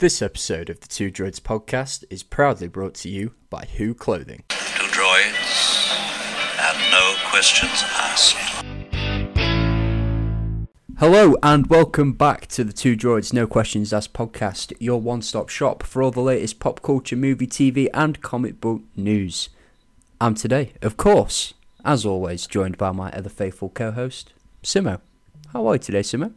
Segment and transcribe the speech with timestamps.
[0.00, 4.44] This episode of the Two Droids podcast is proudly brought to you by Who Clothing.
[4.48, 5.92] Two droids
[6.58, 8.34] and no questions asked.
[10.96, 15.50] Hello and welcome back to the Two Droids No Questions Asked podcast, your one stop
[15.50, 19.50] shop for all the latest pop culture, movie, TV, and comic book news.
[20.18, 21.52] I'm today, of course,
[21.84, 24.32] as always, joined by my other faithful co host,
[24.62, 25.02] Simo.
[25.52, 26.32] How are you today, Simo?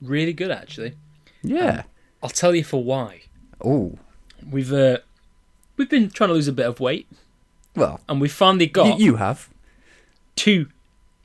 [0.00, 0.94] Really good, actually.
[1.42, 1.78] Yeah.
[1.78, 1.84] Um,
[2.22, 3.22] I'll tell you for why.
[3.64, 3.98] oh,
[4.50, 4.98] We've uh,
[5.76, 7.06] we've been trying to lose a bit of weight,
[7.76, 9.48] well, and we finally got you, you have.
[10.36, 10.66] two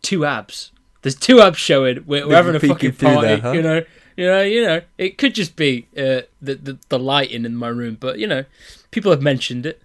[0.02, 0.72] two abs.
[1.02, 2.04] There's two abs showing.
[2.06, 3.22] We're, we're having a fucking party.
[3.28, 3.52] there, huh?
[3.54, 3.84] You know,
[4.16, 4.82] you know, you know.
[4.98, 8.46] It could just be uh, the, the the lighting in my room, but you know,
[8.92, 9.82] people have mentioned it.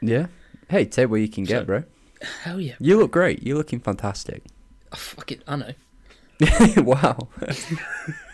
[0.00, 0.26] Yeah.
[0.68, 1.84] Hey, take what you can get, So- bro.
[2.42, 2.74] Hell yeah!
[2.78, 3.42] You look great.
[3.42, 4.42] You're looking fantastic.
[4.92, 5.72] Oh, fuck it, I know.
[6.82, 7.28] wow.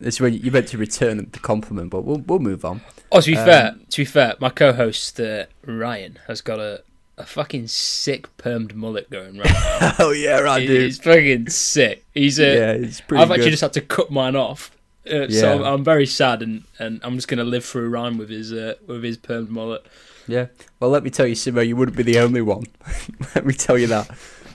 [0.00, 2.80] It's when you meant to return the compliment, but we'll we'll move on.
[3.10, 6.82] Oh, to be Um, fair, to be fair, my co-host uh, Ryan has got a
[7.16, 9.50] a fucking sick permed mullet going right
[9.80, 9.92] now.
[9.98, 12.04] Oh yeah, right, It- It's fucking sick.
[12.14, 13.34] He's uh, Yeah, it's pretty I've good.
[13.40, 14.70] actually just had to cut mine off,
[15.10, 15.40] uh, Yeah.
[15.40, 18.52] so I'm, I'm very sad, and, and I'm just gonna live through Ryan with his
[18.52, 19.84] uh, with his permed mullet.
[20.28, 20.46] Yeah.
[20.78, 22.64] Well, let me tell you, Simo, you wouldn't be the only one.
[23.34, 24.08] let me tell you that.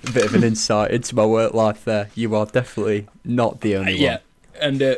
[0.08, 2.10] A bit of an insight into my work life there.
[2.16, 4.20] You are definitely not the Uh, only yeah,
[4.62, 4.96] and uh,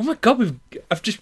[0.00, 0.58] oh my god, we've
[0.90, 1.20] I've just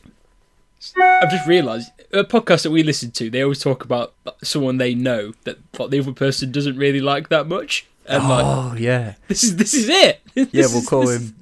[0.97, 3.31] I've just realised a podcast that we listen to.
[3.31, 7.47] They always talk about someone they know that the other person doesn't really like that
[7.47, 8.31] much, and one.
[8.31, 9.15] like Oh yeah.
[9.29, 10.21] this is this is it.
[10.35, 11.35] Yeah, we'll is- call him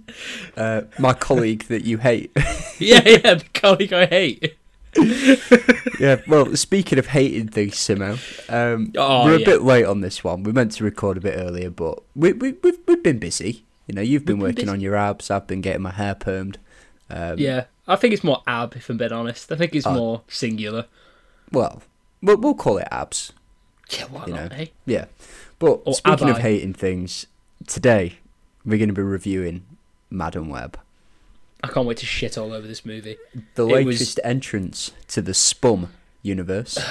[0.56, 2.32] uh, my colleague that you hate.
[2.82, 4.56] Yeah, yeah, the colleague I hate.
[6.00, 6.16] yeah.
[6.26, 8.18] Well, speaking of hating things, Simo,
[8.50, 9.44] um, Oh, we're a yeah.
[9.44, 10.42] bit late on this one.
[10.44, 13.64] We meant to record a bit earlier, but we we we've, we've been busy.
[13.86, 14.70] You know, you've been been working busy.
[14.70, 15.30] on your abs.
[15.30, 16.56] I've been getting my hair permed.
[17.10, 19.50] Um, Yeah, I think it's more ab, if I'm being honest.
[19.52, 19.94] I think it's Oh.
[19.94, 20.86] more singular.
[21.52, 21.82] Well,
[22.22, 23.32] we'll we'll call it abs.
[23.90, 24.50] Yeah, why You not?
[24.50, 24.56] know.
[24.56, 24.66] eh?
[24.86, 25.06] Yeah.
[25.58, 27.26] But Or speaking of hating things,
[27.66, 28.14] today
[28.64, 29.64] we're going to be reviewing
[30.10, 30.78] Madam Web,
[31.62, 33.16] I can't wait to shit all over this movie.
[33.54, 35.88] the It was- latest entrance to the SPUMM
[36.22, 36.78] universe.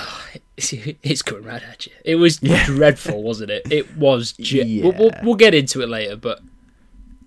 [0.57, 1.93] It's, it's going right at you.
[2.03, 2.65] It was Yeah.
[2.65, 3.71] dreadful, wasn't it?
[3.71, 4.33] It was.
[4.41, 5.21] Ge- we'll, we'll, Yeah.
[5.23, 6.41] we'll get into it later, but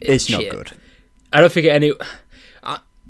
[0.00, 0.72] it's not good.
[1.32, 1.94] I don't think any.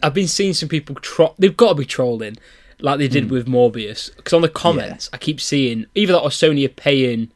[0.02, 0.94] I, I've been seeing some people.
[0.96, 2.36] Tro- they've got to be trolling,
[2.80, 4.14] like they did with Morbius.
[4.16, 7.30] Because on the comments, I keep seeing either that or Sony are paying.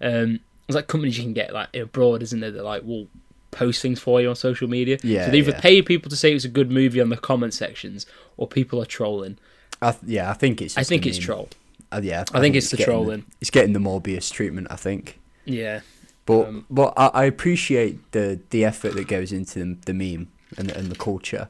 [0.00, 2.50] Um, there's like companies you can get like abroad, isn't there?
[2.50, 3.08] That like will
[3.50, 4.98] post things for you on social media.
[5.02, 5.60] Yeah, So they either yeah.
[5.60, 8.86] pay people to say it's a good movie on the comment sections, or people are
[8.86, 9.38] trolling.
[9.82, 10.76] I th- yeah, I think it's.
[10.78, 11.24] I think it's meme.
[11.26, 11.48] troll.
[11.92, 13.24] Uh, yeah, I think it's the getting trolling.
[13.40, 15.18] it's getting the Morbius treatment, I think.
[15.44, 15.80] Yeah.
[16.26, 20.28] But Um, but I, I appreciate the the effort that goes into the, the meme
[20.56, 21.48] and and the culture.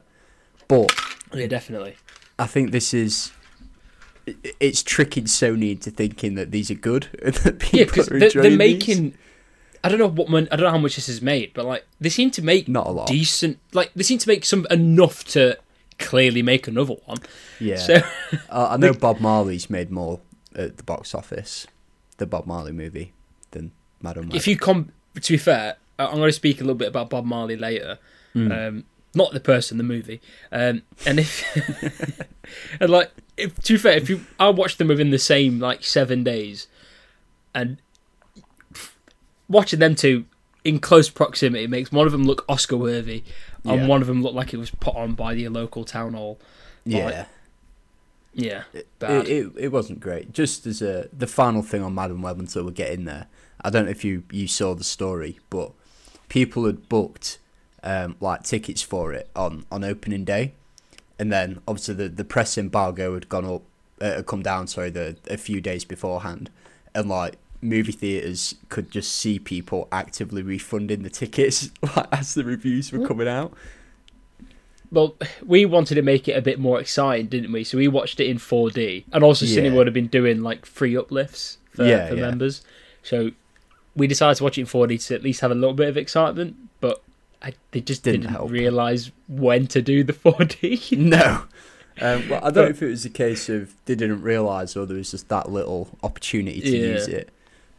[0.71, 1.95] But Yeah, definitely.
[2.39, 3.31] I think this is
[4.59, 8.19] it's tricking Sony into thinking that these are good and that people Yeah, because are
[8.19, 9.13] they're, enjoying they're making.
[9.83, 11.85] I don't know what mon- I don't know how much this is made, but like
[11.99, 13.07] they seem to make Not a lot.
[13.07, 13.59] decent.
[13.73, 15.57] Like they seem to make some enough to
[15.97, 17.17] clearly make another one.
[17.59, 17.95] Yeah, So
[18.49, 20.19] uh, I know Bob Marley's made more
[20.55, 21.65] at the box office,
[22.17, 23.13] the Bob Marley movie,
[23.51, 23.71] than
[24.01, 27.09] Madam if you come, to be fair, I'm going to speak a little bit about
[27.09, 27.97] Bob Marley later.
[28.33, 28.51] Hmm.
[28.51, 28.83] Um,
[29.13, 30.21] not the person, the movie.
[30.51, 31.43] Um, and if
[32.79, 35.83] and like, if to be fair, if you I watched them within the same like
[35.83, 36.67] seven days,
[37.53, 37.77] and
[39.49, 40.25] watching them two
[40.63, 43.23] in close proximity makes one of them look Oscar worthy,
[43.65, 43.87] and Yeah.
[43.87, 46.39] one of them look like it was put on by the local town hall.
[46.85, 47.25] yeah,
[48.33, 49.27] Yeah, it, bad.
[49.27, 50.31] it it wasn't great.
[50.31, 53.27] Just as a the final thing on Madam Web until we get in there.
[53.63, 55.71] I don't know if you you saw the story, but
[56.29, 57.39] people had booked
[57.83, 60.53] um, like tickets for it on on opening day,
[61.19, 63.61] and then obviously the the press embargo had gone up,
[64.01, 64.67] uh, had come down.
[64.67, 66.49] Sorry, the a few days beforehand,
[66.93, 72.43] and like movie theaters could just see people actively refunding the tickets like, as the
[72.43, 73.53] reviews were coming out.
[74.91, 75.15] Well,
[75.45, 77.63] we wanted to make it a bit more exciting, didn't we?
[77.63, 79.55] So we watched it in 4D, and also Yeah.
[79.55, 82.21] Cinema would have been doing like free uplifts for, Yeah, for yeah.
[82.21, 82.61] members.
[83.03, 83.31] So
[83.95, 85.95] we decided to watch it in 4D to at least have a little bit of
[85.95, 86.57] excitement,
[87.41, 90.97] I, they just Didn't didn't, realize when to do the 4D.
[90.97, 91.43] No.
[91.99, 94.85] Um, well, I don't know if it was a case of they didn't realise or
[94.87, 96.93] there was just that little opportunity to Yeah.
[96.93, 97.29] use it.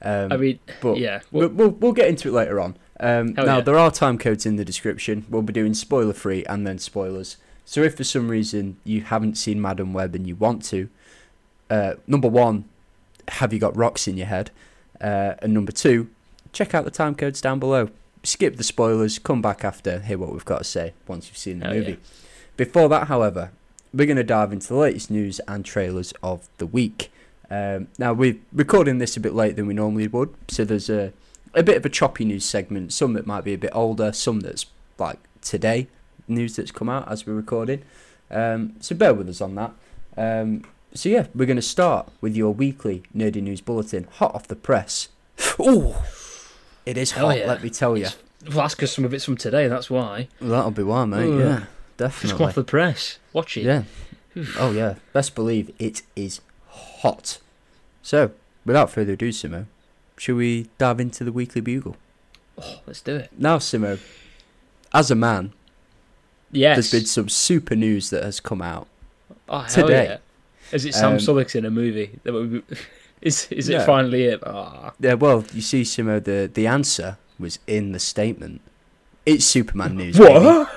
[0.03, 2.77] Um, I mean, but yeah, we'll, well, we'll, we'll get into it later on.
[3.01, 3.61] Um, now, yeah.
[3.63, 5.25] there are time codes in the description.
[5.31, 7.39] We'll be doing spoiler free and then spoilers.
[7.65, 10.89] So if for some reason you haven't seen Madam Web and you want to,
[11.71, 12.67] uh, number one,
[13.29, 14.51] have you got rocks in your head?
[15.01, 16.11] Uh, and number two,
[16.53, 17.89] check out the time codes down below.
[18.25, 21.59] Skip the spoilers, come back after, hear what we've got to say once you've seen
[21.59, 21.93] the movie.
[21.93, 21.97] yeah.
[22.57, 23.51] Before that, however,
[23.93, 27.11] we're going to dive into the latest news and trailers of the week.
[27.51, 31.13] Um, now we're recording this a bit later than we normally would, so there's a
[31.55, 32.93] a bit of a choppy news segment.
[32.93, 34.67] Some that might be a bit older, some that's
[34.99, 35.89] like today
[36.29, 37.83] news that's come out as we're recording.
[38.31, 39.73] Um, so bear with us on that.
[40.17, 40.65] Um,
[40.95, 44.57] so yeah, we're going to start with your weekly nerdy news bulletin, hot off the
[44.57, 45.09] press.
[45.59, 46.05] Oh,
[46.87, 47.39] it is hot.
[47.39, 47.47] yeah.
[47.47, 48.09] Let me tell you.
[48.49, 49.69] Well, that's because some of it's from today.
[49.69, 50.29] That's why.
[50.41, 51.29] That'll be why, mate.
[51.33, 51.39] Ugh.
[51.39, 52.47] Yeah, Just come definitely.
[52.47, 53.19] off the press.
[53.33, 53.63] Watch it.
[53.65, 53.85] Yeah.
[54.59, 54.95] Oh yeah.
[55.13, 57.39] Best believe it is hot.
[58.03, 58.33] So,
[58.65, 59.67] without further ado, Simo,
[60.17, 61.97] should we dive into the weekly bugle?
[62.61, 63.31] Oh, let's do it.
[63.39, 64.01] Now, Simo,
[64.93, 65.53] as a man,
[66.51, 66.77] Yes.
[66.77, 68.89] there's been some super news that has come out.
[69.49, 70.05] oh, today.
[70.05, 70.17] Yeah.
[70.73, 72.19] Is it Sam Um, in a movie?
[73.23, 74.41] Is is it finally it?
[74.45, 74.93] Ah.
[75.01, 78.61] Yeah, well, you see, Simo, the the answer was in the statement.
[79.25, 80.19] It's Superman news.
[80.19, 80.33] What?
[80.43, 80.71] baby.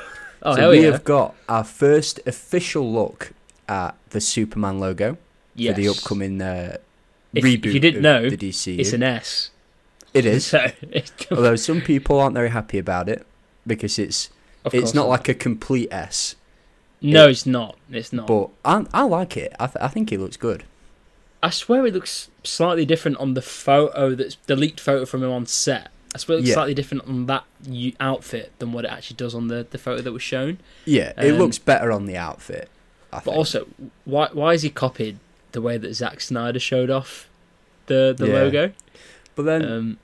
[0.44, 0.92] Oh so we yeah!
[0.92, 3.34] have got our first official look
[3.68, 5.18] at the Superman logo
[5.56, 5.74] yes.
[5.74, 6.78] for the upcoming uh,
[7.34, 8.78] If- if reboot you didn't know, the DCU.
[8.80, 9.50] It's an S.
[10.14, 10.46] it is.
[10.52, 10.68] So,
[11.32, 13.26] Although some people aren't very happy about it
[13.66, 14.30] because it's
[14.64, 16.36] of it's course not like a complete S.
[17.02, 17.78] No, it- it's not.
[17.90, 18.28] It's not.
[18.28, 19.52] But I I like it.
[19.60, 20.64] I th- I think it looks good.
[21.44, 25.32] I swear it looks slightly different on the photo that's the leaked photo from him
[25.32, 25.90] on set.
[26.14, 26.54] I swear it looks Yeah.
[26.56, 27.44] slightly different on that
[28.00, 30.60] outfit than what it actually does on the, the photo that was shown.
[30.86, 32.70] Yeah, it Um, looks better on the outfit.
[33.12, 33.36] I But think.
[33.38, 33.68] also,
[34.06, 35.20] why why is he copied
[35.52, 37.28] the way that Zack Snyder showed off
[37.88, 38.34] the the Yeah.
[38.34, 38.72] logo?
[39.36, 39.98] but then Um,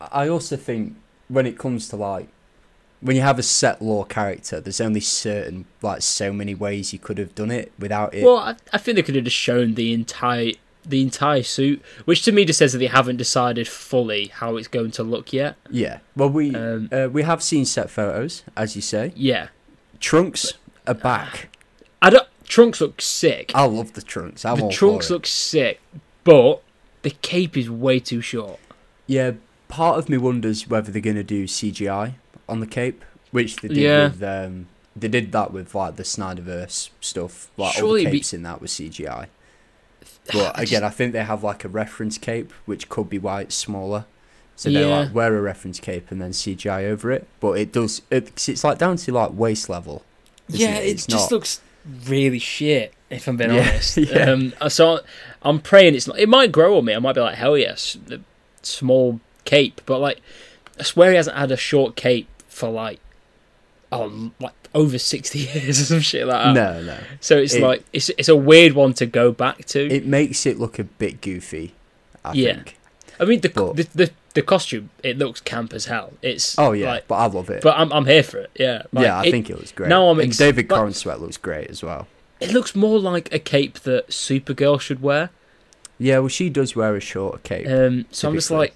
[0.00, 0.96] I also think
[1.28, 2.28] when it comes to like
[3.00, 6.98] when you have a set law character, there's only certain like so many ways you
[6.98, 8.24] could have done it without it.
[8.24, 10.52] well, I, I think they could have just shown the entire
[10.84, 14.68] the entire suit, which to me just says that they haven't decided fully how it's
[14.68, 15.56] going to look yet.
[15.70, 15.98] yeah.
[16.14, 19.12] Well, we Um, uh, we have seen set photos, as you say.
[19.16, 19.48] Yeah,
[19.98, 20.52] Trunks
[20.86, 21.48] are back.
[22.02, 22.28] I don't.
[22.44, 23.50] Trunks look sick.
[23.54, 24.44] I love the trunks.
[24.44, 25.80] I'm the trunks look sick,
[26.22, 26.62] but
[27.02, 28.60] the cape is way too short.
[29.08, 29.32] Yeah,
[29.66, 32.14] part of me wonders whether they're gonna do CGI
[32.48, 34.04] on the cape, which they did Yeah.
[34.08, 37.50] with um, they did that with like the Snyderverse stuff.
[37.56, 39.26] Like all Surely the be- in that was CGI.
[40.32, 43.54] But again, I think they have like a reference cape, which could be why it's
[43.54, 44.04] smaller.
[44.56, 45.00] So they Yeah.
[45.00, 47.26] like wear a reference cape and then CGI over it.
[47.40, 50.02] But it does it, it's like down to like waist level.
[50.48, 50.86] yeah, it?
[50.88, 51.60] it, just not- looks
[52.06, 52.92] really shit.
[53.10, 54.30] If I'm being Yeah, honest, yeah.
[54.30, 55.00] um, so
[55.42, 56.18] I'm praying it's not.
[56.18, 56.94] It might grow on me.
[56.94, 58.20] I might be like, hell yes, the
[58.62, 59.80] small cape.
[59.86, 60.20] But like,
[60.80, 63.00] I swear he hasn't had a short cape for like,
[63.92, 66.54] oh, like over sixty years or some shit like that.
[66.54, 66.98] No, no.
[67.20, 69.86] So it's It- like it's it's a weird one to go back to.
[69.92, 71.74] It makes it look a bit goofy.
[72.24, 72.54] I Yeah.
[72.54, 72.78] think.
[73.20, 76.12] I mean, the, but- the the the costume it looks camp as hell.
[76.22, 77.62] It's Oh yeah, like, but I love it.
[77.62, 78.50] but I'm I'm here for it.
[78.58, 79.88] Yeah, Like, yeah, I it- think it looks great.
[79.88, 82.06] now I'm and ex- David Corenswet looks great as well.
[82.40, 85.30] it looks more like a cape that Supergirl should wear.
[85.98, 87.66] Yeah, well, she does wear a short cape.
[87.66, 88.74] Um, so I'm just like,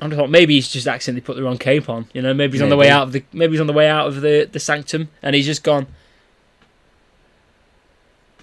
[0.00, 2.06] I'm just like, maybe he's just accidentally put the wrong cape on.
[2.12, 3.88] You know, maybe he's on the way out of the, maybe he's on the way
[3.88, 5.86] out of the the sanctum, and he's just gone.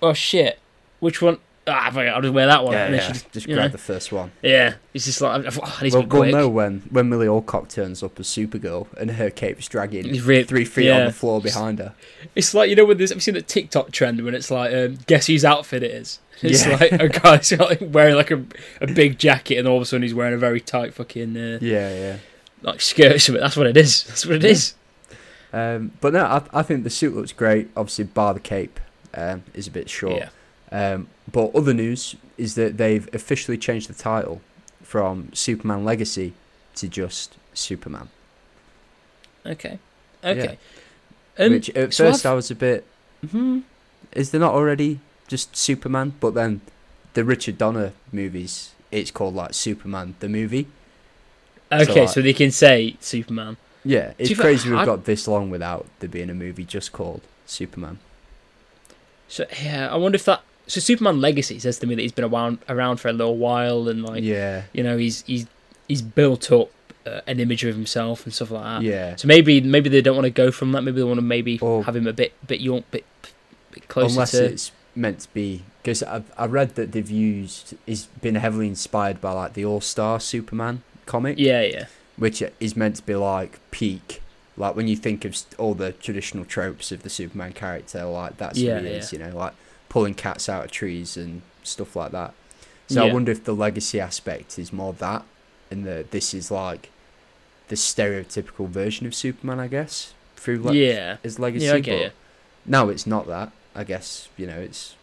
[0.01, 0.59] Oh shit!
[0.99, 1.39] Which one?
[1.67, 2.73] Ah, it, I'll just wear that one.
[2.73, 3.07] yeah, and yeah.
[3.07, 3.67] Just, just, grab know.
[3.69, 4.31] the first one.
[4.43, 6.31] Yeah, he's just like, oh, I need Well, to be we'll quick.
[6.31, 10.63] know when when Millie Alcock turns up as Supergirl and her cape's dragging re- three
[10.65, 11.95] feet on the floor behind her.
[12.35, 14.73] It's like you know when there's have you seen the TikTok trend when it's like
[14.75, 16.19] um, guess whose outfit it is.
[16.41, 16.75] It's Yeah.
[16.75, 18.43] like a guy's like wearing like a,
[18.81, 21.59] a big jacket and all of a sudden he's wearing a very tight fucking uh,
[21.61, 22.17] Yeah, yeah.
[22.61, 23.21] like skirt.
[23.25, 24.03] That's what it is.
[24.03, 24.73] That's what it is.
[25.53, 27.69] Um, but no, I, I think the suit looks great.
[27.77, 28.79] Obviously, bar the cape
[29.13, 30.17] um, is a bit short.
[30.17, 30.29] Yeah.
[30.75, 34.41] Um, but other news is that they've officially changed the title
[34.83, 36.33] from Superman Legacy
[36.75, 38.09] to just Superman.
[39.45, 39.79] Okay.
[40.23, 40.57] Okay.
[41.37, 42.85] Um, which at so 1st I've- I was a bit,
[43.29, 43.59] hmm,
[44.11, 46.13] is there not already just Superman?
[46.19, 46.61] But then
[47.13, 50.67] the Richard Donner movies, it's called like Superman the movie.
[51.71, 53.57] Okay, like- so they can say Superman.
[53.83, 57.21] Yeah, it's crazy we've I- got this long without there being a movie just called
[57.45, 57.99] Superman.
[59.27, 60.41] So yeah, I wonder if that.
[60.67, 63.87] So Superman Legacy says to me that he's been around around for a little while,
[63.87, 65.45] and like yeah, you know he's he's
[65.87, 66.69] he's built up
[67.05, 68.81] uh, an image of himself and stuff like that.
[68.81, 69.15] yeah.
[69.15, 70.81] So maybe maybe they don't want to go from that.
[70.81, 73.05] Maybe they want to maybe Or- have him a bit bit young, bit
[73.71, 74.45] bit closer Unless to.
[74.45, 79.21] it's meant to be, because I I read that they've used is been heavily inspired
[79.21, 81.37] by like the All Star Superman comic.
[81.37, 81.85] Yeah, yeah,
[82.17, 84.21] which is meant to be like peak.
[84.57, 88.57] Like when you think of all the traditional tropes of the Superman character, like that's
[88.57, 89.53] Yeah, what he is, you know, like
[89.95, 92.33] pulling cats out of trees and stuff like that.
[92.89, 93.09] So Yeah.
[93.09, 95.23] I wonder if the legacy aspect is more that,
[95.71, 96.89] and that this is like
[97.69, 101.15] the stereotypical version of Superman, I guess, through le- yeah.
[101.23, 101.67] his legacy.
[101.67, 102.13] Yeah, get but
[102.69, 103.53] now it's not that.
[103.73, 104.95] I guess you know it's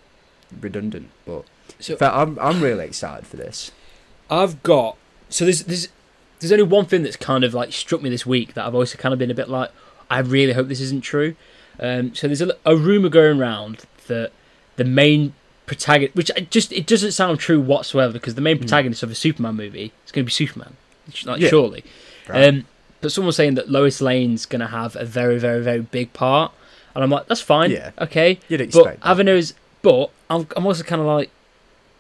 [0.61, 1.09] redundant.
[1.25, 1.47] But
[1.81, 3.71] So in fact, I'm I'm really excited for this.
[4.31, 4.99] I've got
[5.31, 5.89] so there's there's
[6.41, 8.99] there's only one thing that's kind of like struck me this week that I've also
[8.99, 9.71] kind of been a bit like
[10.11, 11.35] I really hope this isn't true.
[11.81, 14.33] Um, so there's a, a rumor going around that
[14.77, 15.35] the main
[15.67, 19.15] protagonist, which I just it doesn't sound true whatsoever, because the main protagonist of a
[19.15, 20.77] Superman movie is going to be Superman,
[21.25, 21.49] like Yeah.
[21.49, 21.85] surely.
[22.29, 22.49] Right.
[22.49, 22.67] Um,
[23.01, 26.53] but someone's saying that Lois Lane's going to have a very very very big part,
[26.95, 27.91] and I'm like that's fine, Yeah.
[27.99, 28.39] okay.
[28.49, 29.01] You'd But expect.
[29.01, 29.07] that.
[29.07, 31.31] having those, but I'm, I'm also kind of like,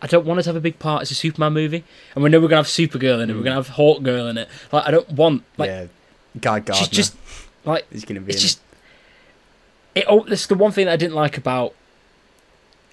[0.00, 1.02] I don't want to have a big part.
[1.02, 3.34] It's a Superman movie, and we know we're gonna have Supergirl in it.
[3.36, 4.48] We're gonna have Hawk Girl in it.
[4.72, 5.86] Like I don't want like yeah,
[6.40, 6.74] Guy Gardner.
[6.74, 7.16] she's just
[7.64, 8.32] like is going to be.
[8.32, 8.60] it's just
[9.94, 10.04] it.
[10.08, 11.74] Oh, that's the one thing that I didn't like about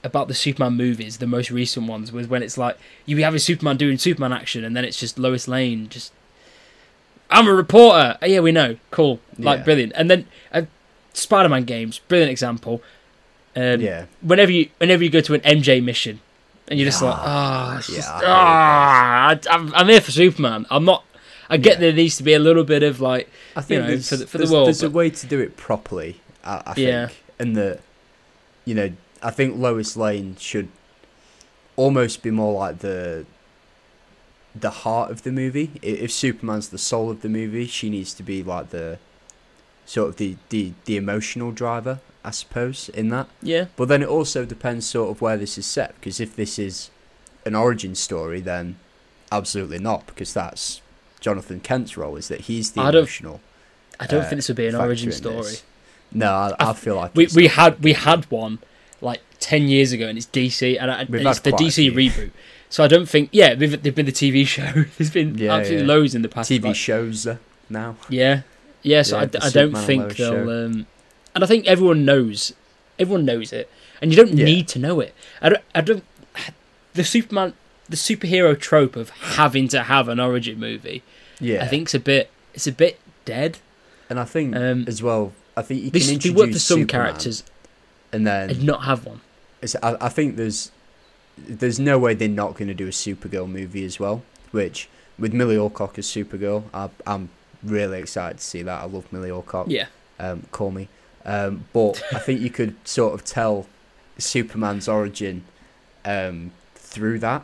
[0.03, 3.39] about the Superman movies, the most recent ones, was when it's like you have a
[3.39, 6.13] Superman doing Superman action, and then it's just Lois Lane just.
[7.31, 8.17] I'm a reporter.
[8.21, 8.77] Oh, yeah, we know.
[8.89, 9.19] Cool.
[9.37, 9.63] Like Yeah.
[9.65, 9.93] brilliant.
[9.95, 10.63] And then uh,
[11.13, 12.81] Spider-Man games, brilliant example.
[13.55, 16.21] Um, yeah, whenever you whenever you go to an MJ mission
[16.67, 20.01] and you're just like, ah, it's Yeah, just- I hate ah, I- I'm, I'm here
[20.01, 20.65] for Superman.
[20.71, 21.03] I'm not.
[21.49, 21.79] I get Yeah.
[21.81, 24.27] there needs to be a little bit of like, I think know, there's, for the-
[24.27, 26.21] for the there's, world, there's a way to do it properly.
[26.43, 27.81] I, I think, and that
[28.65, 28.91] you know,
[29.21, 30.69] I think Lois Lane should
[31.75, 33.25] almost be more like the
[34.55, 35.71] the heart of the movie.
[35.81, 38.97] If Superman's the soul of the movie, she needs to be like the
[39.85, 43.27] sort of the the, the emotional driver, I suppose, in that.
[43.41, 46.57] yeah, But then it also depends sort of where this is set because if this
[46.59, 46.89] is
[47.45, 48.77] an origin story, then
[49.31, 50.81] absolutely not because that's
[51.19, 53.41] Jonathan Kent's role is that he's the I don't- emotional.
[54.01, 55.35] I don't uh, think this would be an origin story.
[55.43, 55.63] this.
[56.11, 58.59] No, I, I feel like We we had we had one
[59.01, 62.31] like ten years ago, and it's DC, and, I, it's the DC reboot.
[62.69, 64.71] So I don't think yeah, they've, they've been the TV show.
[64.97, 65.93] There's been Yeah, absolutely yeah.
[65.93, 66.51] loads in the past.
[66.51, 67.37] TV like- shows uh,
[67.69, 67.95] now.
[68.09, 68.41] Yeah,
[68.83, 69.01] yeah.
[69.01, 70.49] So Yeah, I, I don't think they'll.
[70.49, 70.85] Um,
[71.35, 72.53] and I think everyone knows.
[72.99, 73.69] Everyone knows it,
[74.01, 75.13] and you don't need to know it.
[75.41, 75.63] I don't.
[75.73, 76.03] I don't.
[76.93, 77.53] The Superman,
[77.87, 81.01] the superhero trope of having to have an origin movie,
[81.39, 82.29] Yeah, I think it's a bit.
[82.53, 83.59] It's a bit dead.
[84.09, 85.33] and I think Um, as well.
[85.55, 87.43] I think you They, can they introduce work for some Superman characters
[88.11, 89.21] and then and not have one.
[89.61, 90.71] it's, I, I think there's
[91.37, 94.23] there's no way they're not going to do a Supergirl movie as well.
[94.51, 97.29] Which with Millie Alcock as Supergirl, I, I'm
[97.63, 98.81] really excited to see that.
[98.81, 99.67] I love Millie Alcock.
[99.69, 99.87] Yeah,
[100.19, 100.87] um, call me.
[101.25, 103.67] Um, but I think you could sort of tell
[104.17, 105.43] Superman's origin
[106.05, 107.43] um, through that,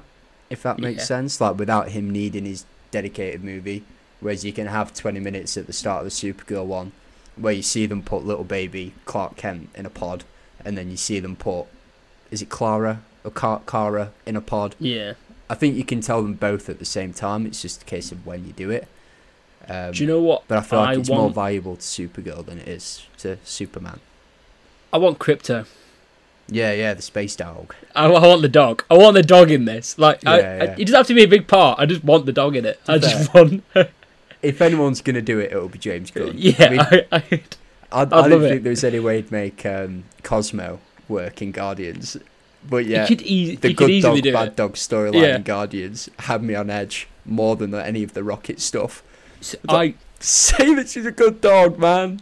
[0.50, 1.06] if that makes Yeah.
[1.06, 1.40] sense.
[1.42, 3.84] Like without him needing his dedicated movie,
[4.20, 6.92] whereas you can have 20 minutes at the start of the Supergirl one,
[7.36, 10.24] where you see them put little baby Clark Kent in a pod,
[10.66, 11.68] and then you see them put,
[12.32, 14.76] is it Clara or Car- Kara in a pod?
[14.80, 15.14] yeah.
[15.48, 17.46] I think you can tell them both at the same time.
[17.46, 18.88] It's just a case of when you do it.
[19.70, 20.44] Um, Do you know what?
[20.48, 24.00] but I feel like I it's more valuable to Supergirl than it is to Superman.
[24.92, 25.68] I want Krypto.
[26.48, 27.76] Yeah, yeah, the space dog.
[27.96, 28.84] I, I want the dog.
[28.90, 30.00] I want the dog in this.
[30.00, 31.80] Like, I, Yeah, I, it doesn't have to be a big part.
[31.80, 32.80] I just want the dog in it.
[32.88, 33.64] I just want.
[34.42, 36.34] If anyone's gonna do it, it'll be James Gunn.
[36.36, 37.42] yeah, I, mean,
[37.96, 40.04] I, I, I, I, I'd didn't love think there was any way to make um,
[40.24, 42.18] Cosmo work in Guardians,
[42.70, 44.56] but yeah, e- the good dog, do bad it.
[44.56, 45.36] dog storyline Yeah.
[45.38, 49.02] in Guardians had me on edge more than any of the Rocket stuff.
[49.42, 52.22] So I, Say that she's a good dog, man.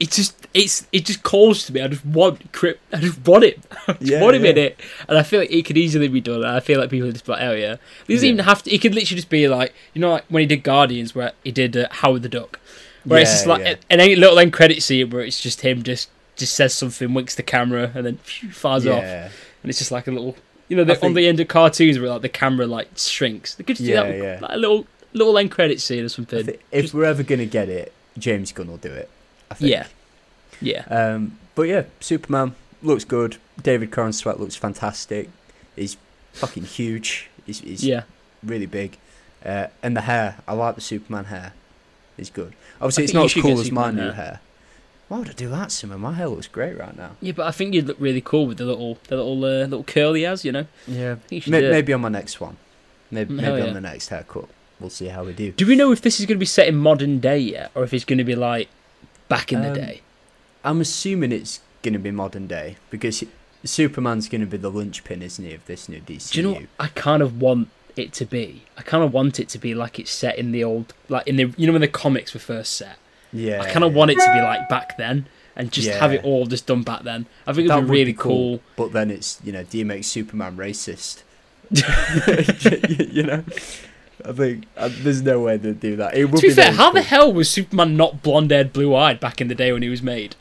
[0.00, 1.80] it just, it's, it just calls to me.
[1.82, 2.80] I just want Crypt.
[2.92, 3.60] I just want it.
[3.86, 4.50] I just Yeah, want him yeah.
[4.50, 6.44] in it, and I feel like it could easily be done.
[6.44, 7.76] I feel like people are just like, oh yeah.
[8.06, 8.32] He doesn't Yeah.
[8.32, 8.70] even have to.
[8.70, 11.52] He could literally just be like, you know, like when he did Guardians, where he
[11.52, 12.58] did uh, Howard the Duck,
[13.04, 13.74] where it's just like yeah.
[13.90, 17.34] an, an little end credit scene where it's just him just just says something, winks
[17.34, 19.02] the camera, and then phew, fires off.
[19.02, 19.24] Yeah,
[19.62, 20.36] and it's just like a little,
[20.68, 23.54] you know, the, think- on the end of cartoons where like the camera like shrinks.
[23.54, 24.38] They could just Yeah, do that, yeah.
[24.40, 26.44] like a little little end credit scene or something.
[26.44, 29.08] thi- if Just- we're ever gonna get it, James Gunn will do it.
[29.50, 29.70] I think.
[29.72, 29.86] yeah,
[30.60, 33.36] yeah, Um, but yeah, Superman looks good.
[33.60, 35.28] David Corenswet looks fantastic.
[35.76, 35.96] He's
[36.32, 37.28] fucking huge.
[37.44, 38.04] He's, he's yeah.
[38.42, 38.96] really big.
[39.44, 41.52] Uh, and the hair, I like the Superman hair.
[42.20, 42.52] It's good.
[42.80, 44.12] Obviously, I it's not as cool as my new hair.
[44.12, 44.40] hair.
[45.08, 46.00] Why would I do that, Simon?
[46.00, 47.16] My hair looks great right now.
[47.20, 49.82] Yeah, but I think you'd look really cool with the little the little uh, little
[49.84, 50.44] curl he has.
[50.44, 51.16] You know, Yeah.
[51.30, 52.56] You May- maybe on my next one.
[53.10, 53.66] Maybe, Mm, maybe yeah.
[53.66, 54.48] on the next haircut.
[54.78, 55.50] We'll see how we do.
[55.52, 57.82] Do we know if this is going to be set in modern day yet, or
[57.82, 58.68] if it's going to be like
[59.28, 60.00] back in the Um, day?
[60.64, 63.24] I'm assuming it's going to be modern day because
[63.64, 66.30] Superman's going to be the linchpin, isn't he, of this new DCU?
[66.32, 66.62] Do you know?
[66.78, 67.68] I kind of want
[68.00, 68.62] it to be.
[68.76, 71.36] I kind of want it to be like it's set in the old, like in
[71.36, 72.96] the you know when the comics were first set.
[73.32, 73.60] Yeah.
[73.62, 76.46] I kind of want it to be like back then, and just have it all
[76.46, 77.26] just done back then.
[77.46, 78.60] I think That it'd be really cool.
[78.76, 81.22] But then it's, you know, do you make Superman racist?
[83.12, 83.44] you know?
[84.24, 86.14] I think uh, there's no way they'd do that.
[86.14, 89.40] It would To be be fair, how the hell was Superman not blonde-haired, blue-eyed back
[89.40, 90.36] in the day when he was made?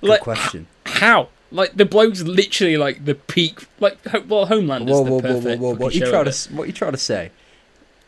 [0.00, 0.66] Good Like, question.
[0.86, 1.28] how?
[1.50, 3.66] Like the bloke's literally like the peak.
[3.78, 5.62] Like well, Homeland Whoa, is the whoa, whoa, perfect.
[5.62, 5.76] whoa, whoa!
[5.76, 7.30] What you trying to what you trying to say?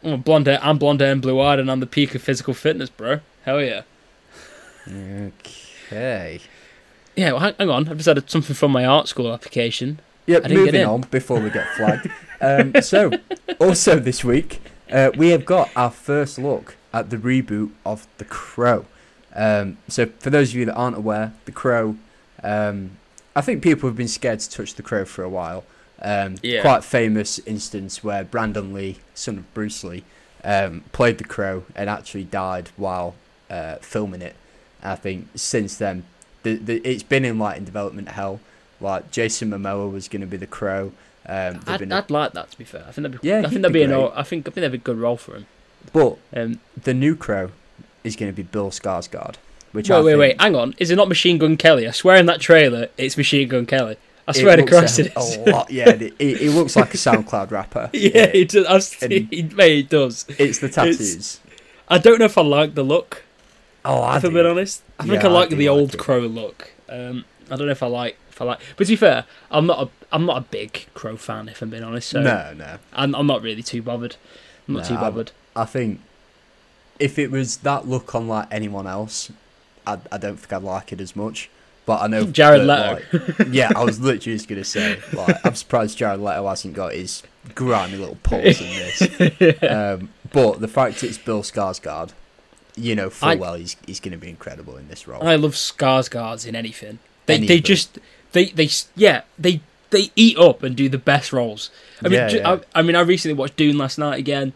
[0.02, 0.59] Oh, blonde hair.
[0.62, 3.21] I'm blonde hair and blue eyed, and I'm the peak of physical fitness, bro.
[3.45, 3.83] Hell yeah.
[4.87, 6.40] Okay.
[7.16, 7.88] Yeah, well, hang, hang on.
[7.88, 10.00] I've just had something from my art school application.
[10.26, 10.45] Yep.
[10.45, 12.11] I didn't get Moving on before we get flagged.
[12.40, 13.11] um, so,
[13.61, 14.61] also this week,
[14.92, 18.87] uh, we have got our first look at the reboot of The Crow.
[19.35, 21.97] Um, so, for those of you that aren't aware, The Crow.
[22.42, 22.97] Um,
[23.38, 25.64] I think people have been scared to touch The Crow for a while.
[26.02, 26.62] Um, Yeah.
[26.62, 30.02] Quite famous instance where Brandon Lee, son of Bruce Lee,
[30.42, 33.14] um, played The Crow and actually died while
[33.49, 34.35] uh, filming it.
[34.83, 36.02] I think since then,
[36.42, 38.40] the, the, it's been in like in development hell.
[38.80, 40.92] Like Jason Momoa was going to be the Crow.
[41.26, 42.85] Um, I'd, been I'd like that to be fair.
[42.88, 43.28] I think that'd be.
[43.28, 43.92] Yeah, I think that'd be be, an.
[43.92, 45.47] I think I think that'd be a good role for him.
[45.92, 47.50] but Um, the new Crow
[48.02, 49.35] is going to be Bill Skarsgård.
[49.72, 50.40] Which wait, I wait, think wait.
[50.40, 50.75] Hang on.
[50.78, 51.87] Is it not Machine Gun Kelly?
[51.87, 53.96] I swear in that trailer, it's Machine Gun Kelly.
[54.26, 55.37] I swear to Christ, it is.
[55.37, 55.70] a lot.
[55.70, 57.88] Yeah, it, it, it looks like a SoundCloud rapper.
[57.94, 58.66] yeah, it does.
[58.66, 60.26] I've And- seen, mate, it does.
[60.38, 61.40] it's the tattoos.
[61.88, 63.25] I don't know if I like the look.
[63.84, 65.94] oh, I if I'm being honest, I think Yeah, I I like do the old
[65.94, 65.98] it.
[65.98, 66.70] Crow look.
[66.90, 68.60] Um, I don't know if I like if I like.
[68.76, 71.48] But to be fair, I'm not a I'm not a big Crow fan.
[71.48, 72.78] If I'm being honest, so No, no.
[72.92, 74.16] I'm, I'm not really too bothered.
[74.66, 75.32] I'm not No, too bothered.
[75.56, 76.00] I think
[76.98, 79.32] if it was that look on like anyone else,
[79.88, 81.50] I, I don't think I'd like it as much.
[81.87, 83.35] But I know Jared that, Leto.
[83.38, 86.92] like- yeah, I was literally just gonna say, like, I'm surprised Jared Leto hasn't got
[86.92, 87.23] his
[87.54, 89.62] grimy little paws in this.
[89.62, 92.11] Um, but the fact it's Bill Skarsgård,
[92.76, 95.26] you know full I- well he's he's gonna be incredible in this role.
[95.26, 96.99] I love Skarsgårds in anything.
[97.26, 97.99] They they just
[98.33, 101.71] they they yeah they they eat up and do the best roles.
[102.04, 102.50] I mean, Yeah, yeah.
[102.75, 104.52] I, I mean, I recently watched Dune last night again.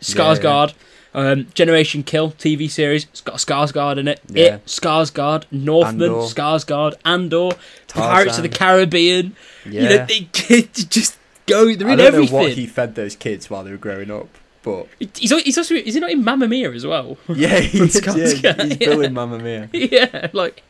[0.00, 0.74] Skarsgård,
[1.14, 3.04] um, Generation Kill TV series.
[3.04, 4.20] It's got Skarsgård in it.
[4.28, 4.56] Yeah.
[4.56, 6.22] It Skarsgård, Northman, Andor.
[6.22, 7.50] Skarsgård, Andor,
[7.88, 9.36] Pirates of the Caribbean.
[9.64, 9.82] yeah.
[9.82, 11.74] You know, they, they just go.
[11.74, 12.36] They're I in don't everything.
[12.36, 14.28] know what he fed those kids while they were growing up,
[14.62, 17.18] but He's he's also is he not in Mamma Mia as well?
[17.28, 19.06] yeah, he is, yeah, he's Bill yeah.
[19.06, 19.68] in Mamma Mia.
[19.72, 20.62] yeah, like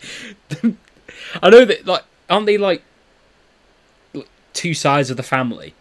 [1.42, 2.82] I know that like aren't they like
[4.14, 5.74] like, two sides of the family?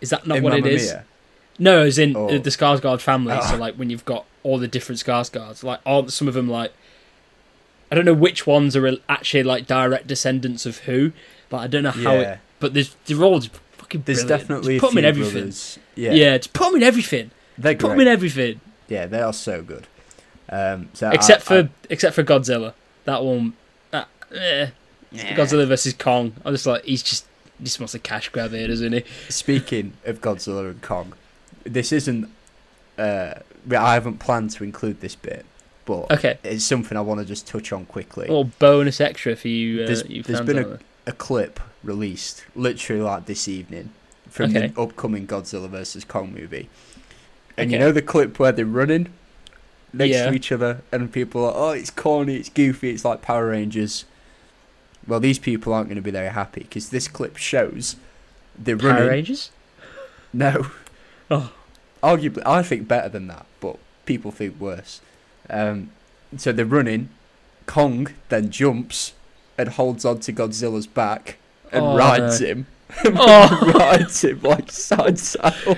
[0.00, 0.90] Is that not in what Mamma it is?
[0.90, 1.04] Mia.
[1.58, 2.28] No, as in Oh.
[2.28, 3.34] uh, the Skarsgård family.
[3.34, 3.40] Ah.
[3.40, 6.72] So like when you've got all the different Skarsgårds, like all some of them like
[7.90, 11.12] I don't know which ones are actually like direct descendants of who.
[11.50, 12.20] but I don't know how Yeah.
[12.34, 14.02] it, but there's they're all just fucking.
[14.06, 14.40] There's brilliant.
[14.40, 15.32] definitely just put them in everything.
[15.34, 15.78] brothers.
[15.94, 16.36] Yeah, Yeah.
[16.38, 17.30] just put them in everything.
[17.58, 18.60] they're Put them in everything.
[18.88, 19.86] Yeah, they are so good.
[20.48, 22.72] Um, so except I- for I- except for Godzilla.
[23.04, 23.52] That one,
[23.90, 24.68] that, eh.
[25.14, 26.32] Godzilla versus Kong.
[26.44, 27.26] I'm just like he's just
[27.58, 29.04] he just wants a cash grab here, doesn't he?
[29.28, 31.12] speaking of Godzilla and Kong,
[31.64, 32.28] this isn't.
[32.98, 33.34] Uh,
[33.70, 35.44] I haven't planned to include this bit,
[35.84, 36.38] but Okay.
[36.44, 38.26] it's something I want to just touch on quickly.
[38.26, 39.82] A little bonus extra for you.
[39.82, 40.78] Uh, There's- there's been there.
[41.06, 43.90] a clip released literally like this evening
[44.28, 44.68] from Okay.
[44.68, 46.68] the upcoming Godzilla versus Kong movie.
[47.56, 49.08] And you know the clip where they're running
[49.92, 50.26] next Yeah.
[50.30, 54.04] to each other and people are, oh, it's corny, it's goofy, it's like Power Rangers.
[55.06, 57.96] Well, these people aren't going to be very happy because this clip shows
[58.58, 59.08] they're Power running.
[59.08, 59.50] Rangers.
[60.32, 60.66] No.
[61.32, 61.52] Oh.
[62.02, 65.00] Arguably, I think better than that, but people think worse.
[65.48, 65.90] Um,
[66.36, 67.08] so they're running.
[67.66, 69.12] Kong then jumps
[69.56, 71.38] and holds onto Godzilla's back
[71.70, 72.46] and Oh, rides no.
[72.48, 72.66] him.
[73.04, 73.72] Oh.
[73.74, 75.76] rides him like side saddle.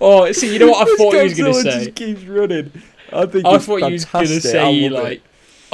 [0.00, 1.84] Oh, see, you know what I thought he was going to say.
[1.84, 2.70] just keeps running.
[3.12, 5.22] I think I thought you was going to say like.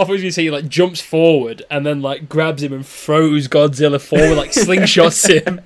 [0.01, 2.73] I thought he going to say he like jumps forward and then like grabs him
[2.73, 5.61] and throws Godzilla forward, like slingshots him,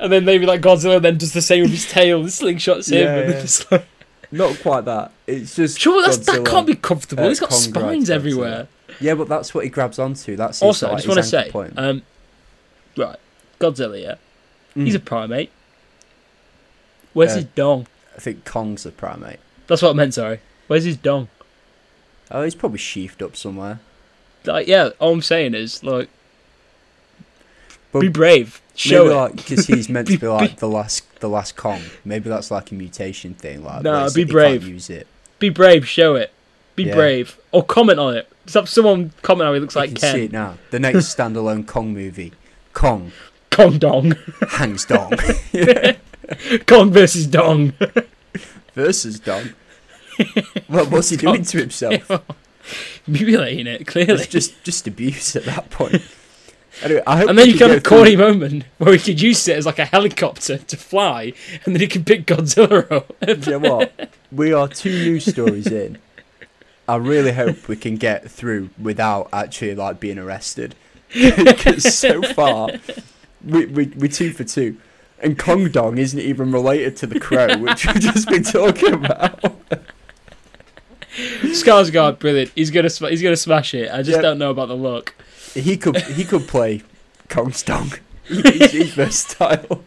[0.00, 2.98] and then maybe like Godzilla then does the same with his tail and slingshots him.
[3.06, 3.36] Yeah, and yeah.
[3.40, 3.86] it's like,
[4.30, 5.12] Not quite that.
[5.26, 7.24] It's just sure, that's, that can't be comfortable.
[7.24, 8.68] uh, He's got Kong spines everywhere.
[9.00, 10.36] Yeah, but that's what he grabs onto.
[10.36, 11.72] That's his, Also, I just want to say, point.
[11.76, 12.02] um,
[12.96, 13.16] right,
[13.58, 14.14] Godzilla, yeah,
[14.74, 15.04] he's a Mm.
[15.04, 15.50] primate.
[17.12, 17.86] Where's Uh, his dong?
[18.16, 19.40] I think Kong's a primate.
[19.66, 20.14] That's what I meant.
[20.14, 20.40] Sorry.
[20.66, 21.28] Where's his dong?
[22.32, 23.78] Oh, he's probably sheathed up somewhere.
[24.44, 26.08] Like, yeah, all I'm saying is like,
[27.92, 29.16] But be brave, show maybe it.
[29.16, 31.80] like because he's meant to Be- be like the last the last Kong.
[32.04, 33.62] Maybe that's like a mutation thing.
[33.62, 34.66] Like Nah, be brave.
[34.66, 35.06] Use it.
[35.38, 36.32] Be brave, show it.
[36.74, 36.94] Be Yeah.
[36.94, 38.28] brave, or comment on it.
[38.46, 40.56] Someone comment how he looks You like can see it now.
[40.70, 42.32] The next standalone Kong movie,
[42.72, 43.12] Kong
[43.50, 44.14] Kong dong,
[44.48, 45.12] hangs dong
[46.66, 47.74] Kong versus dong.
[48.74, 49.50] versus dong.
[50.68, 52.10] Well, was he doing to himself?
[53.06, 54.14] Mutilating it clearly.
[54.14, 56.02] It's just just abuse at that point.
[56.82, 59.58] Anyway, I hope and then you have a corny moment where he could use it
[59.58, 61.34] as like a helicopter to fly,
[61.66, 63.14] and then he can pick Godzilla up.
[63.28, 64.10] You know what?
[64.32, 65.98] We are two news stories in.
[66.88, 70.74] I really hope we can get through without actually like being arrested.
[71.12, 72.70] because so far
[73.44, 74.78] we, we, we're two for two.
[75.18, 79.44] And Kong Dong isn't even related to the crow, which we've just been talking about.
[81.16, 82.50] Skarsgård, brilliant.
[82.54, 83.90] He's gonna sm- he's gonna smash it.
[83.92, 84.22] I just Yeah.
[84.22, 85.14] don't know about the look.
[85.54, 86.82] He could he could play
[87.28, 87.92] Kong's Dong.
[88.28, 89.82] He's, versatile.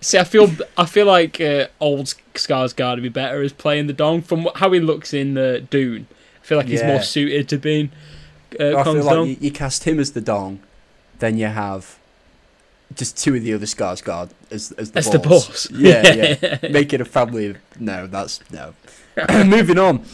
[0.00, 3.92] See, I feel I feel like uh, old Skarsgård would be better as playing the
[3.92, 6.06] Dong from how he looks in uh, Dune.
[6.42, 6.88] I feel like he's Yeah.
[6.94, 7.90] more suited to being
[8.58, 9.28] uh, I feel Kong's like Dong.
[9.28, 10.58] you, you cast him as the Dong,
[11.20, 11.98] then you have
[12.96, 15.46] just two of the other Skarsgård as as the As the boss.
[15.46, 15.70] boss.
[15.70, 16.68] Yeah, yeah.
[16.70, 17.46] Make it a family.
[17.48, 18.74] Of, no, that's no.
[19.44, 20.04] Moving on.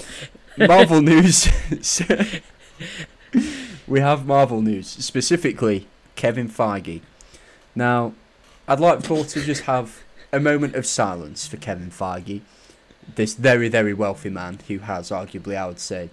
[0.56, 1.48] Marvel news.
[3.86, 7.02] we have Marvel news, specifically Kevin Feige.
[7.74, 8.14] Now,
[8.66, 12.40] I'd like for to just have a moment of silence for Kevin Feige,
[13.14, 16.10] this very, very wealthy man who has arguably, I would say,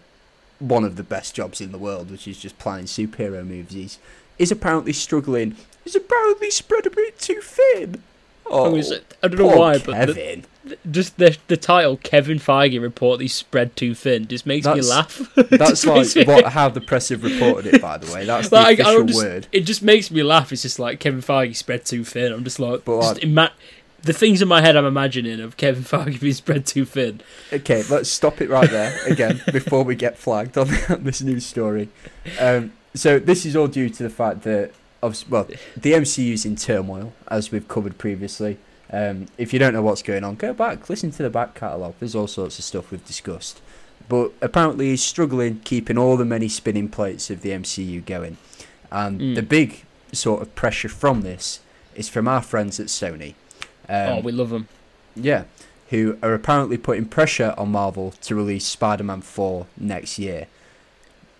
[0.60, 3.74] one of the best jobs in the world, which is just planning superhero movies.
[3.74, 4.00] He's,
[4.38, 5.56] is apparently struggling.
[5.84, 8.04] He's apparently spread a bit too thin.
[8.46, 10.44] Oh, I was- I don't know why, but the,
[10.92, 15.22] just the the title Kevin Feige reportedly spread too thin just makes me laugh.
[15.36, 17.82] That's like me- what how the press have reported it.
[17.82, 19.48] By the way, that's the Like, I official just- word.
[19.52, 20.52] It just makes me laugh.
[20.52, 22.32] It's just like Kevin Feige spread too thin.
[22.32, 23.52] I'm just like, But just ima-
[24.02, 27.22] the things in my head I'm imagining of Kevin Feige being spread too thin.
[27.52, 30.68] Okay, let's stop it right there again before we get flagged on
[31.00, 31.88] this news story.
[32.40, 34.72] Um, so this is all due to the fact that,
[35.04, 38.58] obvi- well, the MCU's in turmoil, as we've covered previously.
[38.92, 41.96] Um, if you don't know what's going on, go back, listen to the back catalogue.
[42.00, 43.60] There's all sorts of stuff we've discussed.
[44.10, 48.38] But apparently he's struggling keeping all the many spinning plates of the MCU going.
[48.92, 49.36] And Mm.
[49.36, 51.60] the big sort of pressure from this
[51.96, 53.34] is from our friends at Sony.
[53.90, 54.68] Um, oh, we love them.
[55.16, 55.46] yeah,
[55.90, 60.48] who are apparently putting pressure on Marvel to release Spider-Man 4 next year.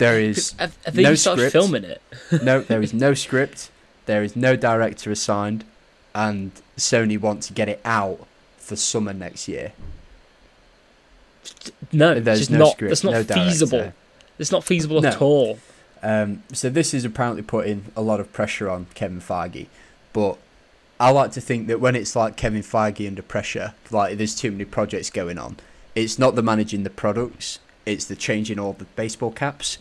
[0.04, 1.52] There is have no script.
[1.52, 2.02] filming it?
[2.44, 3.70] no, there is no script,
[4.06, 5.64] there is no director assigned,
[6.14, 9.74] and Sony want to get it out for summer next year.
[11.92, 12.72] No, There's no not.
[12.74, 13.78] script, That's not no feasible.
[13.80, 13.96] director.
[14.40, 15.60] It's not feasible at all.
[16.02, 19.68] Um, so this is apparently putting a lot of pressure on Kevin Feige,
[20.12, 20.38] but
[21.00, 24.52] I like to think that when it's like Kevin Feige under pressure, like there's too
[24.52, 25.58] many projects going on,
[25.96, 29.78] it's not the managing the products, it's the changing all the baseball caps.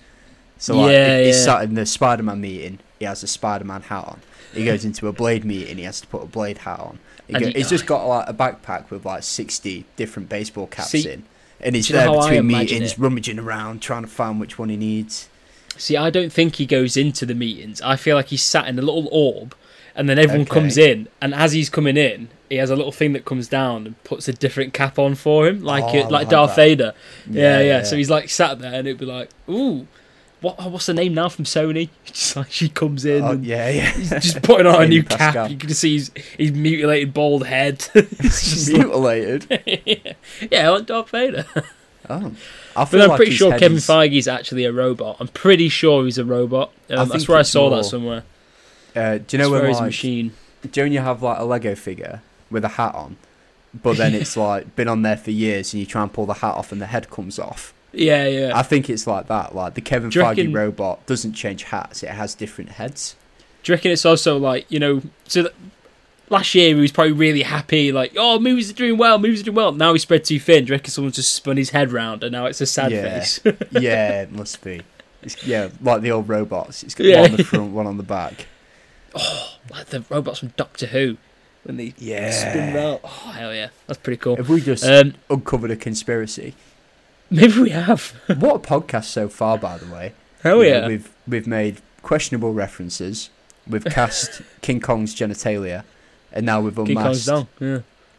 [0.63, 1.43] So like, Yeah, he's yeah.
[1.45, 4.21] sat in the Spider-Man meeting, he has a Spider-Man hat on.
[4.55, 6.99] He goes into a Blade meeting, he has to put a Blade hat on.
[7.27, 10.91] He go, he- he's just got like a backpack with like sixty different baseball caps
[10.91, 11.25] See, in,
[11.61, 14.69] and he's do you know there between meetings, rummaging around, trying to find which one
[14.69, 15.29] he needs.
[15.77, 17.81] See, I don't think he goes into the meetings.
[17.83, 19.57] I feel like he's sat in a little orb,
[19.97, 20.51] and then everyone Okay.
[20.61, 23.87] comes in, and as he's coming in, he has a little thing that comes down
[23.87, 26.57] and puts a different cap on for him, like Oh, it, like like Darth that.
[26.57, 26.93] Vader.
[27.29, 27.83] Yeah, yeah, yeah.
[27.85, 29.87] So he's like sat there, and it'd be like, ooh.
[30.43, 31.89] What, what's the name now from Sony?
[32.05, 33.91] Just like she comes in Oh, and yeah, yeah.
[33.93, 35.33] he's just putting on a new Pascal.
[35.45, 35.51] cap.
[35.51, 37.89] You can see his, his mutilated bald head.
[38.69, 40.17] mutilated.
[40.51, 41.47] yeah, like Darth Vader.
[42.11, 42.33] Oh,
[42.77, 45.17] I But I'm like pretty sure Kevin is- Feige is actually a robot.
[45.21, 46.73] I'm pretty sure he's a robot.
[46.91, 48.25] Um, that's where I saw more- that somewhere.
[48.95, 50.33] Uh, do you know where he's a machine.
[50.71, 53.17] do you know you have like a Lego figure with a hat on,
[53.83, 56.35] but then it's like been on there for years, and you try and pull the
[56.35, 57.73] hat off, and the head comes off.
[57.93, 58.53] Yeah, yeah.
[58.55, 59.55] I think it's like that.
[59.55, 63.17] Like the Kevin Do Feige reckon- robot doesn't change hats; it has different heads.
[63.63, 65.03] Do you reckon it's also like you know?
[65.29, 65.53] So that
[66.31, 69.45] last year he was probably really happy, like oh movies are doing well, movies are
[69.45, 69.73] doing well.
[69.73, 70.65] Now he's spread too thin.
[70.65, 73.03] Do you reckon someone just spun his head round and now it's a sad Yeah.
[73.21, 73.41] face?
[73.73, 74.81] yeah, it must be.
[75.23, 76.83] It's, yeah, like the old robots.
[76.83, 77.21] It's got Yeah.
[77.21, 78.47] one on the front, one on the back.
[79.15, 81.19] Oh, like the robots from Doctor Who
[81.65, 82.31] when they Yeah.
[82.31, 83.01] spin round.
[83.05, 84.37] Oh hell yeah, that's pretty cool.
[84.37, 86.55] Have we just Um, uncovered a conspiracy?
[87.41, 88.11] maybe we have.
[88.39, 90.13] what a podcast so far, by the way.
[90.43, 90.87] Hell You know, yeah.
[90.89, 93.31] we've we've made questionable references.
[93.67, 95.85] We've cast King Kong's genitalia,
[96.33, 96.89] and now we've unmasked.
[96.89, 97.49] King Kong's dong.
[97.61, 97.79] Yeah.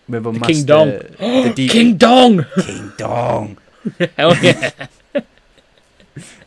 [0.10, 0.90] We've unmasked The King Dong.
[0.90, 2.46] the, the deep King Dong.
[2.62, 3.58] King Dong.
[4.18, 4.72] Hell yeah.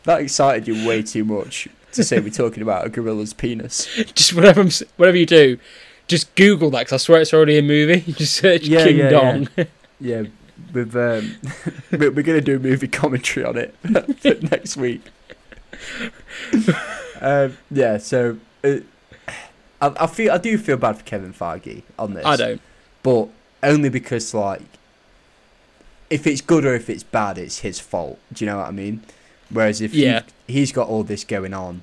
[0.03, 3.85] That excited you way too much to say we're talking about a gorilla's penis.
[4.13, 5.59] just whatever, I'm, s- whatever you do,
[6.07, 7.99] just Google that because I swear it's already a movie.
[8.07, 9.47] You just search Yeah, King yeah, Dong.
[9.99, 10.23] Yeah,
[10.73, 11.35] we've um,
[11.91, 13.75] we're, we're gonna do a movie commentary on it
[14.51, 15.01] next week.
[17.21, 18.77] um, yeah, so uh,
[19.81, 22.25] I, I feel I do feel bad for Kevin Feige on this.
[22.25, 22.61] I don't.
[23.03, 23.29] but
[23.63, 24.61] only because like
[26.09, 28.71] if it's good or if it's bad it's his fault do you know what i
[28.71, 29.01] mean
[29.49, 30.21] whereas if he- Yeah.
[30.47, 31.81] he's got all this going on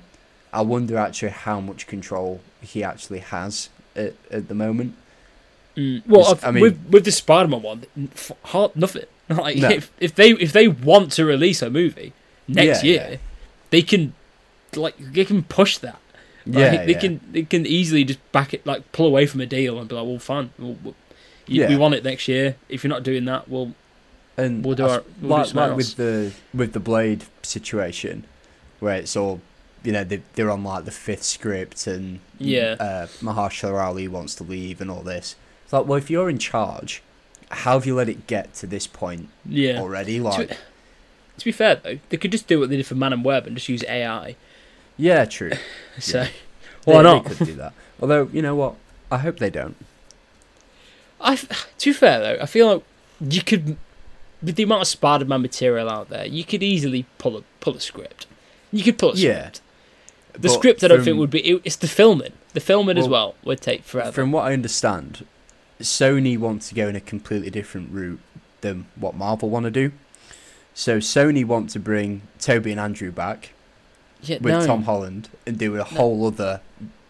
[0.53, 4.95] i wonder actually how much control he actually has at, at the moment
[5.75, 6.03] Mm.
[6.07, 7.83] Well, I've- mean- with with the Spider-Man one,
[8.13, 9.05] f- hard nothing.
[9.29, 9.69] Like No.
[9.69, 12.13] if, if they if they want to release a movie
[12.47, 13.17] next Yeah, year, yeah.
[13.71, 14.13] they can
[14.75, 15.99] like they can push that.
[16.45, 16.99] Like, Yeah, they yeah.
[16.99, 19.95] can they can easily just back it like pull away from a deal and be
[19.95, 20.95] like, well, fine, we'll, we'll,
[21.47, 21.69] you, Yeah.
[21.69, 22.55] we want it next year.
[22.69, 23.73] If you're not doing that, we'll
[24.37, 28.25] And We'll do our- we'll like, something like with the with the Blade situation,
[28.79, 29.41] where it's all
[29.83, 32.75] you know they they're on like the fifth script and Yeah.
[32.79, 35.35] uh, Mahershala Ali wants to leave and all this.
[35.65, 37.01] It's like, well, if you're in charge,
[37.49, 39.79] how have you let it get to this point yeah.
[39.81, 40.19] already?
[40.19, 40.57] Like,
[41.37, 43.55] To be fair though, they could just do what they did for Madam Web and
[43.57, 44.35] just use AI.
[44.97, 45.51] yeah, true.
[45.99, 46.27] So Yeah.
[46.85, 47.25] why They- not?
[47.25, 47.73] They could do that.
[48.01, 48.75] Although you know what,
[49.11, 49.75] I hope they don't.
[51.21, 52.83] I to be fair though, I feel like
[53.21, 53.77] you could
[54.43, 57.79] with the amount of Spider-Man material out there, you could easily pull a pull a
[57.79, 58.27] script.
[58.71, 59.39] You could pull a Yeah.
[59.39, 59.61] script.
[60.33, 61.39] The But script I don't think would be.
[61.39, 62.33] It, it's the filming.
[62.53, 64.11] The filming as Well, well would take forever.
[64.11, 65.25] From what I understand,
[65.81, 68.19] Sony want to go in a completely different route
[68.61, 69.91] than what Marvel want to do.
[70.73, 73.51] So Sony want to bring Tobey and Andrew back
[74.21, 76.61] yeah, with no, Tom Holland and do a whole other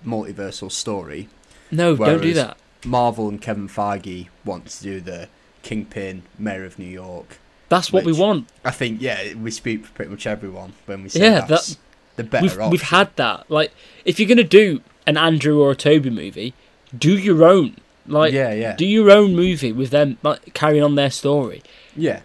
[0.05, 1.29] multiversal story.
[1.71, 2.57] no, don't do that.
[2.85, 5.27] Marvel and Kevin Feige want to do the
[5.63, 7.39] Kingpin, Mayor of New York.
[7.69, 8.47] That's what we want.
[8.63, 11.77] I think yeah, we speak for pretty much everyone when we say Yeah, that's
[12.15, 12.69] the better We've option.
[12.69, 13.49] we've had that.
[13.49, 13.73] Like,
[14.05, 16.53] if you're gonna do an Andrew or a Tobey movie,
[16.95, 17.77] do your own.
[18.07, 21.63] Like, yeah, yeah, do your own movie with them, like carrying on their story.
[21.95, 22.21] yeah.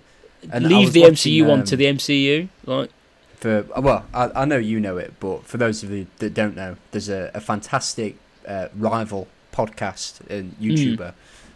[0.50, 2.48] And Leave the watching, MCU um, to the MCU.
[2.64, 2.90] Like,
[3.36, 6.56] for well, I, I know you know it, but for those of you that don't
[6.56, 8.16] know, there's a, a fantastic
[8.48, 10.64] uh, rival podcast and Hmm.
[10.64, 11.12] YouTuber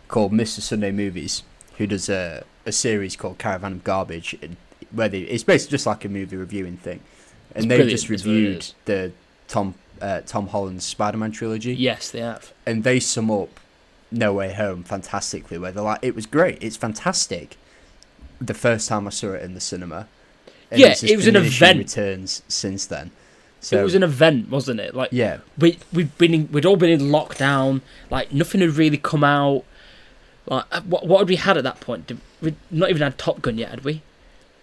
[0.08, 0.60] called Mr.
[0.60, 1.42] Sunday Movies,
[1.78, 4.36] who does a, a series called Caravan of Garbage,
[4.90, 7.00] where they, it's basically just like a movie reviewing thing,
[7.54, 9.12] and they brilliant, just is what it reviewed the
[9.48, 12.52] Tom uh, Tom Holland's Spider-Man trilogy, yes, they have.
[12.66, 13.60] and they sum up
[14.10, 17.56] No Way Home fantastically, where they're like, it was great, it's fantastic.
[18.40, 20.08] The first time I saw it in the cinema,
[20.70, 21.78] and Yeah, it was an event.
[21.78, 23.10] Returns since then.
[23.60, 24.94] So it was an event, wasn't it?
[24.94, 27.80] Like, yeah, we we'd been in, we'd all been in lockdown.
[28.10, 29.64] Like, nothing had really come out.
[30.46, 32.06] Like, uh, what what had we had at that point?
[32.08, 34.02] Did, we'd not even had Top Gun yet, had we?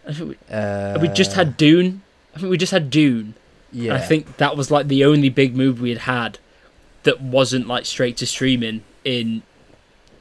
[0.07, 2.03] I think we, uh, we just had Dune.
[2.35, 3.33] I think we just had Dune.
[3.71, 6.39] Yeah, And I think that was like the only big movie we had had
[7.03, 9.43] that wasn't like straight to streaming in.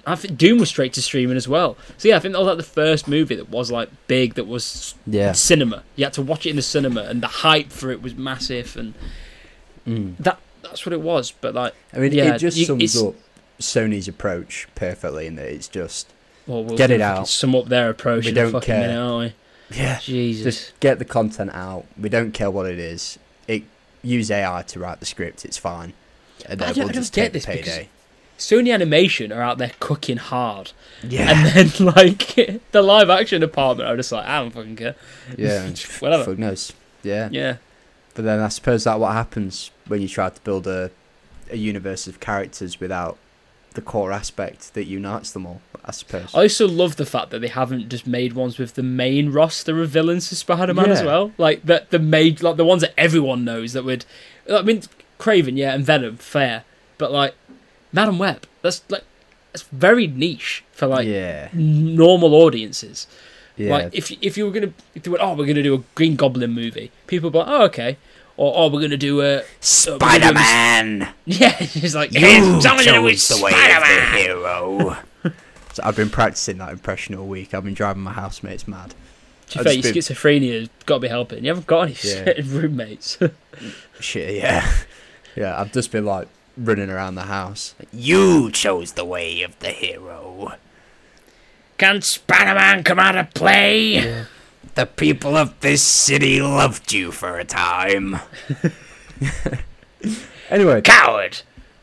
[0.06, 1.76] I think Dune was straight to streaming as well.
[1.98, 4.46] So yeah, I think that was like the first movie that was like big that
[4.46, 5.82] was yeah, cinema.
[5.96, 8.76] You had to watch it in the cinema, and the hype for it was massive,
[8.76, 8.94] and
[9.86, 10.16] mm.
[10.18, 11.32] that that's what it was.
[11.32, 13.14] But like, I mean, yeah, it just you- sums up
[13.60, 16.12] Sony's approach perfectly in that it's just
[16.46, 17.28] well, we'll Get it out.
[17.28, 18.88] Sum up their approach We don't care.
[18.88, 19.34] minute,
[19.70, 20.02] yeah, we?
[20.02, 20.44] Jesus.
[20.44, 21.86] just get the content out.
[21.98, 23.18] We don't care what it is.
[23.46, 23.62] It
[24.02, 25.44] use AI to write the script.
[25.44, 25.92] It's fine.
[26.46, 27.88] And I then don't- we'll just get this payday.
[28.40, 30.72] Sony Animation are out there cooking hard,
[31.07, 32.35] Yeah, and then like
[32.72, 34.96] the live action department are just like, I don't fucking care.
[35.37, 35.68] yeah,
[36.00, 36.24] Whatever.
[36.24, 36.72] Fuck knows.
[37.03, 37.29] Yeah.
[37.31, 37.57] Yeah.
[38.14, 40.90] But then I suppose that what happens when you try to build a
[41.50, 43.18] a universe of characters without
[43.74, 45.61] the core aspect that unites them all.
[45.85, 46.35] I suppose.
[46.35, 49.81] I also love the fact that they haven't just made ones with the main roster
[49.83, 51.33] of villains for Spider-Man as well.
[51.38, 54.05] Like the the made like the ones that everyone knows that would.
[54.53, 54.83] I mean,
[55.18, 56.64] Kraven, yeah, and Venom, fair,
[56.98, 57.35] but like
[57.92, 59.05] Madam Web, that's like
[59.53, 63.07] that's very niche for like yeah, normal audiences.
[63.57, 65.83] yeah, Like if if you were gonna if they went, oh, we're gonna do a
[65.94, 67.96] Green Goblin movie, people would be like, oh, okay,
[68.37, 71.12] or oh, we're gonna do a Spider Man.
[71.26, 74.96] yeah, it's like You "Here's something to do chose the way of Spider-Man." the hero.
[75.72, 77.53] so I've been practicing that impression all week.
[77.55, 78.94] I've been driving my housemates mad.
[79.50, 81.42] To be fair, your been- schizophrenia has got to be helping.
[81.44, 82.33] You haven't got any Yeah.
[82.44, 83.18] roommates.
[83.98, 84.70] Shit, yeah,
[85.37, 85.61] yeah.
[85.61, 86.29] I've just been like
[86.60, 87.74] running around the house.
[87.92, 90.54] You chose the way of the hero.
[91.78, 94.24] Can Spider-Man come out of play?
[94.74, 98.18] The people of this city loved you for a time.
[100.50, 101.40] anyway, Coward!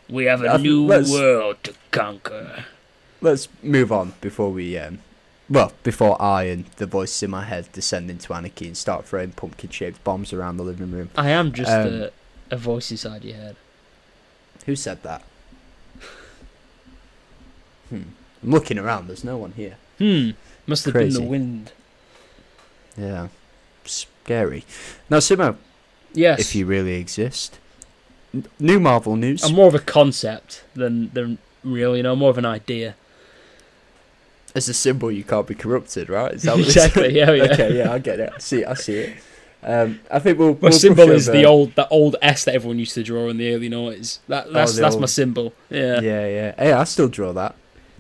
[0.10, 2.66] We have a Uh, new world to conquer.
[3.20, 5.00] let's move on before we um
[5.50, 9.32] well before i and the voices in my head descend into anarchy and start throwing
[9.32, 12.10] pumpkin shaped bombs around the living room I am just Um, a,
[12.52, 13.56] a voice inside your head.
[14.68, 15.24] Who said that
[17.90, 18.02] hmm
[18.44, 20.32] i'm looking around there's no one here Hmm.
[20.68, 21.72] Must have been the wind.
[22.96, 23.30] yeah
[23.86, 24.64] scary
[25.10, 25.56] now simo
[26.14, 26.40] Yes.
[26.40, 27.58] if you really exist
[28.34, 31.98] n- new marvel news I'm more of a concept than than real.
[31.98, 32.96] You know, more of an idea.
[34.56, 37.16] as a symbol you can't be corrupted right is that what exactly.
[37.16, 37.32] Yeah.
[37.32, 37.44] Yeah.
[37.54, 39.18] okay yeah i get it i see i see it
[39.64, 40.54] um, I think we'll.
[40.54, 43.38] My we'll symbol is the old that old S that everyone used to draw in
[43.38, 44.20] the early noughties.
[44.28, 45.54] That that's Oh, that's my symbol.
[45.70, 46.00] Yeah.
[46.02, 46.56] Yeah, yeah.
[46.58, 47.56] Hey, I still draw that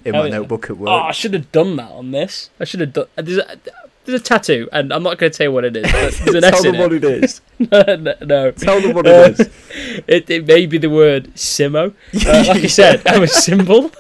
[0.05, 0.37] in my yeah.
[0.37, 0.89] notebook at work.
[0.89, 2.49] Oh, I should have done that on this.
[2.59, 3.07] I should have done.
[3.15, 3.57] There's a,
[4.05, 5.91] there's a tattoo, and I'm not going to tell you what it is.
[5.91, 7.03] There's an Tell S them what it.
[7.03, 7.41] it is.
[7.59, 8.51] no, no.
[8.51, 9.49] Tell them what Uh, it is.
[10.07, 11.93] it, it may be the word Simo.
[12.25, 13.91] Uh, like you said, I'm a symbol.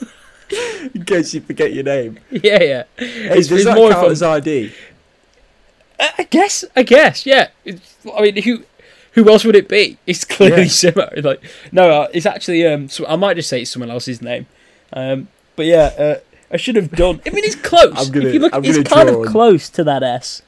[0.93, 2.19] In case you forget your name.
[2.31, 2.83] yeah, yeah.
[2.97, 4.71] Hey, It's, does it's that more count as ID?
[5.99, 6.63] I guess.
[6.75, 7.25] I guess.
[7.25, 7.47] Yeah.
[7.65, 8.63] It's, I mean, who
[9.13, 9.97] who else would it be?
[10.05, 10.67] It's clearly Yeah.
[10.67, 11.23] Simo.
[11.23, 12.65] Like, no, uh, it's actually.
[12.67, 14.45] Um, so I might just say it's someone else's name.
[14.93, 16.15] Um, but yeah, uh,
[16.51, 17.19] I should have done.
[17.25, 17.93] I mean, it's close.
[17.97, 20.41] I'm gonna- if you look, I'm it's gonna kind of close to that S.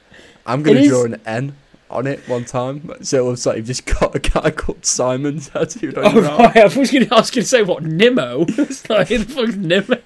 [0.46, 1.56] I'm going to draw an N
[1.90, 2.92] on it one time.
[3.02, 6.26] So it looks like you've just got a guy called Simon tattooed on Oh your
[6.30, 6.42] arm.
[6.44, 8.46] right, I was going to ask you to say what Nemo.
[8.48, 9.98] it's like fuck's Nemo.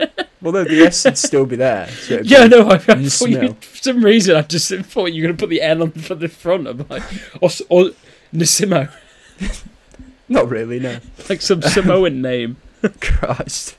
[0.42, 1.88] Well, no, the S would still be there.
[1.90, 5.22] So Yeah, be- no, I, I thought you, for some reason I just thought you
[5.24, 6.68] were going to put the N on for the front.
[6.68, 7.04] I'm like,
[7.42, 7.92] or, or
[8.34, 8.90] Nisimo,
[10.30, 11.00] Not really, no.
[11.30, 12.58] like some Samoan name.
[13.02, 13.78] Christ.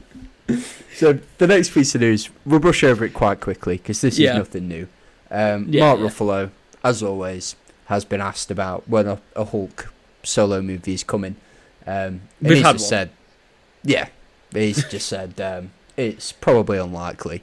[0.95, 4.33] So the next piece of news, we'll brush over it quite quickly because this Yeah.
[4.33, 4.89] is nothing new.
[5.31, 6.07] Um, Yeah, Mark yeah.
[6.07, 6.51] Ruffalo,
[6.85, 9.93] as always, has been asked about when a, a Hulk
[10.23, 11.37] solo movie is coming.
[11.87, 12.79] Um, and We've he's just one.
[12.79, 13.11] said,
[13.83, 14.09] yeah,
[14.53, 17.43] he's just said um, it's probably unlikely.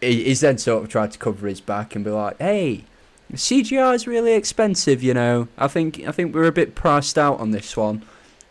[0.00, 2.84] He, he's then sort of tried to cover his back and be like, hey.
[3.32, 5.48] CGI is really expensive, you know.
[5.56, 8.02] I think I think we're a bit priced out on this one.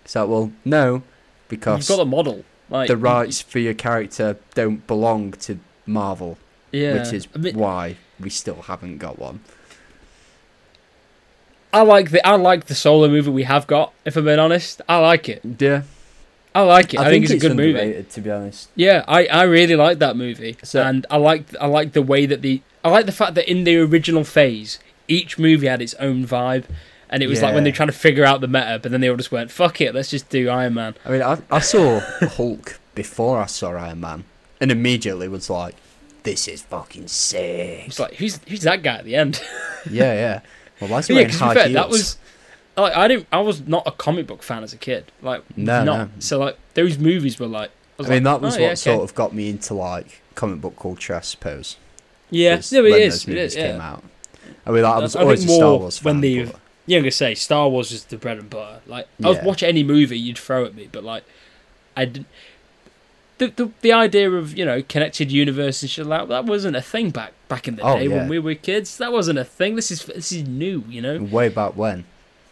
[0.04, 1.04] It's like, well, no,
[1.48, 2.44] because You've got a model.
[2.72, 6.38] Like the rights for your character don't belong to Marvel,
[6.72, 6.94] yeah.
[6.94, 9.42] which is I, mean, why we still haven't got one.
[11.74, 13.94] I like the I like the solo movie we have got.
[14.06, 15.42] If I'm being honest, I like it.
[15.60, 15.84] Yeah,
[16.54, 17.00] I like it.
[17.00, 18.04] I, think, it's a good movie.
[18.04, 18.70] to be honest.
[18.76, 22.26] Yeah, I, I really like that movie, So- and I like I like the way
[22.26, 25.94] that the I like the fact that in the original phase, each movie had its
[25.96, 26.66] own vibe,
[27.10, 29.10] and it was like when they're trying to figure out the meta, but then they
[29.10, 30.96] all just went fuck it, let's just do Iron Man.
[31.06, 34.24] I mean, I, I saw Hulk before I saw Iron Man,
[34.60, 35.76] and immediately was like,
[36.24, 39.42] "This is fucking sick." It's like who's who's that guy at the end?
[39.90, 40.40] yeah, yeah.
[40.82, 41.76] Well, why is he yeah, wearing because to be high fair, heels?
[41.76, 42.18] that was
[42.78, 45.84] like I didn't I was not a comic book fan as a kid, like No,
[45.84, 46.10] not no.
[46.20, 47.72] so like those movies were like.
[48.00, 48.76] I, I mean, like, that was oh, what yeah, okay.
[48.76, 51.78] sort of got me into like comic book culture, I suppose.
[52.32, 53.92] yeah, was no, it when is, those it is, came yeah.
[53.92, 54.04] out.
[54.66, 56.14] I mean, I was I always a Star Wars fan.
[56.16, 56.56] when the- but-
[56.88, 58.80] Yeah, I'm gonna say Star Wars is the bread and butter.
[58.88, 59.46] Like I was Yeah.
[59.46, 61.24] watch any movie you'd throw at me, but like
[61.96, 62.28] I didn't.
[63.42, 66.76] The, the the idea of you know connected universe and shit like that, that wasn't
[66.76, 68.16] a thing back back in the Oh, day yeah.
[68.18, 68.98] when we were kids.
[68.98, 69.76] That wasn't a thing.
[69.76, 71.18] This is this is new, you know.
[71.24, 72.06] way back when.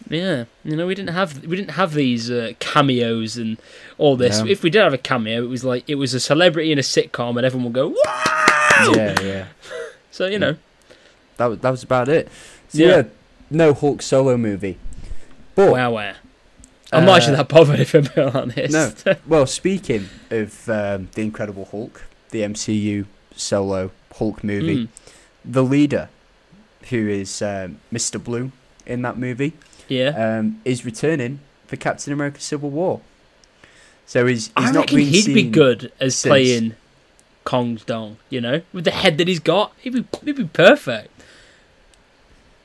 [0.10, 3.58] Yeah, you know we didn't have we didn't have these uh, cameos and
[4.00, 4.40] all this.
[4.40, 4.48] No.
[4.48, 6.82] If we did have a cameo, it was like it was a celebrity in a
[6.96, 8.94] sitcom, and everyone would go wow.
[8.96, 9.46] Yeah, yeah.
[10.12, 10.56] So you know,
[11.38, 12.30] That was that was about it.
[12.70, 12.88] So Yeah.
[12.88, 13.04] yeah,
[13.52, 14.78] no Hulk solo movie.
[15.54, 16.14] But wow, wow.
[16.92, 19.06] I'm not actually uh, that bothered if I'm being honest.
[19.06, 19.16] No.
[19.28, 24.88] well, speaking of um, the Incredible Hulk, the MCU solo Hulk movie, Mm.
[25.46, 26.10] the leader,
[26.90, 28.22] who is um, Mr.
[28.24, 28.52] Blue
[28.86, 29.54] in that movie,
[29.88, 30.40] Yeah.
[30.40, 33.02] um, is returning for Captain America: Civil War.
[34.08, 36.30] So he's he's I not reckon he'd be good as since.
[36.32, 36.76] playing
[37.44, 39.74] Kong's Dong, you know, with the head that he's got.
[39.78, 41.12] He'd be, he'd be perfect.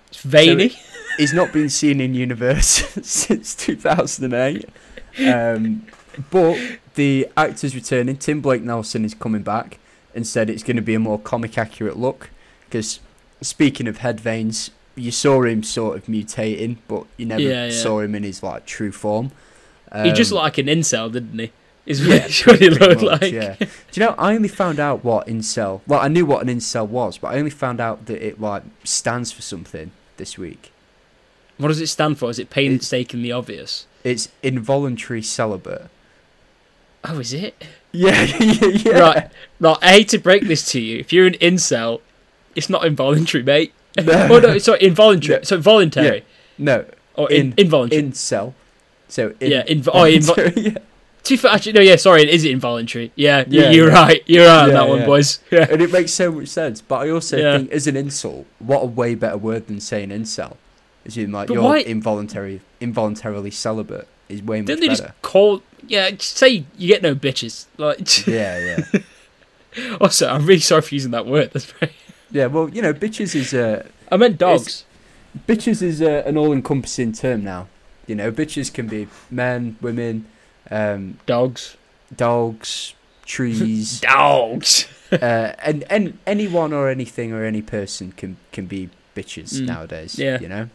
[0.09, 0.79] It's veiny.
[1.17, 2.67] He's not been seen in universe
[3.03, 4.69] since 2008.
[5.27, 5.87] Um,
[6.31, 6.59] but
[6.95, 8.17] the actor's returning.
[8.17, 9.79] Tim Blake Nelson is coming back
[10.15, 12.31] and said it's going to be a more comic accurate look.
[12.67, 13.01] Because
[13.41, 17.71] speaking of head veins, you saw him sort of mutating, but you never Yeah, yeah.
[17.71, 19.31] saw him in his like true form.
[20.03, 21.53] he just Um, looked like an incel, didn't he?
[21.87, 23.33] Is yeah, what he looked much, like.
[23.33, 23.57] Yeah.
[23.59, 24.15] Do you know?
[24.17, 25.83] I only found out what incel.
[25.87, 28.63] Well, I knew what an incel was, but I only found out that it like
[28.85, 30.71] stands for something this week.
[31.59, 32.31] What does it stand for?
[32.31, 33.87] Is it painstakingly obvious?
[34.03, 35.89] It's involuntary celibate.
[37.05, 37.63] Oh, is it?
[37.93, 38.99] Yeah, yeah, yeah.
[38.99, 39.31] Right.
[39.61, 39.77] Right.
[39.83, 40.99] I hate to break this to you.
[40.99, 42.01] If you're an incel,
[42.57, 43.73] it's not involuntary, mate.
[43.97, 44.27] No.
[44.29, 45.39] oh no, sorry, involuntary.
[45.39, 45.43] No.
[45.45, 46.25] So voluntary
[46.59, 48.03] No, or in, in- involuntary.
[48.03, 48.53] incel.
[49.07, 49.63] So in, yeah.
[49.67, 50.79] Inv- oh, invo- yeah.
[51.23, 53.13] To be fair, actually, no, yeah, sorry, it is involuntary.
[53.15, 53.95] Yeah, Yeah, yeah you're yeah.
[54.03, 54.23] right.
[54.27, 55.39] You're right on Yeah, that one, boys.
[55.53, 55.69] Yeah.
[55.71, 56.81] and it makes so much sense.
[56.81, 57.59] But I also Yeah.
[57.59, 60.57] think, as an insult, what a way better word than saying incel.
[61.07, 65.03] As in, like But you're why- involuntary, involuntarily celibate is way much Didn't they better.
[65.09, 65.63] just call?
[65.87, 67.67] Yeah, just say you get no bitches.
[67.77, 69.01] Like, Yeah, yeah,
[70.01, 71.51] also, I'm really sorry for using that word.
[71.53, 71.93] That's very.
[72.31, 72.47] yeah.
[72.47, 74.85] Well, you know, bitches is uh, I meant dogs.
[75.49, 77.67] bitches is uh, an all-encompassing term now.
[78.07, 80.27] You know, bitches can be men, women,
[80.71, 81.77] um, Dogs.
[82.15, 82.95] dogs,
[83.27, 84.01] trees.
[84.13, 84.87] Dogs.
[85.13, 89.67] uh, and and anyone or anything or any person can can be bitches Mm.
[89.67, 90.19] nowadays.
[90.19, 90.41] Yeah.
[90.41, 90.69] you know.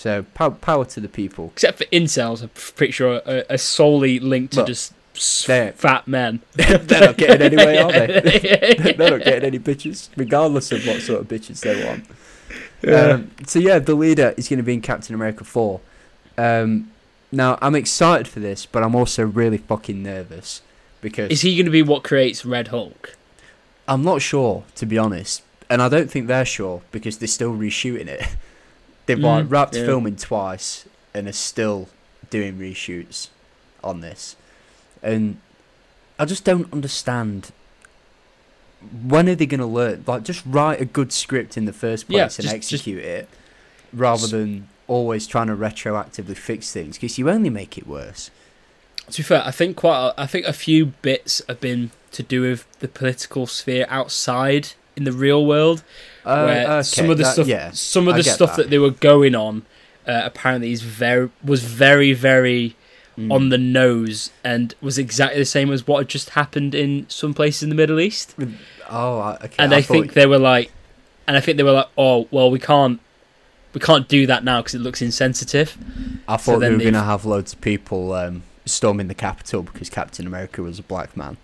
[0.00, 1.50] So pow- power to the people.
[1.52, 4.94] Except for incels, I'm pretty sure are, are solely linked to just
[5.46, 6.40] they're- fat men.
[6.54, 8.76] They're not getting anywhere, are they?
[8.96, 12.06] they're not getting any bitches, regardless of what sort of bitches they want.
[12.82, 12.94] Yeah.
[12.94, 15.82] Um, so yeah, the leader is going to be in Captain America four.
[16.38, 16.90] Um,
[17.30, 20.62] Now I'm excited for this, but I'm also really fucking nervous
[21.02, 23.18] because Is he going to be what creates Red Hulk?
[23.86, 27.52] I'm not sure to be honest, and I don't think they're sure because they're still
[27.52, 28.24] reshooting it.
[29.14, 29.84] They've like Mm, wrapped yeah.
[29.86, 31.88] filming twice and are still
[32.30, 33.28] doing reshoots
[33.82, 34.36] on this,
[35.02, 35.38] and
[36.18, 37.50] I just don't understand.
[39.06, 40.04] When are they going to learn?
[40.06, 43.02] Like, just write a good script in the first place Yeah, and just- just- execute
[43.04, 43.28] it,
[43.92, 48.30] rather than always trying to retroactively fix things because you only make it worse.
[49.10, 50.08] To be fair, I think quite.
[50.16, 54.68] A, I think a few bits have been to do with the political sphere outside
[54.96, 55.82] in the real world,
[56.24, 58.64] Uh, where okay, some of the that- stuff, yeah, some of the stuff that.
[58.64, 58.70] that.
[58.70, 59.62] they were going on,
[60.06, 62.76] uh, apparently is very was very very
[63.18, 63.32] Mm.
[63.34, 67.34] on the nose and was exactly the same as what had just happened in some
[67.34, 68.34] places in the Middle East.
[68.88, 69.54] Oh, okay.
[69.58, 70.70] and I I, think they were like,
[71.26, 73.00] and I think they were like, oh well, we can't,
[73.74, 75.76] we can't do that now because it looks insensitive.
[76.28, 79.14] I so thought they then were going to have loads of people um, storming the
[79.14, 81.36] Capitol because Captain America was a black man.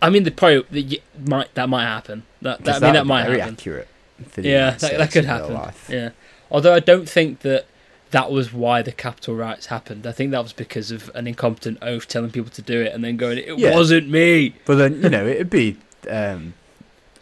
[0.00, 2.22] I mean, the probably the, might that might happen.
[2.42, 3.54] That, that I mean, that'd that might very happen.
[3.54, 3.88] accurate.
[4.36, 5.54] Yeah, that, that could happen.
[5.54, 5.88] life.
[5.90, 6.10] Yeah,
[6.50, 7.66] although I don't think that
[8.10, 10.06] that was why the capital riots happened.
[10.06, 13.04] I think that was because of an incompetent oath telling people to do it and
[13.04, 13.74] then going, "It Yeah.
[13.74, 15.76] wasn't me." But then you know it'd be.
[16.08, 16.54] Um,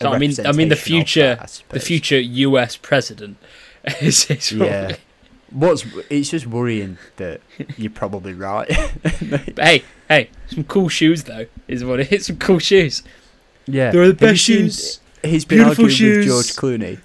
[0.01, 2.77] So, I mean- I mean the future- that, I The future U.S.
[2.77, 3.39] president
[4.03, 4.97] is, is probably- Yeah.
[5.51, 7.41] What's it's just worrying that
[7.77, 8.69] you're probably right.
[9.31, 12.27] But hey, hey, some cool shoes though is what it is.
[12.27, 13.03] Some cool shoes.
[13.67, 15.01] yeah, They're the Have best seen- shoes.
[15.23, 16.17] He's been Beautiful arguing shoes.
[16.19, 16.99] with George Clooney.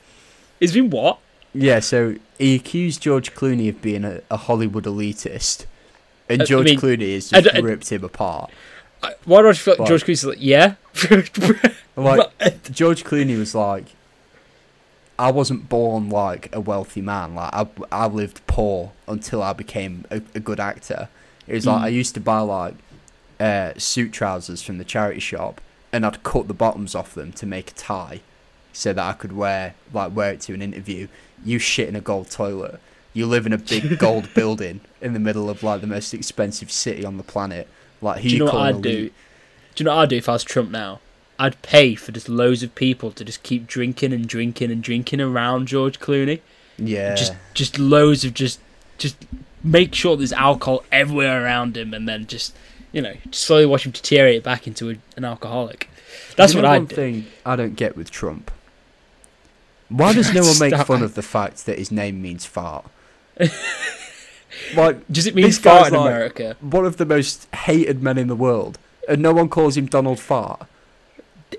[0.60, 1.20] It's been what?
[1.54, 5.66] Yeah, so he accused George Clooney of being a, a Hollywood elitist,
[6.30, 8.52] and Uh, I George mean, Clooney has just don't- I- ripped him apart.
[9.04, 9.88] I- Why do I feel like What?
[9.89, 10.76] George Clooney's like, yeah?
[11.96, 13.86] Like George Clooney was like,
[15.22, 17.36] I wasn't born like a wealthy man.
[17.36, 21.09] Like I, I lived poor until I became a, a good actor.
[21.47, 21.86] It was like Mm.
[21.86, 22.74] I used to buy like
[23.39, 25.61] uh, suit trousers from the charity shop,
[25.93, 28.22] and I'd cut the bottoms off them to make a tie,
[28.74, 31.07] so that I could wear like wear it to an interview.
[31.45, 32.80] You shit in a gold toilet.
[33.13, 36.72] You live in a big gold building in the middle of like the most expensive
[36.72, 37.67] city on the planet.
[38.01, 38.89] Like who do you know what I'd do?
[38.89, 39.13] elite?
[39.76, 40.99] Do you know what I'd do if I was Trump now?
[41.42, 45.22] I'd pay for just loads of people to just keep drinking and drinking and drinking
[45.22, 46.39] around George Clooney.
[46.78, 48.60] Yeah, Just, just loads of just,
[48.98, 49.16] just
[49.64, 52.56] make sure there's alcohol everywhere around him, and then just,
[52.92, 55.89] you know, slowly watch him deteriorate back into a, an alcoholic.
[56.36, 56.96] That's You what I'd one do.
[56.96, 58.52] thing I don't get with Trump.
[59.89, 62.86] Why does no one make fun of the fact that his name means fart?
[64.76, 66.56] like Does it mean This fart in like- America?
[66.62, 68.78] one of the most hated men in the world,
[69.08, 70.68] and no one calls him Donald Fart.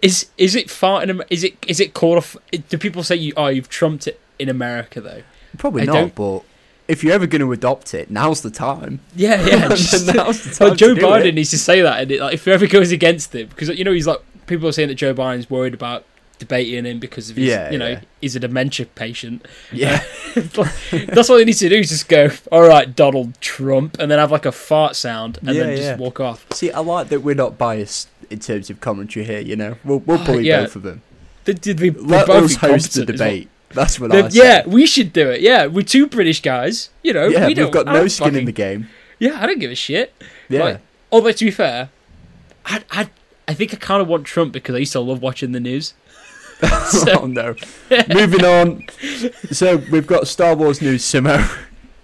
[0.03, 1.23] Is is it fart in?
[1.31, 2.19] Is it is it called a?
[2.19, 2.37] f-
[2.69, 3.33] Do people say you?
[3.37, 5.23] Oh, you've trumped it in America though.
[5.59, 6.43] Probably I not, don't- but
[6.89, 8.99] if you're ever going to adopt it, now's the time.
[9.15, 9.69] Yeah, yeah.
[9.77, 10.77] just- now's the time.
[10.77, 11.35] Joe to do Biden it.
[11.37, 13.93] needs to say that, and it, like, if whoever goes against him, because you know
[13.93, 16.05] he's like people are saying that Joe Biden's worried about
[16.41, 18.01] debating him because of his, Yeah, you know, yeah.
[18.21, 19.47] he's a dementia patient.
[19.71, 20.03] Yeah,
[20.35, 20.43] uh,
[20.91, 24.19] That's what they need to do is just go, all right, Donald Trump, and then
[24.19, 25.97] have like a fart sound, and Yeah, then just yeah.
[25.97, 26.45] walk off.
[26.53, 29.41] see, I like that we're not biased in terms of commentary here.
[29.41, 30.63] You know, we'll we'll ah, Oh, bully yeah.
[30.63, 31.03] both of them.
[31.45, 33.49] Did, did we, Let us host the debate.
[33.71, 34.39] That's what Then- I say.
[34.45, 35.41] yeah, we should do it.
[35.41, 36.91] Yeah, we're two British guys.
[37.03, 38.89] You know, yeah, we don't, we've got no skin in the game.
[39.19, 40.13] Yeah, I don't give a shit.
[40.49, 40.81] Yeah, Like,
[41.11, 41.91] although to be fair,
[42.67, 43.11] I I
[43.49, 45.95] I think I kind of want Trump because I used to love watching the news.
[46.91, 47.55] So- oh no.
[48.09, 48.87] Moving on.
[49.53, 51.39] So we've got Star Wars news, Simo.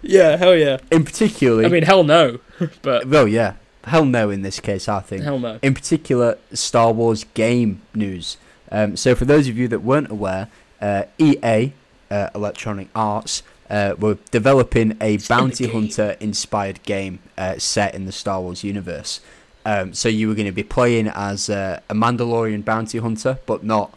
[0.03, 0.79] Yeah, hell yeah.
[0.91, 2.39] In particular, I mean, hell no,
[2.83, 3.55] but well, yeah,
[3.85, 5.23] hell no in this case, I think.
[5.23, 5.59] hell no.
[5.63, 8.37] In particular, Star Wars game news.
[8.71, 10.49] Um, so for those of you that weren't aware,
[10.81, 11.73] uh, EA,
[12.11, 18.13] uh, Electronic Arts, uh, were developing a bounty hunter inspired game uh, set in the
[18.13, 19.21] Star Wars universe.
[19.67, 23.65] Um, so you were going to be playing as uh, a Mandalorian bounty hunter, but
[23.65, 23.97] not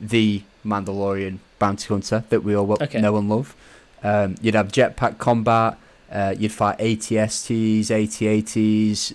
[0.00, 3.00] the Mandalorian bounty hunter that we all Okay.
[3.00, 3.54] know and love.
[4.02, 5.76] Um, you'd have jetpack combat.
[6.10, 9.14] Uh, you'd fight ATSTs, AT-ATs.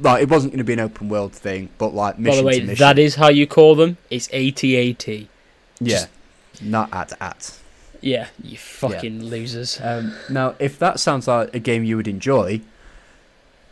[0.00, 2.60] Like it wasn't going to be an open world thing, but like By the way,
[2.60, 2.80] to mission.
[2.84, 3.96] that is how you call them.
[4.10, 5.06] It's AT-AT.
[5.08, 5.26] yeah,
[5.80, 6.08] just-
[6.62, 7.56] not at at.
[8.00, 9.80] Yeah, you fucking losers.
[9.82, 12.60] Um, now, if that sounds like a game you would enjoy,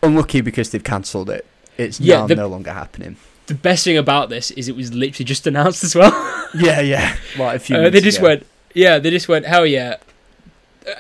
[0.03, 1.47] unlucky because they've cancelled it.
[1.77, 3.17] It's Yeah, now the- no longer happening.
[3.47, 6.13] The best thing about this is it was literally just announced as well.
[6.55, 7.17] Yeah, yeah.
[7.39, 7.77] Like a few.
[7.77, 8.29] Uh, they just ago.
[8.29, 9.97] went, yeah, they just went, hell yeah.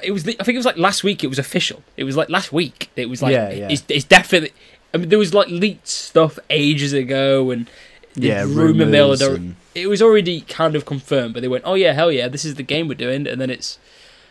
[0.03, 1.23] It was, I think it was like last week.
[1.23, 1.83] It was official.
[1.97, 2.91] It was like last week.
[2.97, 3.69] It was like, Yeah, yeah.
[3.71, 4.53] It's, it's definitely.
[4.93, 7.69] I mean, there was like leaked stuff ages ago, and
[8.15, 11.41] the Yeah, rumor mill rumours had al- and- it was already kind of confirmed, but
[11.41, 13.79] they went, "Oh yeah, hell yeah, this is the game we're doing," and then it's,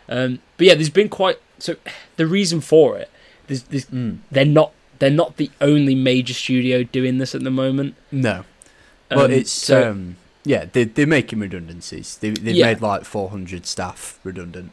[0.10, 1.76] um, but yeah, there's been quite so.
[2.18, 3.10] The reason for it
[3.48, 4.18] there's, there's, Mm.
[4.32, 7.94] they're not they're not the only major studio doing this at the moment.
[8.12, 8.44] No.
[9.12, 12.18] Well, Um, it's so- um, yeah, they they're making redundancies.
[12.18, 12.68] They they've Yeah.
[12.74, 14.72] made like 400 staff redundant.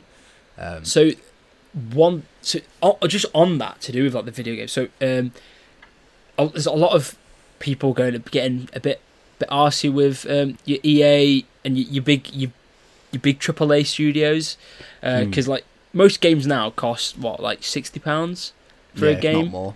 [0.59, 1.11] Um, So
[1.93, 4.69] one, so oh, just on that to do with like the video game.
[4.69, 5.33] So um,
[6.39, 7.17] oh, there's a lot of
[7.59, 9.01] people going to getting a bit
[9.39, 12.51] bit arsy with um your EA and your, your big your
[13.13, 14.57] your big AAA studios
[15.01, 18.53] because like most games now cost what like sixty pounds
[18.95, 19.75] for yeah, a game.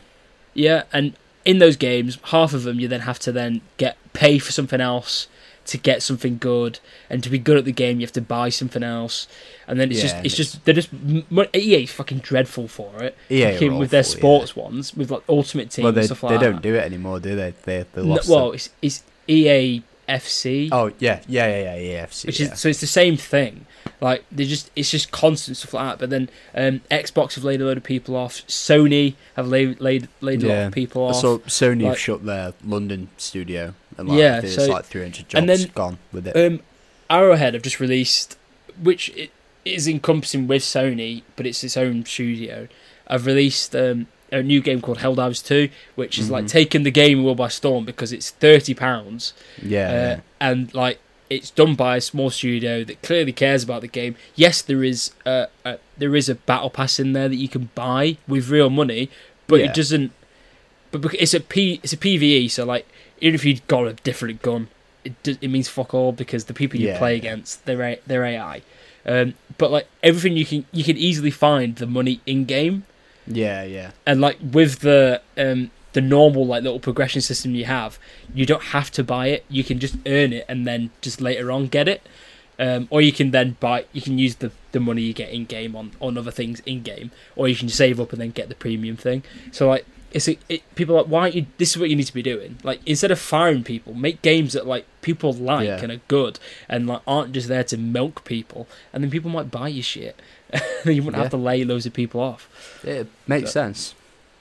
[0.55, 1.15] Yeah, and
[1.45, 4.81] in those games, half of them you then have to then get pay for something
[4.81, 5.29] else
[5.67, 6.79] to get something good,
[7.11, 9.27] and to be good at the game you have to buy something else,
[9.67, 13.03] and then it's Yeah, just and it's just they're just m- EA's fucking dreadful for
[13.03, 13.17] it.
[13.31, 14.19] EA Fucking with their awful, yeah.
[14.19, 16.63] sports ones, with like Ultimate Team Well, they stuff they like don't that.
[16.63, 17.55] do it anymore, do they?
[17.65, 18.29] They they No, lost.
[18.29, 18.55] well, them.
[18.55, 22.07] it's it's EA FC, oh yeah, yeah, yeah, yeah, yeah.
[22.07, 22.53] FC, which yeah.
[22.53, 23.67] is so it's the same thing.
[24.01, 25.99] Like they just it's just constant stuff like that.
[25.99, 28.47] But then um, Xbox have laid a load of people off.
[28.47, 31.17] Sony have laid laid laid a lot of people off.
[31.17, 35.35] So Sony have like- shut their London studio, and like, Yeah, so- like 300 jobs
[35.35, 36.37] and then- gone with it.
[36.37, 36.61] Um,
[37.09, 38.37] Arrowhead have just released,
[38.83, 39.29] which i-
[39.65, 42.69] is encompassing with Sony, but it's its own studio.
[43.07, 46.51] I've released um, a new game called Helldivers 2, which is like Mhm.
[46.51, 49.33] taking the game world by storm because it's thirty pounds,
[49.63, 50.21] yeah, uh, yeah.
[50.41, 50.99] and like
[51.31, 54.15] it's done by a small studio that clearly cares about the game.
[54.35, 57.71] Yes, there is a, a there is a battle pass in there that you can
[57.77, 59.09] buy with real money,
[59.47, 59.67] but Yeah.
[59.67, 60.11] it doesn't.
[60.91, 62.87] But it's a P it's a PVE, so like
[63.21, 64.69] even if you've got a different gun,
[65.05, 68.01] it do, it means fuck all because the people you Yeah, play against they're A-
[68.07, 68.63] they're AI.
[69.05, 72.85] Um, but like everything you can you can easily find the money in game
[73.27, 73.93] yeah, yeah.
[74.05, 77.99] and like with the um the normal like little progression system you have
[78.35, 79.45] you don't have to buy it.
[79.49, 82.03] You can just earn it and then just later on get it.
[82.59, 85.45] Um, or you can then buy you can use the, the money you get in
[85.45, 88.49] game on on other things in game or you can save up and then get
[88.49, 89.23] the premium thing.
[89.53, 89.87] So like
[90.17, 92.15] it's a, it, people are like why aren't you this is what you need to
[92.15, 95.81] be doing like instead of firing people make games that like people like Yeah.
[95.83, 96.39] and are good
[96.69, 100.17] and like aren't just there to milk people and then people might buy your shit
[100.85, 101.23] you wouldn't Yeah.
[101.25, 102.43] have to lay loads of people off
[102.85, 103.95] It makes So- sense.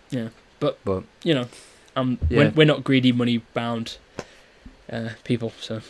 [0.10, 1.48] Yeah but But you know,
[1.96, 2.38] um, Yeah.
[2.40, 3.98] we're, we're not greedy, money bound
[4.92, 5.52] uh, people.
[5.60, 5.82] So,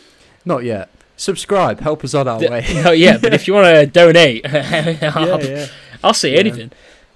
[0.44, 0.88] not yet.
[1.16, 2.64] Subscribe, help us on our D- way.
[2.84, 5.66] no, yeah, but if you want to donate, I'll, yeah, yeah,
[6.04, 6.40] I'll say Yeah.
[6.40, 6.72] anything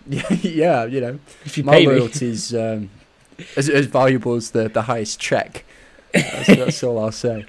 [0.43, 0.85] yeah.
[0.85, 1.93] You know, if you my pay me.
[1.93, 2.91] loyalty's um,
[3.57, 5.65] as as valuable as the the highest check.
[6.13, 7.47] That's, that's all I'll say.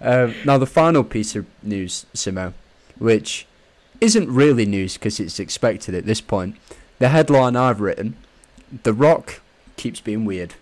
[0.00, 2.54] Um, now the final piece of news, Simo,
[2.98, 3.46] which
[4.00, 6.56] isn't really news because it's expected at this point.
[7.00, 8.16] The headline I've written:
[8.84, 9.40] "The Rock
[9.76, 10.54] keeps being weird."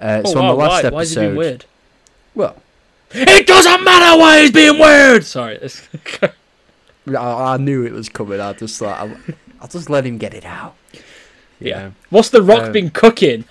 [0.00, 1.64] Uh, Oh, so on the last why, why is it being weird?
[2.34, 2.56] well,
[3.12, 5.24] It doesn't matter why he's being weird.
[5.24, 5.58] Sorry,
[7.08, 8.40] I, I knew it was coming.
[8.40, 9.16] I just like I'll,
[9.60, 10.74] I'll just let him get it out.
[10.92, 11.00] You
[11.70, 11.90] Yeah.
[12.08, 13.44] what's the Rock Um, been cooking?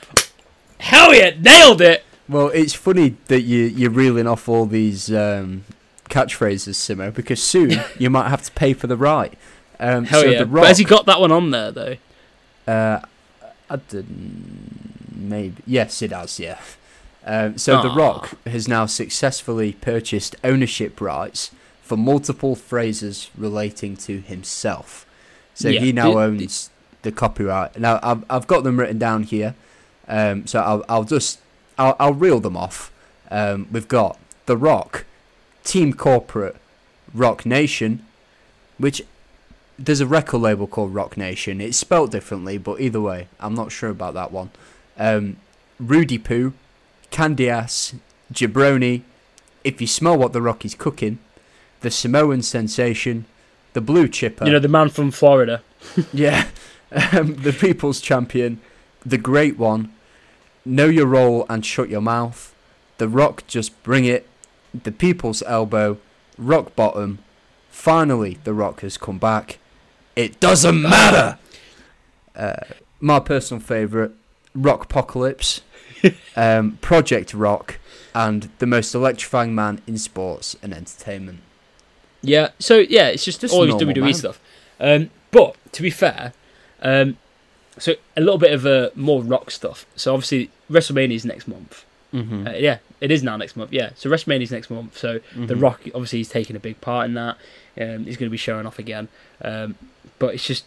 [0.79, 2.03] Hell yeah, nailed it.
[2.27, 5.65] Well, it's funny that you you're reeling off all these um,
[6.09, 9.33] catchphrases, Simo, because soon you might have to pay for the right.
[9.79, 10.39] Um, Hell so yeah.
[10.39, 11.95] the But has he got that one on there though?
[12.67, 12.99] uh,
[13.69, 15.15] I didn't.
[15.15, 16.39] Maybe yes, it has.
[16.39, 16.59] Yeah.
[17.25, 21.51] Um, so the Rock has now successfully purchased ownership rights
[21.83, 25.05] for multiple phrases relating to himself.
[25.53, 26.69] So Yeah, he now owns
[27.01, 27.79] the copyright.
[27.79, 29.55] Now I've I've got them written down here.
[30.07, 31.39] Um, so I'll I'll just
[31.77, 32.91] I'll I'll reel them off.
[33.31, 35.05] Um, we've got The Rock,
[35.63, 36.55] Team Corporate,
[37.13, 38.05] Rock Nation,
[38.77, 39.03] which
[39.77, 41.61] there's a record label called Rock Nation.
[41.61, 44.49] It's spelt differently, but either way, I'm not sure about that one.
[44.97, 45.37] Um,
[45.81, 46.53] Roody Poo,
[47.11, 47.93] Candy Ass,
[48.33, 49.03] Jabroni,
[49.63, 51.19] If You Smell What The Rock Is Cooking,
[51.79, 53.25] The Samoan Sensation,
[53.73, 54.45] The Blue Chipper.
[54.45, 55.61] You know, the man from Florida.
[56.13, 56.47] Yeah.
[56.91, 58.59] Um, the People's Champion,
[59.05, 59.93] The Great One,
[60.65, 62.55] Know Your Role and Shut Your Mouth,
[62.97, 64.27] The Rock Just Bring It,
[64.73, 65.99] The People's Elbow,
[66.37, 67.19] Rock Bottom,
[67.69, 69.59] Finally The Rock Has Come Back,
[70.15, 71.37] It Doesn't Matter!
[72.35, 72.55] Uh,
[72.99, 74.11] my personal favourite,
[74.55, 75.61] Rock Apocalypse,
[76.35, 77.77] um, Project Rock,
[78.15, 81.41] and The Most Electrifying Man in Sports and Entertainment.
[82.21, 84.13] Yeah, so yeah, it's just, Just normal, WWE man.
[84.13, 84.39] stuff.
[84.79, 86.33] Um, but to be fair,
[86.81, 87.17] um,
[87.77, 89.85] so a little bit of uh, more rock stuff.
[89.95, 91.85] So obviously WrestleMania is next month.
[92.13, 92.47] Mm-hmm.
[92.47, 93.71] Uh, yeah, it is now next month.
[93.71, 94.97] Yeah, so WrestleMania is next month.
[94.97, 95.61] So The Mhm.
[95.61, 97.37] Rock obviously he's taking a big part in that.
[97.79, 99.07] Um, he's going to be showing off again.
[99.41, 99.75] Um,
[100.17, 100.65] but it's just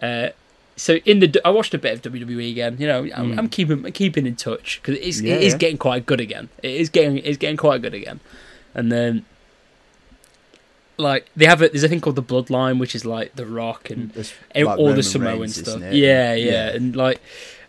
[0.00, 0.28] uh,
[0.76, 2.76] so in the I watched a bit of WWE again.
[2.78, 3.38] You know, I'm, Mm.
[3.38, 5.58] I'm keeping I'm keeping in touch because it is Yeah, it is yeah.
[5.58, 6.48] getting quite good again.
[6.62, 8.20] It is getting it's getting quite good again.
[8.74, 9.24] And then
[10.96, 13.90] like they have a there's a thing called the Bloodline, which is like The Rock
[13.90, 15.76] and like, all the Samoan Reigns, stuff.
[15.76, 15.94] isn't?
[15.94, 17.20] Yeah, yeah, and like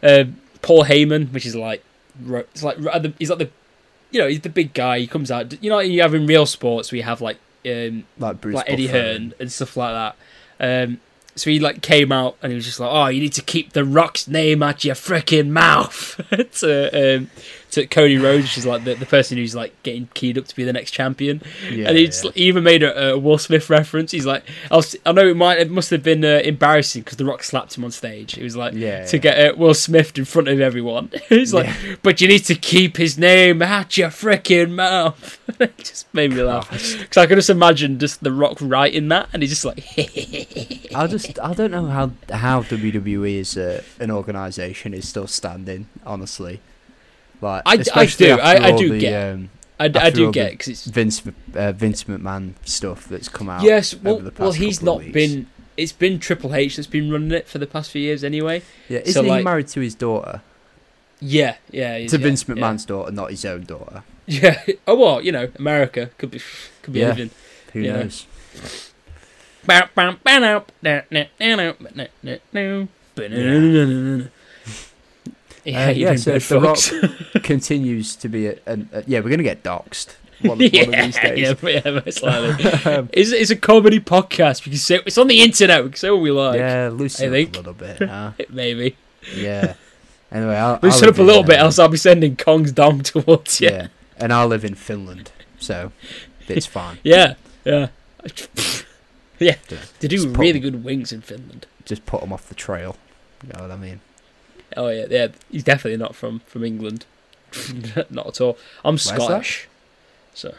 [0.03, 0.25] uh,
[0.61, 1.83] Paul Heyman, which is like
[2.27, 2.77] it's like
[3.17, 3.49] he's like the
[4.11, 4.99] you know he's the big guy.
[4.99, 5.61] He comes out.
[5.63, 8.87] You know, you have in real sports we have like um, like Bruce like Eddie
[8.87, 10.15] Hearn and stuff like
[10.59, 10.85] that.
[10.87, 10.99] Um,
[11.35, 13.73] so he like came out and he was just like, "Oh, you need to keep
[13.73, 16.21] the Rock's name out your freaking mouth."
[16.59, 17.29] to um,
[17.75, 20.55] to Cody Rhodes, which is like the, the person who's like getting keyed up to
[20.55, 21.41] be the next champion.
[21.69, 22.31] Yeah, and he's yeah.
[22.33, 24.11] he even made a, a Will Smith reference.
[24.11, 27.17] He's like, I, was, I know it might it must have been uh, embarrassing because
[27.17, 28.37] the Rock slapped him on stage.
[28.37, 31.11] It was like Yeah, to get uh, Will Smith in front of everyone.
[31.29, 31.69] he's like,
[32.01, 35.37] but you need to keep his name out your freaking mouth.
[35.59, 39.27] it just made me laugh because I could just imagine just the Rock writing that,
[39.33, 39.83] and he's just like,
[40.95, 45.87] I just I don't know how how WWE is a, an organisation is still standing.
[46.05, 46.61] Honestly,
[47.45, 50.67] like I- I do, I- I do the, get- um, I, I do get because
[50.69, 51.21] it's Vince
[51.53, 53.61] uh, Vince McMahon stuff that's come out.
[53.63, 53.93] yes.
[53.95, 55.47] Well, over the past well, he's not been.
[55.77, 58.61] It's been Triple H that's been running it for the past few years anyway.
[58.87, 60.41] Yeah, isn't so, he like- married to his daughter?
[61.19, 61.97] Yeah, yeah.
[61.97, 62.55] To yeah, Vince yeah.
[62.55, 64.03] McMahon's daughter, not his own daughter.
[64.27, 64.63] Yeah.
[64.87, 66.41] Oh well, you know, America could be
[66.81, 67.07] could be Yeah.
[67.09, 67.29] living.
[67.73, 67.93] Who Yeah.
[68.03, 68.25] knows?
[75.65, 79.19] Yeah, Uh, yeah, so The Rock continues to be a, an a yeah.
[79.19, 81.39] We're gonna get doxxed one, one yeah, of these days.
[81.63, 82.71] yeah, yeah, most likely.
[82.95, 84.65] Um, it's, it's a comedy podcast.
[84.65, 85.83] We can say it's on the internet.
[85.83, 86.59] We can say what we like.
[86.59, 87.97] yeah, loosen I up a little bit.
[88.07, 88.31] Huh?
[88.49, 88.95] Maybe
[89.35, 89.73] Yeah.
[90.31, 93.01] Anyway, I'll, loosen I'll up a little bit, uh, else I'll be sending Kong's dong
[93.03, 93.69] towards you.
[93.69, 93.87] Yeah,
[94.17, 95.91] and I live in Finland, so
[96.47, 96.97] it's fine.
[97.03, 97.87] Yeah, yeah,
[98.23, 98.81] yeah.
[99.39, 99.55] Yeah.
[99.99, 101.67] They do Just put- really good wings in Finland.
[101.85, 102.95] Just put them off the trail.
[103.43, 103.99] You know what I mean?
[104.77, 105.27] Oh yeah, yeah.
[105.51, 107.05] He's definitely not from from England.
[108.09, 108.57] not at all.
[108.83, 108.97] I'm?
[108.97, 109.67] Scottish,
[110.33, 110.53] so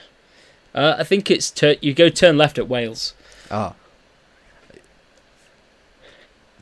[0.75, 3.13] uh, I think it's tur- you go turn left at Wales.
[3.51, 3.75] Ah.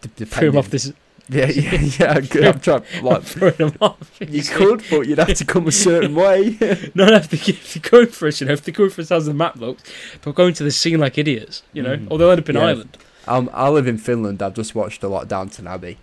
[0.01, 0.93] D- Threw him depending- off this.
[1.31, 2.21] Yeah, yeah, yeah.
[2.21, 2.45] Good.
[2.49, 2.83] I'm trying.
[3.03, 3.23] Like,
[3.57, 4.15] him off.
[4.21, 6.59] you could, but you'd have to come a certain way.
[6.95, 9.11] Not have to if they're going for us, you know, if they're going for us
[9.11, 9.83] as the map looks,
[10.21, 12.09] they're going to the scene like idiots, you know, Mhm.
[12.11, 12.67] or they'll end up in Yeah.
[12.67, 12.99] Ireland.
[13.27, 14.43] um, I live in Finland.
[14.43, 15.97] I've just watched a lot of Downton Abbey,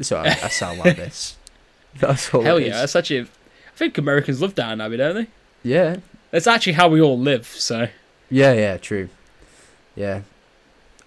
[0.00, 1.36] so I, I sound like this.
[1.98, 2.42] That's all.
[2.42, 3.20] Hell yeah, that's actually.
[3.22, 3.26] I
[3.76, 5.26] think Americans love Downton Abbey, don't they?
[5.62, 5.96] Yeah,
[6.30, 7.46] That's actually how we all live.
[7.46, 7.88] So
[8.30, 8.76] yeah, yeah.
[8.76, 9.08] True.
[9.96, 10.20] Yeah,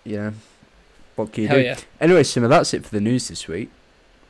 [0.03, 0.31] yeah.
[1.15, 1.63] What can you hell do?
[1.63, 1.77] yeah.
[2.01, 3.69] Anyway, Simo, that's it for the news this week.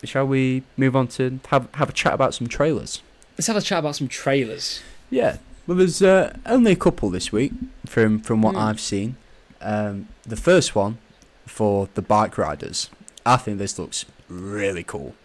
[0.03, 3.01] Shall we move on to have have a chat about some trailers?
[3.37, 4.81] Let's have a chat about some trailers.
[5.09, 5.37] Yeah.
[5.67, 7.53] Well, there's uh, only a couple this week
[7.85, 8.61] from from what Hmm.
[8.61, 9.15] I've seen.
[9.61, 10.97] Um, the first one
[11.45, 12.89] for the bike riders.
[13.25, 15.15] I think this looks really cool.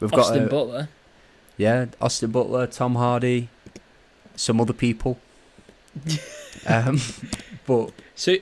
[0.00, 0.88] We've Austin got uh, Butler.
[1.56, 3.48] yeah, Austin Butler, Tom Hardy,
[4.36, 5.18] some other people.
[6.66, 6.98] um,
[7.66, 8.36] but So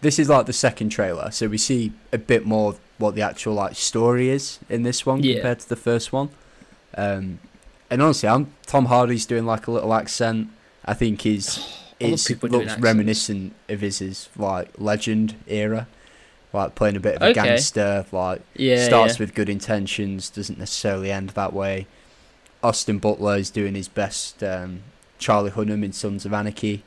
[0.00, 3.54] this is like the second trailer, so we see a bit more what the actual
[3.54, 5.34] like story is in this one Yeah.
[5.34, 6.30] compared to the first one.
[6.96, 7.38] Um,
[7.90, 10.48] and honestly, I'm Tom Hardy's doing like a little accent.
[10.84, 11.58] I think he's
[12.00, 15.86] I love it's looks reminiscent of his, his like legend era,
[16.52, 17.34] like playing a bit of a Okay.
[17.34, 18.04] gangster.
[18.12, 19.24] Like yeah, starts yeah.
[19.24, 21.86] with good intentions, doesn't necessarily end that way.
[22.62, 24.42] Austin Butler is doing his best.
[24.42, 24.80] Um,
[25.18, 26.82] Charlie Hunnam in Sons of Anarchy.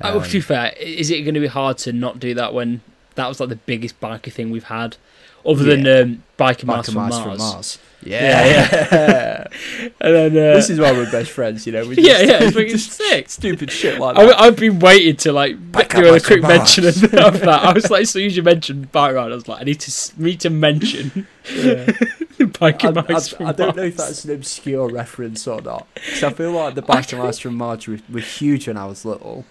[0.00, 2.54] Oh, Um, to be fair, is it going to be hard to not do that
[2.54, 2.82] when
[3.16, 4.96] that was like the biggest biker thing we've had,
[5.46, 7.18] other than um, Biker Mice Michael from Mars?
[7.22, 7.78] from Mars.
[8.00, 9.46] Yeah, Yeah,
[10.00, 11.84] And then uh, this is why we're best friends, you know.
[11.86, 13.28] We yeah, just- yeah, it's fucking just sick.
[13.28, 14.40] stupid shit like I, that.
[14.40, 17.48] I've been waiting to like Back do a quick mention of, of that.
[17.64, 19.80] I was like, as soon as you mentioned Bike Ride, I was like, I need
[19.80, 21.86] to s- need to mention Yeah.
[22.38, 25.88] Biker I, Mice I, from I don't know if that's an obscure reference or not.
[25.96, 29.04] 'Cause I feel like the Biker Mice from Mars were, were huge when I was
[29.04, 29.44] little.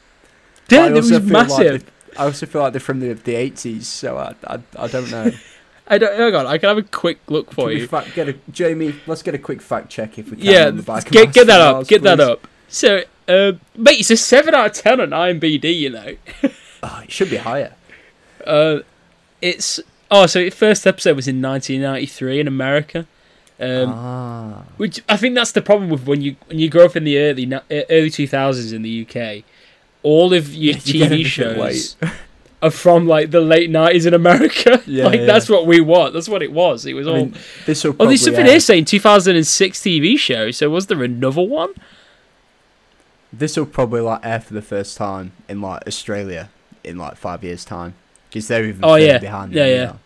[0.70, 1.84] Yeah, I it was like massive.
[1.86, 5.12] they- I also feel like they're from the the eighties, so I, I I don't
[5.12, 5.32] know.
[5.90, 6.18] I don't.
[6.18, 7.88] Hang on, I can have a quick look for you.
[7.88, 8.96] fact, get a Jamie?
[9.08, 10.46] Let's get a quick fact check if we can.
[10.46, 11.88] Yeah, on the Biker get get that up.
[11.88, 12.48] Get that up.
[12.68, 15.78] So, uh, mate, it's a seven out of ten on IMBD.
[15.78, 16.16] You know,
[16.84, 17.74] Oh, it should be higher.
[18.46, 18.80] uh,
[19.42, 19.80] it's
[20.12, 23.08] oh, so the first episode was in 1993 in America.
[23.60, 26.96] Um, ah, Which I think that's the problem with when you when you grow up
[26.96, 27.52] in the early
[27.90, 29.44] early two thousands in the UK,
[30.04, 31.96] all of your You TV shows
[32.62, 34.82] are from like the late nineties in America.
[34.88, 35.26] Yeah, like yeah.
[35.26, 36.14] that's what we want.
[36.14, 36.86] That's what it was.
[36.86, 37.18] It was I all.
[37.18, 37.36] mean,
[37.66, 40.50] this will oh, there's something here saying two thousand and six TV show.
[40.52, 41.74] So was there another one?
[43.34, 46.50] this will probably like air for the first time in like Australia
[46.84, 47.94] in like five years time
[48.30, 49.18] because they're even Oh, yeah.
[49.20, 49.52] behind.
[49.54, 49.90] Yeah, yeah.
[49.90, 50.00] are.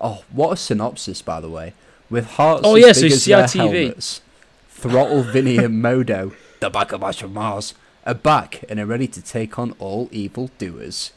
[0.00, 1.72] Oh, what a synopsis, by the way!
[2.10, 3.54] With hearts Oh, as yeah, big so as their CITV.
[3.56, 4.20] helmets,
[4.70, 7.74] Throttle Vinnie and Modo, the Biker Mice from Mars,
[8.06, 11.12] are back and are ready to take on all evil doers.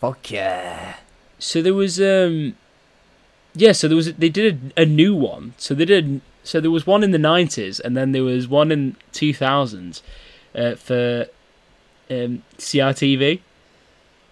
[0.00, 0.96] Fuck yeah.
[1.38, 2.56] So there was um
[3.54, 5.54] yeah, so there was they did a, a new one.
[5.58, 8.72] So they did so there was one in the 90s and then there was one
[8.72, 10.02] in 2000s
[10.54, 11.26] uh, for
[12.10, 13.40] um CRTV.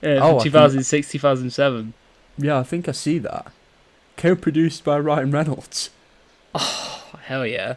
[0.03, 1.95] Uh, Oh, I think- 2006 2007.
[2.39, 3.51] Yeah, I think I see that.
[4.17, 5.91] Co-produced by Ryan Reynolds.
[6.55, 7.75] Oh, hell yeah.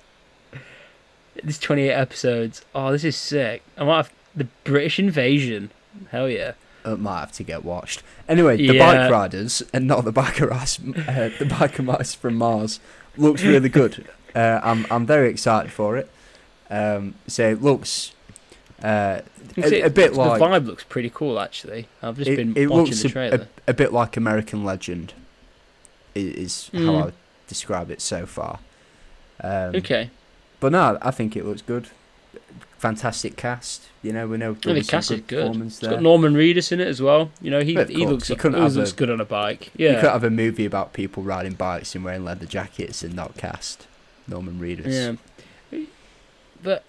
[1.44, 2.64] This 28 episodes.
[2.76, 3.62] Oh, this is sick.
[3.78, 5.72] I might have the British invasion.
[6.12, 6.54] Hell yeah.
[6.94, 8.04] It might have to get watched.
[8.28, 8.80] Anyway, the Yeah.
[9.08, 10.52] bike riders and not the biker
[11.08, 12.80] uh, the biker mice from Mars
[13.18, 14.08] looks really good.
[14.36, 16.10] Uh, I'm I'm very excited for it.
[16.70, 18.14] Um, so it looks
[18.84, 19.22] uh,
[19.58, 21.88] a, a bit the like vibe looks pretty cool actually.
[22.02, 23.48] I've just it, been it watching looks the trailer.
[23.68, 25.14] a, a bit like American Legend.
[26.16, 27.02] i- Is how Mm.
[27.02, 27.14] I would
[27.48, 28.60] describe it so far.
[29.44, 30.12] Um, okay.
[30.60, 31.90] But no, I think it looks good.
[32.80, 33.84] Fantastic cast.
[34.02, 35.62] You know, we know there some cast is good good.
[35.68, 35.92] It's there.
[35.92, 37.30] got Norman Reedus in it as well.
[37.42, 39.70] You know, he he looks you he always looks a- good on a bike.
[39.78, 40.00] You Yeah.
[40.02, 43.86] could have a movie about people riding bikes and wearing leather jackets and not cast
[44.28, 45.18] Norman Reedus.
[45.72, 45.80] Yeah.
[46.64, 46.86] But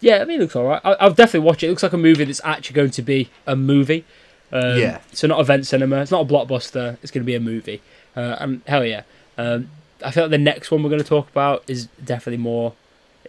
[0.00, 0.80] yeah, I mean, it looks alright.
[0.84, 1.66] I- I'll definitely watch it.
[1.66, 4.04] It looks like a movie that's actually going to be a movie.
[4.52, 5.00] Um, Yeah.
[5.12, 6.00] So not event cinema.
[6.00, 6.96] It's not a blockbuster.
[7.02, 7.82] It's going to be a movie.
[8.16, 9.02] Uh, and hell yeah.
[9.36, 9.68] Um,
[10.04, 12.74] I feel like the next one we're going to talk about is definitely more.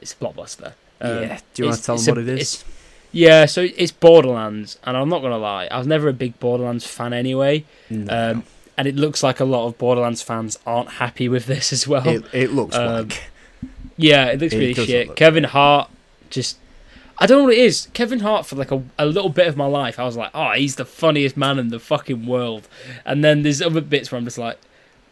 [0.02, 0.74] It's a blockbuster.
[1.02, 1.40] Um, yeah.
[1.54, 2.64] Do you want to tell them what it it's-
[3.12, 6.86] Yeah, so it's Borderlands, and I'm not gonna lie, I was never a big Borderlands
[6.86, 7.66] fan anyway.
[7.90, 8.32] No.
[8.32, 8.44] Um,
[8.78, 12.08] and it looks like a lot of Borderlands fans aren't happy with this as well.
[12.08, 13.24] it, it looks um, like.
[13.98, 15.08] yeah, it looks it really shit.
[15.08, 15.90] look Kevin Hart,
[16.30, 16.58] just
[17.20, 17.88] I don't know what it is.
[17.94, 20.52] Kevin Hart for like a, a little bit of my life, I was like, oh,
[20.52, 22.68] he's the funniest man in the fucking world.
[23.06, 24.60] And then there's other bits where I'm just like,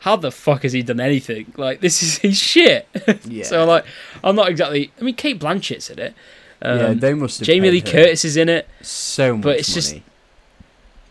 [0.06, 1.52] how the fuck has he done anything?
[1.58, 2.88] Like this is his shit.
[3.26, 3.44] Yeah.
[3.44, 3.86] so like,
[4.24, 4.92] I'm not exactly.
[5.00, 6.14] I mean, Cate Blanchett's in it.
[6.62, 8.68] Um, yeah, they must have Jamie Lee Curtis is in it.
[8.82, 9.96] So much but it's just-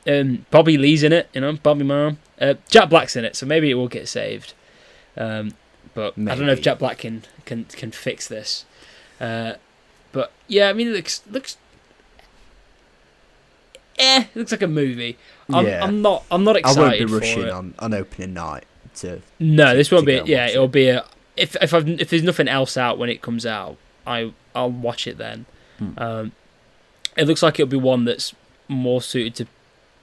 [0.06, 2.18] um, Bobby Lee's in it, you know, Bobby Mom.
[2.40, 4.54] Uh, Jack Black's in it, so maybe it will get saved.
[5.16, 5.54] Um,
[5.94, 6.60] but I don't know if Maybe.
[6.62, 8.64] Jack Black can can can fix this.
[9.20, 9.54] Uh,
[10.12, 11.56] but yeah, I mean, it looks looks.
[13.98, 15.16] Eh, it looks like a movie.
[15.52, 15.84] I'm, Yeah.
[15.84, 16.24] I'm not.
[16.30, 16.78] I'm not excited.
[16.80, 18.64] I won't be rushing on, on opening night
[18.96, 19.20] to.
[19.40, 20.20] No, to- this won't be.
[20.24, 20.72] Yeah, it'll it.
[20.72, 21.04] be a.
[21.36, 23.76] If if I've, if there's nothing else out when it comes out,
[24.06, 25.46] I I'll watch it then.
[25.78, 25.90] Hmm.
[25.98, 26.32] Um,
[27.16, 28.34] it looks like it'll be one that's
[28.68, 29.46] more suited to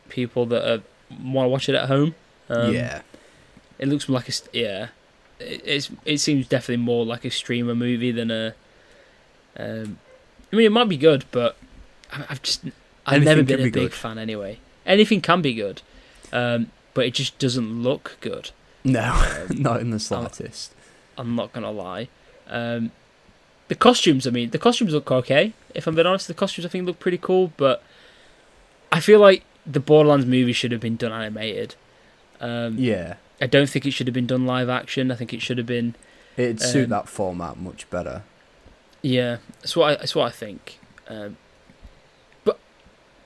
[0.10, 0.82] people that are,
[1.24, 2.16] want to watch it at home.
[2.50, 3.02] Um, yeah.
[3.80, 4.88] It looks like a yeah.
[5.40, 8.54] It, it's it seems definitely more like a streamer movie than a.
[9.58, 10.00] Um,
[10.52, 11.56] I mean, it might be good, but
[12.12, 12.66] I- I've just
[13.06, 13.94] I've Anything never been a big good.
[13.94, 14.60] fan anyway.
[14.86, 15.82] Anything can be good,
[16.34, 18.52] um, but it just doesn't look good.
[18.84, 20.74] No, Um, not in the slightest.
[21.18, 22.08] I'm not gonna lie.
[22.48, 22.92] Um,
[23.68, 25.54] the costumes, I mean, the costumes look okay.
[25.74, 27.84] If I'm being honest, the costumes I think look pretty cool, but
[28.92, 31.76] I feel like the Borderlands movie should have been done animated.
[32.40, 33.16] Um, yeah.
[33.40, 35.12] I don't think it should have been done live action.
[35.12, 35.96] I think it should have been.
[36.38, 38.24] It'd suit um, that format much better.
[39.02, 40.80] Yeah, that's what I, that's what I think.
[41.08, 41.38] Um,
[42.44, 42.60] but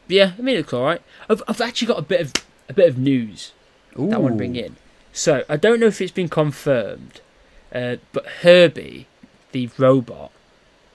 [0.08, 1.01] yeah, I mean, it's all right.
[1.30, 2.34] I've I've actually got a bit of
[2.70, 3.51] a bit of news
[3.95, 4.76] that I want to bring in.
[5.16, 7.22] So I don't know if it's been confirmed,
[7.74, 9.07] uh, but Herbie,
[9.53, 10.32] the robot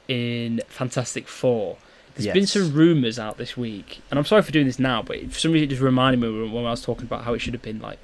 [0.08, 1.78] in Fantastic Four,
[2.14, 5.32] there's been some rumours out this week, and I'm sorry for doing this now, but
[5.32, 7.54] for some reason it just reminded me when I was talking about how it should
[7.54, 7.98] have been like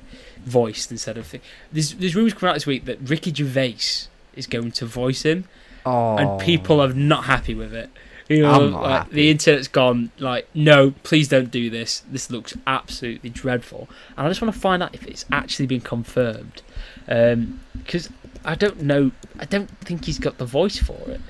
[0.44, 1.42] voiced instead of thing.
[1.70, 5.44] There's there's rumours coming out this week that Ricky Gervais is going to voice him
[5.84, 6.16] Oh.
[6.16, 7.90] and people are not happy with it.
[8.28, 12.02] You know, like the internet's gone like, no, please don't do this.
[12.10, 15.80] This looks absolutely dreadful, and I just want to find out if it's actually been
[15.80, 16.62] confirmed,
[17.06, 18.08] because
[18.44, 19.12] I don't know.
[19.38, 21.20] I don't think he's got the voice for it.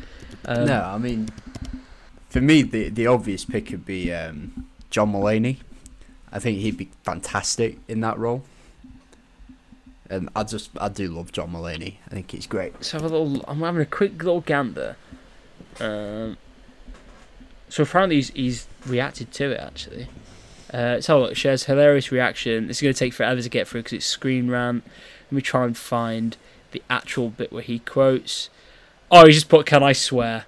[0.46, 1.28] Um, no, I mean,
[2.30, 5.58] for me, the the obvious pick would be um, John Mulaney.
[6.32, 8.42] I think he'd be fantastic in that role.
[10.08, 11.96] And I just, I do love John Mulaney.
[12.06, 12.74] I think he's great.
[12.74, 13.44] Let's have a little.
[13.48, 14.96] I'm having a quick little gander.
[15.80, 16.36] Um,
[17.68, 20.08] so apparently he's, he's reacted to it actually.
[20.72, 22.66] Uh, so look, shares hilarious reaction.
[22.66, 24.84] This is going to take forever to get through because it's screen rant.
[25.26, 26.36] Let me try and find
[26.72, 28.50] the actual bit where he quotes.
[29.10, 30.46] Oh, he just put "Can I swear?"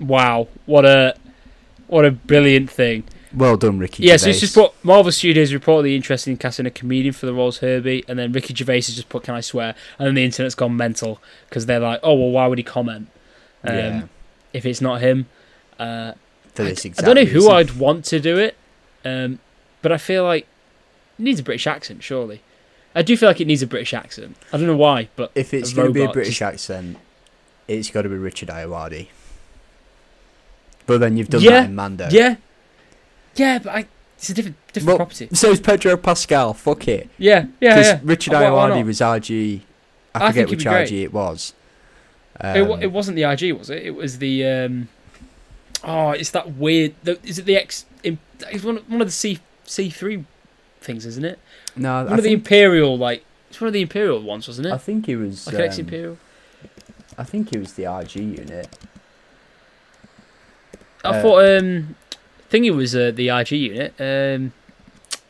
[0.00, 1.14] Wow, what a
[1.86, 3.04] what a brilliant thing.
[3.32, 4.02] Well done, Ricky.
[4.02, 7.34] Yeah, so he's just put Marvel Studios reportedly interested in casting a comedian for the
[7.34, 10.24] roles Herbie, and then Ricky Gervais has just put "Can I swear?" and then the
[10.24, 13.08] internet's gone mental because they're like, "Oh well, why would he comment
[13.64, 14.02] um, Yeah.
[14.52, 15.26] if it's not him?"
[15.78, 16.12] Uh,
[16.54, 17.50] for I, this I exact don't know who.
[17.50, 18.56] I'd want to do it,
[19.04, 19.38] um,
[19.82, 20.46] but I feel like
[21.18, 22.02] it needs a British accent.
[22.02, 22.40] Surely,
[22.94, 24.36] I do feel like it needs a British accent.
[24.52, 26.96] I don't know why, but If it's going to be a British accent,
[27.68, 29.08] it's got to be Richard Ayoade.
[30.86, 32.08] but then you've done Yeah, that in Mando.
[32.10, 32.36] Yeah,
[33.34, 35.28] yeah, but I, it's a different different Well, property.
[35.34, 36.54] So is Pedro Pascal.
[36.54, 37.10] Fuck it.
[37.18, 38.00] Yeah, yeah, Because yeah.
[38.02, 39.60] Richard why was RG.
[40.14, 40.64] I I forget which.
[40.64, 41.52] RG it was.
[42.42, 43.82] it, wa- Um, it wasn't the IG, was it?
[43.82, 44.46] It was the.
[44.46, 44.88] um
[45.84, 46.94] Oh, it's that weird.
[47.02, 47.84] The, is it the X?
[48.02, 50.24] It's one one of the C C three
[50.80, 51.38] things, isn't it?
[51.74, 54.72] no, One I of the Imperial, like it's one of the Imperial ones, wasn't it?
[54.72, 55.46] I think it was.
[55.46, 56.18] like X um, Imperial.
[57.18, 58.68] I think it was the RG unit.
[61.04, 61.96] I uh, thought um,
[62.46, 63.94] I think it was uh, the IG unit.
[64.00, 64.52] Um,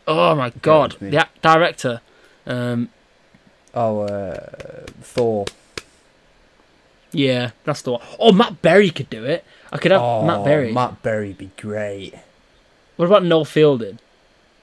[0.07, 2.01] oh my god, the act- director.
[2.47, 2.91] Um,
[3.79, 5.45] Oh, uh, Thor.
[7.13, 8.01] yeah, that's the one.
[8.19, 9.45] Oh, Matt Berry could do it.
[9.73, 10.73] I could have oh, Matt Berry.
[10.73, 12.15] Matt Berry be great.
[12.97, 13.99] What about Noel Fielding?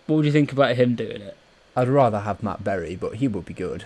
[0.07, 1.37] What would you think about him doing it?
[1.75, 3.85] I'd rather have Matt Berry, but he would be good.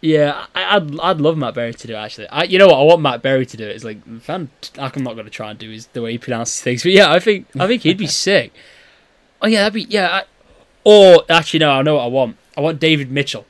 [0.00, 1.96] Yeah, I, I'd I'd love Matt Berry to do it.
[1.96, 2.78] Actually, I, you know what?
[2.78, 3.74] I want Matt Berry to do it.
[3.74, 4.50] It's like fan.
[4.78, 7.10] I'm not going to try and do his the way he pronounces things, but yeah,
[7.10, 8.52] I think I think he'd be sick.
[9.40, 10.08] Oh yeah, that'd be yeah.
[10.08, 10.22] I,
[10.84, 12.36] or actually, no, I know what I want.
[12.56, 13.46] I want David Mitchell.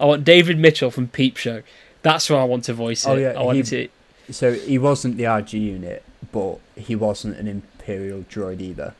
[0.00, 1.62] I want David Mitchell from Peep Show.
[2.02, 3.16] That's what I want to voice oh, it.
[3.16, 3.88] Oh, yeah, I want he- to.
[4.32, 8.94] So he wasn't the RG unit, but he wasn't an Imperial droid either.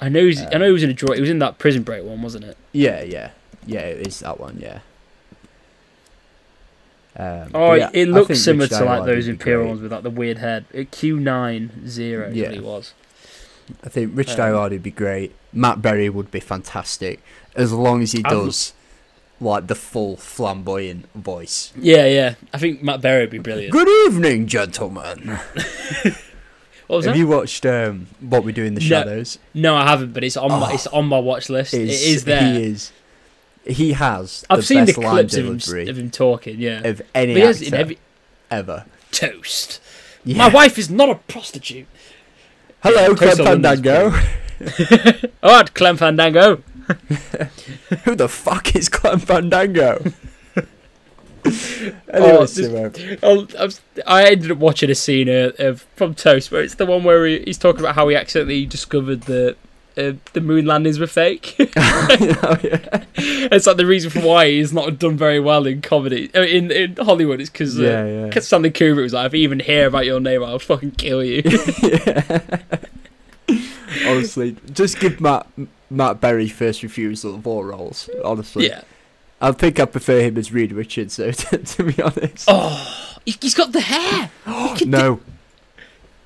[0.00, 0.24] I know.
[0.26, 1.14] He's, I know he was in a draw.
[1.14, 2.56] He was in that Prison Break one, wasn't it?
[2.72, 3.30] Yeah, yeah,
[3.66, 3.80] yeah.
[3.80, 4.58] It is that one.
[4.60, 4.80] Yeah.
[7.18, 10.38] Um, Oh, yeah, it looks similar to like those Imperial ones with like the weird
[10.38, 10.66] head.
[10.90, 12.50] Q nine zero Yeah.
[12.50, 12.92] he was.
[13.82, 15.34] I think Rich Um, would be great.
[15.52, 17.20] Matt Berry would be fantastic,
[17.54, 18.74] as long as he l- does
[19.40, 21.72] like the full flamboyant voice.
[21.74, 22.34] Yeah, yeah.
[22.52, 23.72] I think Matt Berry would be brilliant.
[23.72, 25.38] Good evening, gentlemen.
[26.86, 27.18] What was Have that?
[27.18, 28.86] you watched um, What We Do in the No.
[28.86, 29.38] Shadows?
[29.54, 31.74] No, I haven't, but it's on my it's on my watch list.
[31.74, 32.52] it Is- is there.
[32.54, 32.92] He is.
[33.66, 34.44] He has.
[34.48, 36.60] I've the seen the best line clips of him, delivery of him talking.
[36.60, 37.98] Yeah, of any he has actor in every
[38.50, 38.84] ever.
[39.10, 39.80] toast.
[40.24, 40.38] Yeah.
[40.38, 41.86] My wife is not a prostitute.
[42.82, 44.10] Hello, Clem Toast of Fandango.
[45.42, 46.56] All right, Clem Fandango.
[48.04, 50.12] Who the fuck is Clem Fandango?
[52.12, 53.46] anyway, Oh,
[54.06, 57.26] I, ended up watching a scene uh, of from Toast where it's the one where
[57.26, 59.56] he, he's talking about how he accidentally discovered the
[59.96, 61.56] uh, the moon landings were fake.
[61.58, 61.66] Oh,
[62.62, 63.04] yeah.
[63.16, 66.70] it's like the reason for why he's not done very well in comedy uh, in
[66.70, 68.30] in Hollywood is because Yeah, yeah.
[68.30, 71.24] Cause Stanley Kubrick was like, if you even hear about your name, I'll fucking kill
[71.24, 71.42] you.
[74.06, 75.46] Honestly, just give Matt
[75.90, 78.10] Matt Berry first refusal of all roles.
[78.24, 78.82] Honestly, yeah.
[79.40, 81.30] I think I prefer him as Reed Richards, though.
[81.32, 84.30] To, to be honest, Oh, he- he's got the hair.
[84.86, 85.20] no,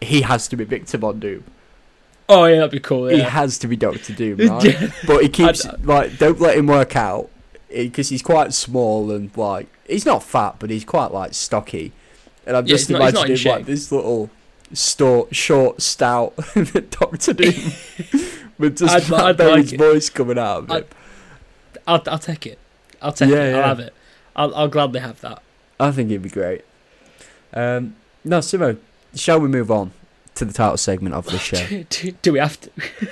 [0.00, 1.44] he has to be Victor Von Doom.
[2.28, 3.08] Oh yeah, that'd be cool.
[3.08, 4.76] He has to be Doctor Doom, right?
[5.06, 7.28] but he keeps like, don't let him work out
[7.68, 11.92] because he's quite small and like he's not fat, but he's quite like stocky.
[12.46, 13.66] And I'm Yeah, just not- imagining like shape.
[13.66, 14.30] this little
[14.72, 16.34] short, short, stout
[16.90, 17.72] Doctor Doom
[18.58, 20.76] with just I'd- I'd like voice coming out of him.
[20.76, 20.86] I'd-
[21.88, 22.58] I'll I'll take it.
[23.02, 23.50] I'll take Yeah, it.
[23.52, 23.56] yeah.
[23.58, 23.94] I'll have it.
[24.36, 25.42] I'll I'll gladly have that.
[25.78, 26.64] I think it'd be great.
[27.52, 28.78] Um, no, Simo,
[29.14, 29.92] shall we move on
[30.36, 31.84] to the title segment of the show?
[31.88, 32.70] do, do we have to?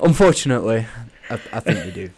[0.00, 0.86] Unfortunately,
[1.30, 2.10] I, I think we do.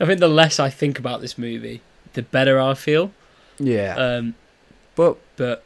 [0.00, 1.80] I think the less I think about this movie,
[2.12, 3.12] the better I feel.
[3.58, 4.34] Yeah, Um,
[4.94, 5.64] but but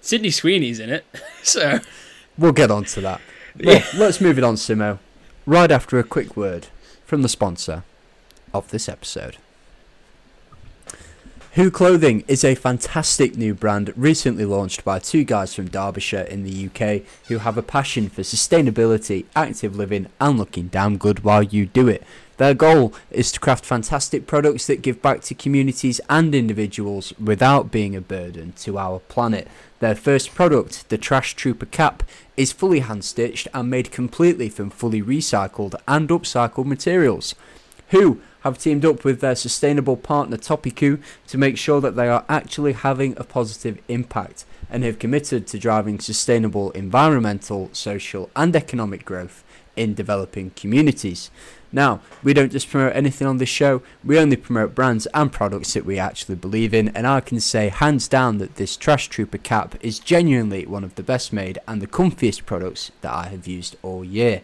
[0.00, 1.04] Sydney Sweeney's in it,
[1.42, 1.78] so
[2.36, 3.20] we'll get on to that.
[3.62, 4.98] Well, let's move it on, Simo.
[5.46, 6.68] Right after a quick word
[7.04, 7.84] from the sponsor
[8.54, 9.38] of this episode.
[11.54, 16.44] Who Clothing is a fantastic new brand recently launched by two guys from Derbyshire in
[16.44, 21.42] the UK who have a passion for sustainability, active living, and looking damn good while
[21.42, 22.04] you do it.
[22.38, 27.70] Their goal is to craft fantastic products that give back to communities and individuals without
[27.70, 29.46] being a burden to our planet.
[29.80, 32.02] Their first product, the Trash Trooper Cap,
[32.34, 37.34] is fully hand stitched and made completely from fully recycled and upcycled materials.
[37.90, 42.24] Who have teamed up with their sustainable partner Topiku to make sure that they are
[42.28, 49.04] actually having a positive impact and have committed to driving sustainable environmental, social, and economic
[49.04, 49.44] growth
[49.76, 51.30] in developing communities.
[51.74, 55.72] Now, we don't just promote anything on this show, we only promote brands and products
[55.72, 59.38] that we actually believe in, and I can say hands down that this Trash Trooper
[59.38, 63.46] cap is genuinely one of the best made and the comfiest products that I have
[63.46, 64.42] used all year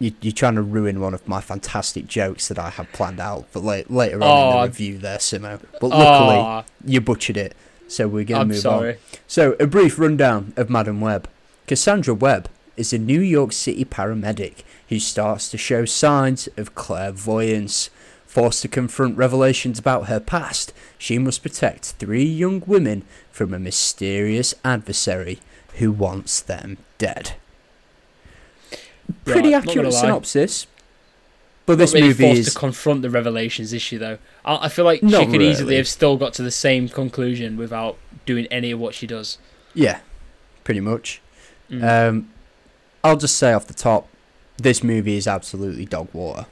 [0.00, 3.46] You, you're trying to ruin one of my fantastic jokes that I have planned out
[3.50, 4.60] for la- later on in Oh.
[4.62, 5.60] the review there, Simo.
[5.80, 7.54] But luckily, Aw, you butchered it,
[7.86, 8.92] so we're going to move sorry.
[8.94, 8.96] on.
[9.28, 11.28] So, a brief rundown of Madam Web.
[11.66, 12.48] Cassandra Webb
[12.78, 17.90] is a New York City paramedic who starts to show signs of clairvoyance.
[18.26, 23.58] Forced to confront revelations about her past, she must protect three young women from a
[23.58, 25.40] mysterious adversary
[25.74, 27.32] who wants them dead.
[29.24, 30.66] Pretty Right, accurate synopsis.
[31.66, 34.18] But this really movie forced is to confront the revelations issue, though.
[34.44, 37.56] I, I feel like Not she could easily have still got to the same conclusion
[37.56, 37.96] without
[38.26, 39.38] doing any of what she does.
[39.74, 40.00] yeah,
[40.64, 41.20] pretty much.
[41.70, 42.08] Mm.
[42.08, 42.30] Um,
[43.04, 44.08] I'll just say off the top,
[44.56, 46.46] this movie is absolutely dog water.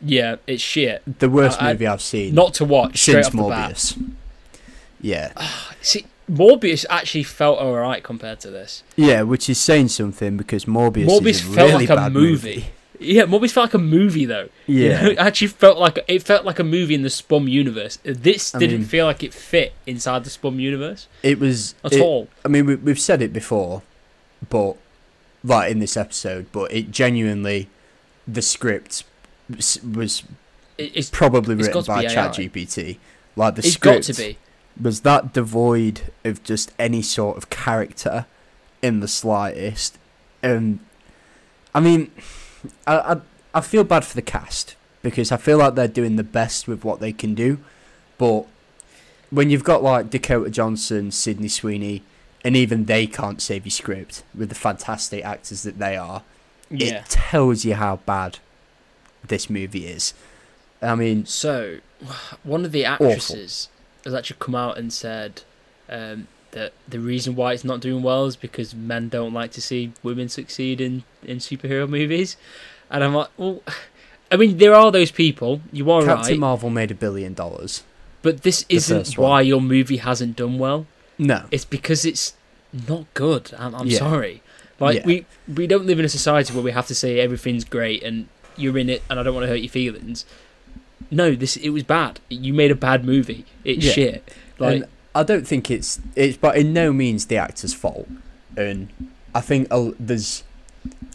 [0.00, 1.02] yeah, it's shit.
[1.18, 3.72] The worst I- movie I've seen Not to watch since off the bat.
[3.72, 4.10] Morbius.
[5.00, 5.32] Yeah,
[5.82, 8.82] See, Morbius actually felt alright compared to this.
[8.96, 12.12] yeah, which is saying something because Morbius, Morbius is a felt really like a bad
[12.12, 12.66] movie.
[13.00, 14.48] Yeah, Morbius felt like a movie though.
[14.66, 17.50] You Yeah, know, it actually felt like it felt like a movie in the SPUMM
[17.50, 17.98] universe.
[18.04, 21.74] This I didn't mean- feel like it fit inside the SPUMM universe it was.
[21.84, 22.28] at it- all.
[22.44, 23.82] I mean, we, we've said it before,
[24.48, 24.76] but
[25.42, 27.68] like in this episode, but it genuinely,
[28.26, 29.04] the script
[29.50, 30.22] was, was
[30.78, 32.04] it's probably it's written by.
[32.06, 32.96] ChatGPT.
[33.36, 34.38] Like the it's script got to be.
[34.80, 38.26] Was that devoid of just any sort of character
[38.82, 39.98] in the slightest.
[40.42, 40.80] And
[41.74, 42.10] I mean,
[42.86, 43.20] I, I
[43.54, 46.84] I feel bad for the cast because I feel like they're doing the best with
[46.84, 47.58] what they can do,
[48.18, 48.46] but
[49.30, 52.02] when you've got like Dakota Johnson, Sydney Sweeney,
[52.44, 56.22] and even they can't save your script with the fantastic actors that they are,
[56.70, 56.98] Yeah.
[57.00, 58.38] it tells you how bad
[59.26, 60.14] this movie is.
[60.82, 61.78] I mean, So,
[62.42, 63.68] one of the actresses
[64.04, 65.42] has actually come out and said
[65.88, 69.60] um, that the reason why it's not doing well is because men don't like to
[69.60, 72.36] see women succeed in, in superhero movies.
[72.90, 73.62] And I'm like, well,
[74.30, 75.60] I mean, there are those people.
[75.72, 77.82] You are Captain right, Marvel made a billion dollars.
[78.22, 80.86] but this isn't why your movie hasn't done well.
[81.18, 82.34] No, It's because it's
[82.88, 83.52] not good.
[83.58, 83.98] I'm, I'm Yeah.
[83.98, 84.42] sorry.
[84.80, 85.06] Like Yeah.
[85.06, 88.26] we we don't live in a society where we have to say everything's great and
[88.56, 90.24] you're in it and I don't want to hurt your feelings.
[91.10, 92.20] No, this it was bad.
[92.28, 93.44] You made a bad movie.
[93.64, 93.92] It's Yeah.
[93.92, 94.32] shit.
[94.58, 94.84] Like and
[95.14, 98.08] I don't think it's it's, but in no means the actor's fault.
[98.56, 98.88] And
[99.34, 100.44] I think uh, there's,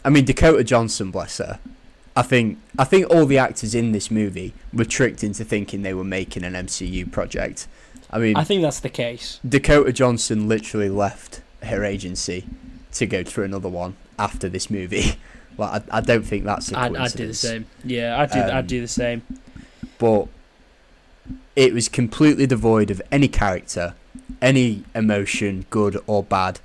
[0.04, 1.58] I mean Dakota Johnson, bless her.
[2.16, 5.94] I think I think all the actors in this movie were tricked into thinking they
[5.94, 7.66] were making an MCU project.
[8.10, 9.38] I mean, I think that's the case.
[9.48, 12.44] Dakota Johnson literally left her agency
[12.92, 15.14] to go through another one after this movie.
[15.58, 17.12] Like I, I don't think that's a I'd, coincidence.
[17.12, 17.66] I'd do the same.
[17.84, 19.20] Yeah, I'd do Um, I'd do the same.
[20.00, 20.26] But
[21.54, 23.94] it was completely devoid of any character,
[24.42, 26.58] any emotion, good or bad.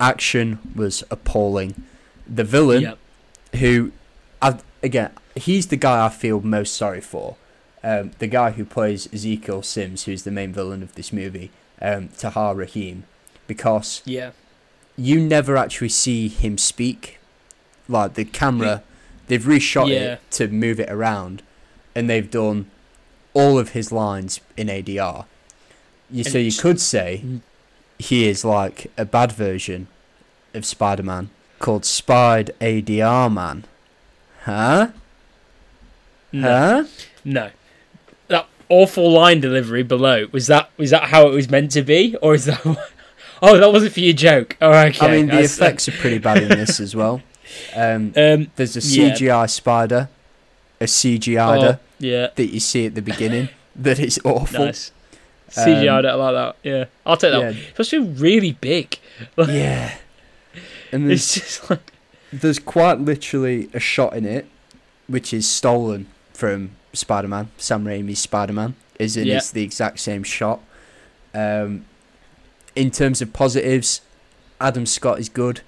[0.00, 1.82] Action was appalling.
[2.26, 2.98] The villain, Yep.
[3.60, 3.92] who,
[4.42, 7.36] I, again, he's the guy I feel most sorry for.
[7.82, 11.50] Um, the guy who plays Ezekiel Sims, who's the main villain of this movie,
[11.80, 13.04] um, Tahar Rahim,
[13.46, 14.30] because Yeah.
[14.96, 17.18] you never actually see him speak.
[17.88, 18.82] Like the camera,
[19.28, 20.14] they've reshot Yeah.
[20.14, 21.42] it to move it around,
[21.94, 22.70] and they've done
[23.34, 25.26] all of his lines in ADR.
[26.10, 27.40] You, so you could say Mm.
[27.98, 29.88] he is like a bad version
[30.52, 33.64] of Spider-Man called Spide ADR Man.
[34.44, 34.88] Huh?
[36.32, 36.48] No.
[36.48, 36.84] Huh?
[37.24, 37.50] No.
[38.28, 42.16] That awful line delivery below was that was that how it was meant to be,
[42.20, 42.60] or is that?
[43.42, 44.56] oh, that wasn't for your joke.
[44.60, 45.06] Oh, okay.
[45.06, 47.22] I mean, the I s- effects are pretty bad in this as well.
[47.76, 48.50] Um, Um.
[48.56, 49.12] there's a Yeah.
[49.14, 50.08] CGI spider,
[50.84, 52.28] a CGI Oh, yeah.
[52.34, 54.66] that you see at the beginning that is awful.
[54.66, 54.92] Nice.
[55.50, 56.56] CGI, Um, I like that.
[56.68, 57.40] Yeah, I'll take that.
[57.40, 57.46] yeah.
[57.46, 57.56] one.
[57.56, 58.98] It's also really big.
[59.48, 59.94] Yeah.
[60.92, 61.92] And there's It's just like
[62.32, 64.46] there's quite literally a shot in it,
[65.08, 67.48] which is stolen from Spider-Man.
[67.58, 69.36] Sam Raimi's Spider-Man is in Yeah.
[69.38, 70.60] it's the exact same shot.
[71.34, 71.84] Um,
[72.76, 74.00] in terms of positives,
[74.60, 75.60] Adam Scott is good.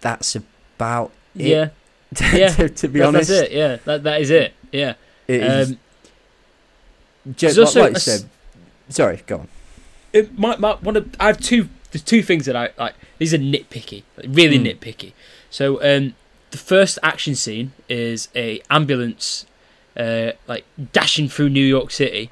[0.00, 1.46] That's about it.
[1.48, 1.68] Yeah,
[2.14, 3.52] to, yeah, to, to be that- honest, that's it.
[3.52, 4.54] Yeah, that that is it.
[4.72, 4.94] Yeah.
[5.28, 5.78] It is Um,
[7.26, 8.30] ju- there's like, also like you a s- said.
[8.88, 9.48] Sorry, go on.
[10.12, 13.32] it might, might one of I have two there's two things that I like these
[13.34, 14.78] are nitpicky like, really Mm.
[14.78, 15.12] nitpicky
[15.50, 16.14] so um
[16.50, 19.46] the first action scene is a ambulance
[19.96, 22.30] uh like dashing through New York City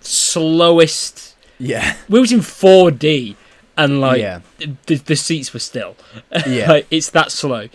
[0.00, 3.36] slowest Yeah, we was in 4D
[3.76, 4.40] and like yeah,
[4.86, 5.96] the, the seats were still
[6.46, 6.68] yeah.
[6.70, 7.68] like it's that slow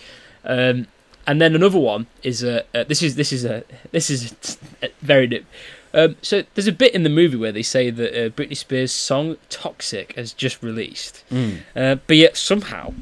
[0.43, 0.87] um
[1.27, 4.89] and then another one is a uh, this is this is a this is a,
[5.01, 5.45] very nip
[5.93, 8.91] um, so there's a bit in the movie where they say that uh, Britney Spears'
[8.91, 11.61] song "Toxic" has just released, Mm.
[11.75, 12.93] uh, but yet somehow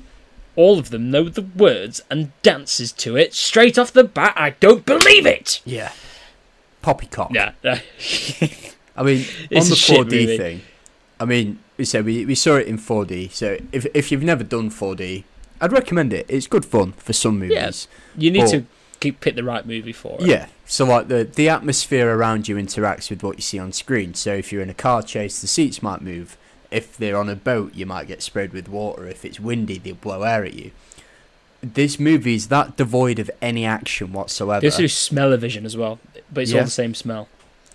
[0.55, 4.33] all of them know the words and dances to it straight off the bat.
[4.37, 5.61] I don't believe it.
[5.65, 5.91] Yeah.
[6.81, 7.33] Poppycock.
[7.33, 7.51] Yeah,
[8.95, 10.61] I mean, on the a 4D thing,
[11.19, 13.31] I mean, we said we, we saw it in 4D.
[13.31, 15.25] So if if you've never done 4D,
[15.61, 16.25] I'd recommend it.
[16.29, 17.87] It's good fun for some movies.
[18.15, 18.21] Yeah.
[18.23, 18.65] you need But- to
[18.99, 20.25] keep pick the right movie for it.
[20.27, 20.47] Yeah.
[20.65, 24.13] So like the the atmosphere around you interacts with what you see on screen.
[24.13, 26.37] So if you're in a car chase, the seats might move.
[26.71, 29.07] If they're on a boat, you might get sprayed with water.
[29.07, 30.71] If it's windy, they'll blow air at you.
[31.61, 34.61] This movie is that devoid of any action whatsoever.
[34.61, 35.99] They also do smell-o-vision as well,
[36.31, 36.59] but it's Yeah.
[36.59, 37.29] all the same smell.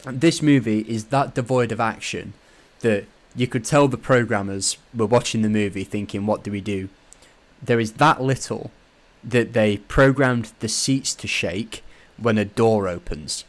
[0.05, 2.35] And this movie is that devoid of action
[2.81, 6.91] that you could tell the programmers were watching the movie thinking, what do we do?
[7.63, 8.71] There is that little
[9.25, 11.85] that they programmed the seats to shake
[12.17, 13.45] when a door opens.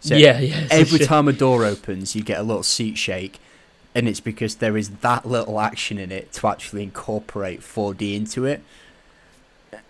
[0.00, 0.60] So yeah, yeah.
[0.60, 3.40] it's a every time a door opens, you get a little seat shake,
[3.94, 8.44] and it's because there is that little action in it to actually incorporate 4D into
[8.44, 8.62] it.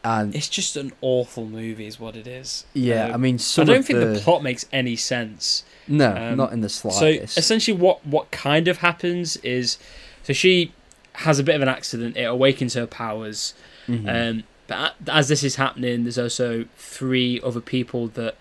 [0.02, 2.64] And It's just an awful movie, is what it is.
[2.72, 4.06] yeah, Um, I mean, I don't of think the...
[4.06, 5.64] the, plot makes any sense.
[5.86, 7.34] no, um, not in the slightest.
[7.34, 9.78] So essentially, what what kind of happens is,
[10.22, 10.72] so she
[11.16, 12.16] has a bit of an accident.
[12.16, 13.54] It awakens her powers.
[13.88, 14.30] Mhm.
[14.38, 18.36] Um, but as this is happening, there's also three other people that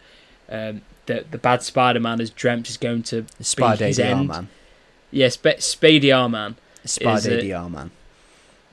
[0.49, 3.25] um, that the bad Spider-Man has dreamt is going to.
[3.39, 4.27] Spider his end.
[4.27, 4.47] man.
[5.11, 7.91] Yes, yeah, Spady R Man, Spider it- ADR man.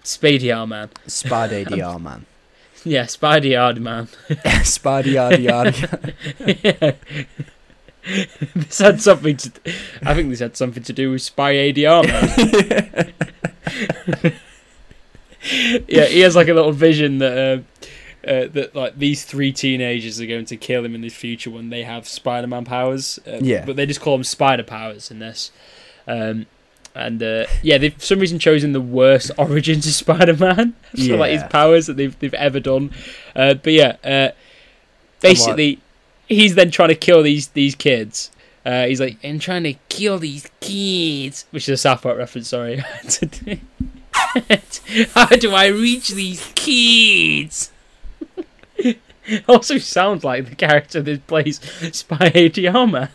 [0.03, 0.88] Spady R Man.
[1.07, 2.26] Spider ADR man.
[2.84, 4.09] Yeah, Spidey R Man.
[4.28, 6.96] Spidey ADR.
[8.55, 9.53] this had something to.
[10.05, 13.12] I think this had something to do with Spy ADR man.
[15.88, 20.20] yeah, he has like a little vision that uh, uh, that like these three teenagers
[20.20, 23.18] are going to kill him in the future when they have Spider-Man powers.
[23.26, 23.64] Uh, Yeah.
[23.64, 25.50] but they just call them Spider powers in this.
[26.07, 26.46] Um,
[26.94, 31.32] and uh, yeah, they've for some reason chosen the worst origins of Spider-Man for like
[31.32, 32.90] his powers that they've they've ever done.
[33.34, 34.28] Uh, but yeah, uh,
[35.20, 35.80] basically,
[36.28, 38.30] he's then trying to kill these these kids.
[38.64, 42.48] Uh, he's like, I'm trying to kill these kids, which is a South Park reference.
[42.48, 42.76] Sorry.
[45.14, 47.72] How do I reach these kids?
[49.48, 51.60] also sounds like the character that plays
[51.92, 53.08] Spy ADR man.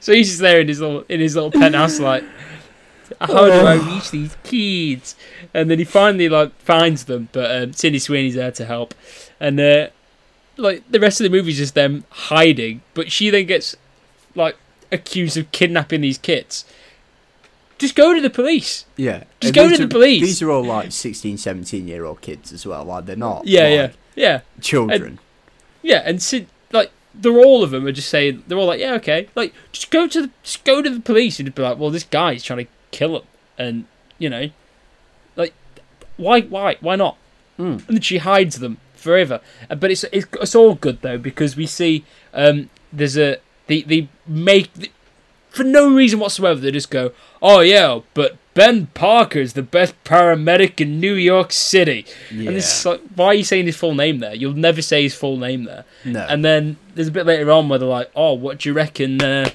[0.00, 2.24] so he's just there in his little in his little penthouse, like,
[3.20, 5.16] how do I reach these kids?
[5.54, 8.94] And then he finally like finds them, but um, Sydney Sweeney's there to help,
[9.40, 9.88] and uh,
[10.56, 12.82] like the rest of the movie is just them hiding.
[12.94, 13.76] But she then gets
[14.34, 14.56] like
[14.92, 16.64] accused of kidnapping these kids.
[17.78, 18.86] Just go to the police.
[18.96, 19.24] yeah.
[19.40, 20.22] Just And go to the police.
[20.22, 22.84] These are all like 16, 17 year old kids as well.
[22.84, 23.46] Like they're not.
[23.46, 25.18] Yeah, like, yeah, yeah, Children.
[25.82, 26.02] yeah.
[26.04, 29.28] And Sid, like, they're all of them are just saying they're all like, yeah, okay,
[29.34, 32.04] like just go to the just go to the police and be like, well, this
[32.04, 33.22] guy's trying to kill him,
[33.58, 33.84] and
[34.18, 34.50] you know,
[35.34, 35.52] like,
[36.16, 37.16] why, why, why not?
[37.58, 37.86] Mm.
[37.88, 38.76] and then she hides them
[39.06, 39.40] forever.
[39.70, 42.04] Uh, But it's it's, it's all good though because we see
[42.34, 44.92] um, there's a they they make
[45.56, 50.80] for no reason whatsoever they just go oh yeah but Ben Parker's the best paramedic
[50.80, 52.48] in New York City yeah.
[52.48, 55.14] and it's like why are you saying his full name there you'll never say his
[55.14, 56.26] full name there no.
[56.28, 59.22] and then there's a bit later on where they're like oh what do you reckon
[59.22, 59.48] uh,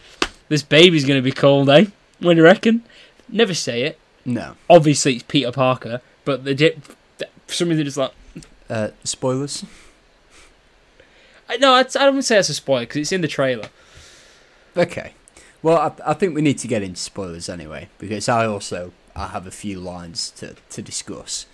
[0.50, 1.86] this baby's gonna be called eh
[2.20, 2.84] what do you reckon
[3.30, 4.56] never say it no.
[4.70, 6.82] obviously it's Peter Parker but they did
[7.48, 8.14] for some reason it's like
[8.72, 9.66] Uh, spoilers.
[11.50, 13.68] I- No, I'd, I don't say that's a spoiler because it's in the trailer.
[14.78, 15.14] Okay.
[15.62, 19.28] Well, I, I think we need to get into spoilers anyway because I also I
[19.28, 21.46] have a few lines to, to discuss.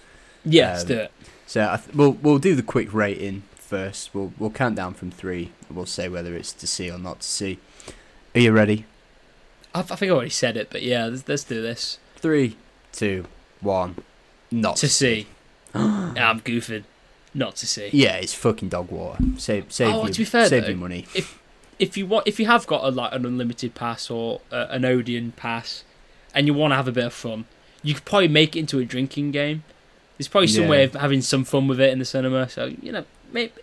[0.45, 1.11] Yeah, let's Um, do it.
[1.47, 4.13] So I th- we'll we'll do the quick rating first.
[4.13, 5.51] We'll we'll count down from three.
[5.67, 7.57] and We'll say whether it's to see or not to see.
[8.35, 8.85] Are you ready?
[9.73, 11.97] I, I think I already said it, but yeah, let's, let's do this.
[12.17, 12.55] Three,
[12.91, 13.25] two,
[13.59, 13.95] one.
[14.51, 15.27] not to see.
[15.73, 16.83] I'm goofing.
[17.37, 17.89] Not to see.
[17.93, 19.23] Yeah, it's fucking dog water.
[19.37, 21.05] Save, save, Oh, your, to be fair, save though, your money.
[21.13, 21.39] If
[21.79, 24.83] if you want, if you have got a, like an unlimited pass or uh, an
[24.83, 25.83] Odeon pass,
[26.33, 27.45] and you want to have a bit of fun,
[27.83, 29.63] you could probably make it into a drinking game.
[30.17, 30.69] There's probably some Yeah.
[30.71, 32.49] way of having some fun with it in the cinema.
[32.49, 33.53] So you know, maybe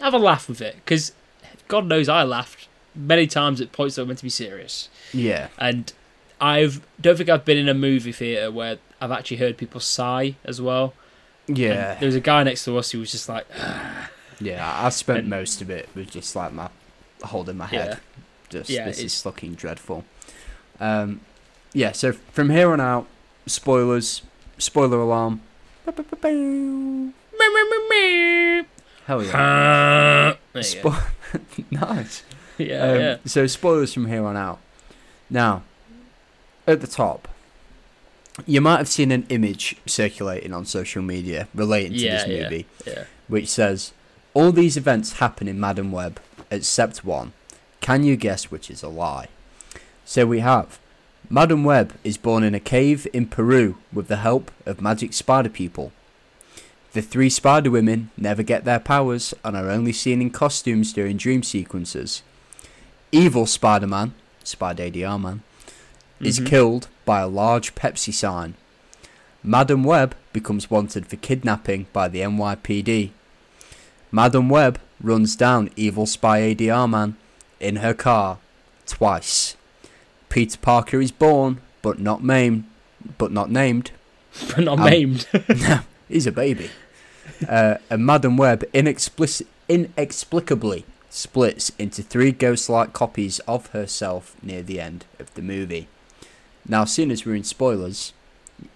[0.00, 1.12] have a laugh with it because
[1.68, 2.66] God knows I laughed
[2.96, 4.88] many times at points that were meant to be serious.
[5.12, 5.92] Yeah, And
[6.40, 10.34] I've don't think I've been in a movie theater where I've actually heard people sigh
[10.44, 10.94] as well.
[11.48, 13.46] And yeah, there was a guy next to us who was just like,
[14.40, 14.80] yeah.
[14.84, 16.68] I spent and- most of it with just like my
[17.22, 17.98] holding my head.
[18.48, 20.04] Just Yeah, this is fucking dreadful.
[20.80, 21.20] Um,
[21.72, 21.92] yeah.
[21.92, 23.06] So from here on out,
[23.46, 24.22] spoilers.
[24.58, 25.40] Spoiler alarm.
[29.06, 30.34] Hell yeah.
[30.54, 31.02] Spo-
[31.70, 32.22] nice.
[32.58, 33.16] yeah, Um, yeah.
[33.26, 34.60] So spoilers from here on out.
[35.28, 35.62] Now,
[36.66, 37.28] at the top,
[38.46, 42.66] you might have seen an image circulating on social media relating to Yeah, this movie,
[42.86, 43.04] Yeah.
[43.28, 43.92] which says,
[44.34, 46.20] "All these events happen in Madam Web
[46.50, 47.32] except one.
[47.80, 49.28] Can you guess which is a lie?"
[50.04, 50.78] So we have.
[51.30, 55.48] Madam Web is born in a cave in Peru with the help of magic spider
[55.48, 55.92] people.
[56.92, 61.16] The three spider women never get their powers and are only seen in costumes during
[61.16, 62.22] dream sequences.
[63.10, 64.12] Evil Spider Man,
[64.44, 65.42] Spider ADR Man,
[66.20, 66.46] is Mhm.
[66.46, 68.54] killed by a large Pepsi sign.
[69.42, 73.10] Madam Web becomes wanted for kidnapping by the NYPD.
[74.10, 77.16] Madam Web runs down Evil Spy ADR Man
[77.60, 78.38] in her car
[78.86, 79.56] twice.
[80.28, 82.64] Peter Parker is born but not maimed,
[83.18, 83.90] but not named.
[84.48, 85.26] but not Um, maimed.
[86.08, 86.70] He's a baby.
[87.48, 94.80] Uh, and Madam Web inexplic- inexplicably splits into three ghost-like copies of herself near the
[94.80, 95.88] end of the movie.
[96.68, 98.12] Now, seeing as we're in spoilers,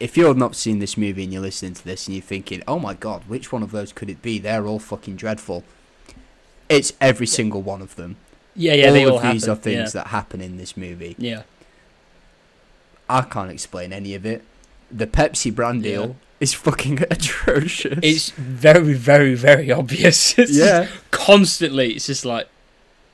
[0.00, 2.78] if you've not seen this movie and you're listening to this and you're thinking, "Oh
[2.78, 4.38] my god, which one of those could it be?
[4.38, 5.64] They're all fucking dreadful."
[6.68, 8.16] It's every single one of them.
[8.54, 9.58] yeah, yeah, all they of all these happen.
[9.58, 11.14] are things that happen in this movie.
[11.18, 11.30] yeah.
[11.30, 11.42] yeah.
[13.10, 14.42] I can't explain any of it.
[14.90, 15.90] The Pepsi brand Yeah.
[15.92, 18.00] deal is fucking atrocious.
[18.02, 20.34] It's very, very, very obvious.
[20.38, 21.92] It's yeah, constantly.
[21.94, 22.48] It's just like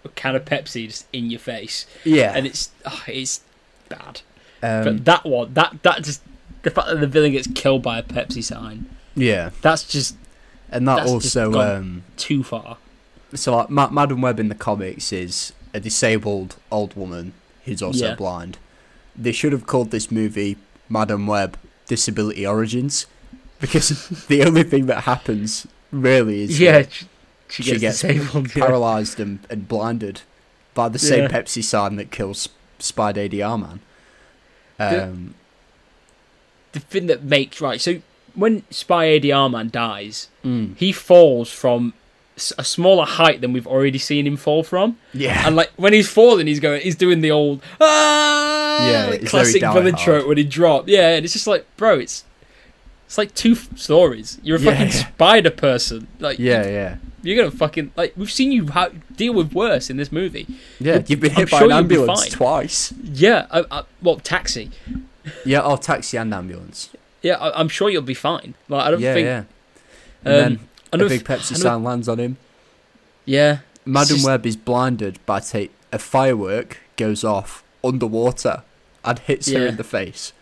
[0.05, 2.33] a can of Pepsi just in your face, yeah.
[2.35, 3.43] and it's oh, it's
[3.89, 4.23] bad.
[4.65, 6.23] Um, but that one, that that just
[6.63, 10.17] the fact that the villain gets killed by a Pepsi sign, yeah, that's just
[10.71, 12.79] and that also um, too far.
[13.35, 17.33] so like Ma- Madam Web in the comics is a disabled old woman
[17.65, 18.15] who's also Yeah.
[18.15, 18.59] blind.
[19.17, 20.57] They should have called this movie
[20.89, 23.07] Madam Web Disability Origins
[23.61, 23.89] because
[24.29, 27.07] the only thing that happens really is Yeah, she,
[27.49, 28.55] she she gets, gets disabled.
[28.57, 28.65] yeah.
[28.67, 30.23] paralyzed and, and blinded
[30.75, 31.29] by the same Yeah.
[31.29, 33.81] Pepsi sign that kills Spider ADR man.
[34.79, 35.35] The- Um,
[36.73, 37.81] The thing that makes right.
[37.81, 38.01] So
[38.35, 41.95] when Spy ADR man dies, mm, he falls from
[42.59, 44.97] a smaller height than we've already seen him fall from.
[45.13, 49.25] yeah, And like when he's falling, he's going, he's doing the old ah, Yeah, like,
[49.27, 50.89] classic villain trope when he dropped.
[50.89, 52.25] Yeah, and it's just like, bro, it's
[53.07, 54.39] it's like two f- stories.
[54.43, 55.07] You're a Yeah, fucking yeah.
[55.13, 56.09] spider person.
[56.19, 56.97] Like, yeah, yeah.
[57.25, 58.13] You're gonna fucking like.
[58.17, 60.47] We've seen you ha- deal with worse in this movie.
[60.79, 62.93] Yeah, you've been I'm hit by sure an ambulance twice.
[63.03, 64.71] Yeah, I, I, well, taxi.
[65.45, 66.91] Yeah, oh, taxi and ambulance.
[67.23, 68.55] Yeah, I, I'm sure you'll be fine.
[68.69, 69.25] Like, I don't yeah, think.
[69.27, 69.39] yeah.
[70.27, 70.61] Um,
[70.93, 72.37] And then a big Pepsi sign lands on him.
[73.25, 78.63] Yeah, Madam just- Web is blinded by ta- a firework goes off underwater
[79.05, 80.33] and hits her in the face.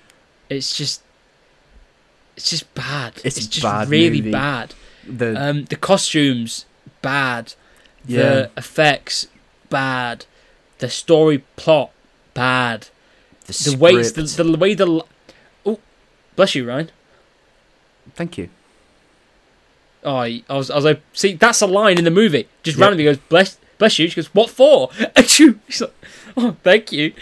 [0.50, 1.02] it's just,
[2.36, 3.14] it's just bad.
[3.24, 4.30] It's It's, just bad really movie.
[4.32, 4.74] bad.
[5.06, 6.64] The Um, the costumes
[7.02, 7.54] bad.
[8.06, 9.26] yeah, The effects
[9.68, 10.24] bad.
[10.78, 11.90] The story plot
[12.34, 12.88] bad.
[13.46, 15.04] the, The way the, the way the
[15.66, 15.78] oh,
[16.36, 16.90] bless you, Ryan.
[18.14, 18.48] Thank you.
[20.04, 22.48] Oh, I I was I was like, see, that's a line in the movie.
[22.62, 22.82] Just Yep.
[22.82, 24.08] randomly goes, bless bless you.
[24.08, 24.90] She goes, what for?
[25.16, 25.94] And she, she's like,
[26.36, 27.12] oh, thank you.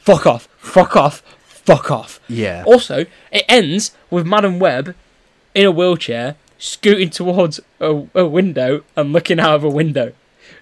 [0.00, 0.48] Fuck off.
[0.58, 1.22] Fuck off.
[1.46, 2.18] Fuck off.
[2.28, 4.96] Yeah, Also, it ends with Madam Web
[5.54, 10.12] in a wheelchair scooting towards a, a window and looking out of a window.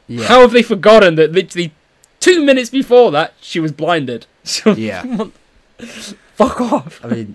[0.09, 1.73] yeah, How have they forgotten that literally
[2.21, 4.27] two minutes before that she was blinded?
[4.43, 5.05] So yeah.
[6.35, 6.99] fuck off.
[7.05, 7.35] I mean,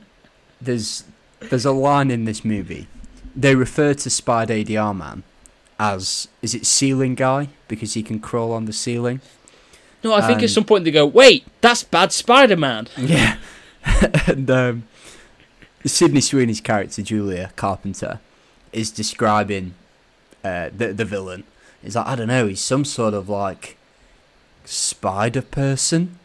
[0.59, 1.03] there's
[1.39, 2.87] there's a line in this movie.
[3.35, 5.21] They refer to Spider ADR man
[5.79, 9.21] as is it ceiling guy because he can crawl on the ceiling.
[10.03, 12.87] No, I think And- at some point they go, wait, that's bad Spider-Man.
[12.97, 13.37] Yeah.
[14.27, 14.83] and um,
[15.85, 18.19] Sydney Sweeney's character, Julia Carpenter,
[18.75, 19.73] is describing
[20.43, 21.43] uh, the, the villain.
[21.81, 23.77] He's like, I don't know, he's some sort of like
[24.65, 26.19] spider person.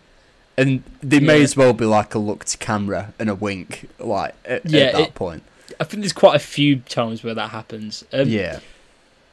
[0.59, 1.45] And they may Yeah.
[1.45, 4.93] as well be like a look to camera and a wink, like at, Yeah, at
[4.95, 5.43] that it- point.
[5.79, 8.05] I think there's quite a few times where that happens.
[8.13, 8.59] Um, yeah,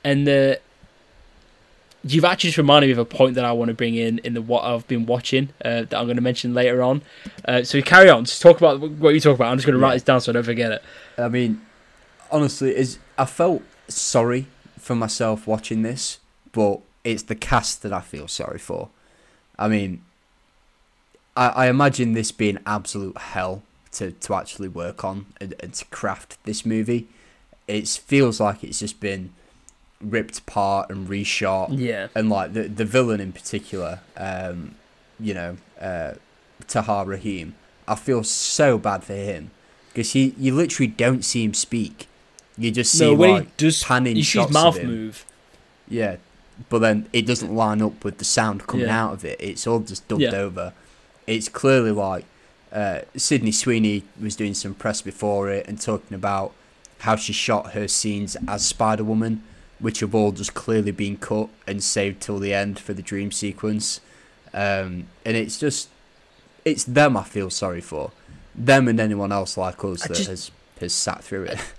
[0.05, 0.55] and uh,
[2.03, 4.33] you've actually just reminded me of a point that I want to bring in in
[4.35, 7.01] the what I've been watching uh, that I'm going to mention later on.
[7.43, 9.51] Uh, so carry on, just talk about what you talk about.
[9.51, 9.95] I'm just going to write Yeah.
[9.95, 10.83] this down so I don't forget it.
[11.17, 11.59] I mean,
[12.31, 14.47] honestly, is I felt sorry
[14.79, 16.19] for myself watching this,
[16.51, 18.89] but it's the cast that I feel sorry for.
[19.57, 20.03] I mean,
[21.35, 23.63] I, I imagine this being absolute hell
[23.93, 27.07] to, to actually work on and, and to craft this movie.
[27.67, 29.33] It feels like it's just been
[29.99, 34.75] ripped apart and reshot Yeah, and like the the villain in particular, um,
[35.19, 36.13] you know, uh,
[36.67, 37.55] Tahar Rahim.
[37.87, 39.51] I feel so bad for him
[39.89, 42.07] because he you literally don't see him speak.
[42.57, 45.25] You just see no, when like he does, panning you see his mouth move.
[45.87, 46.17] Yeah,
[46.69, 49.03] but then it doesn't line up with the sound coming Yeah.
[49.03, 49.39] out of it.
[49.39, 50.35] It's all just dubbed Yeah.
[50.35, 50.73] over.
[51.27, 52.25] It's clearly like
[52.71, 56.53] uh, Sydney Sweeney was doing some press before it and talking about
[56.99, 59.43] how she shot her scenes as Spider Woman,
[59.79, 63.31] which have all just clearly been cut and saved till the end for the dream
[63.31, 64.01] sequence.
[64.53, 65.89] Um, and it's just,
[66.65, 68.11] it's them I feel sorry for,
[68.55, 70.51] them and anyone else like us I that just- has
[70.81, 71.59] has sat through it.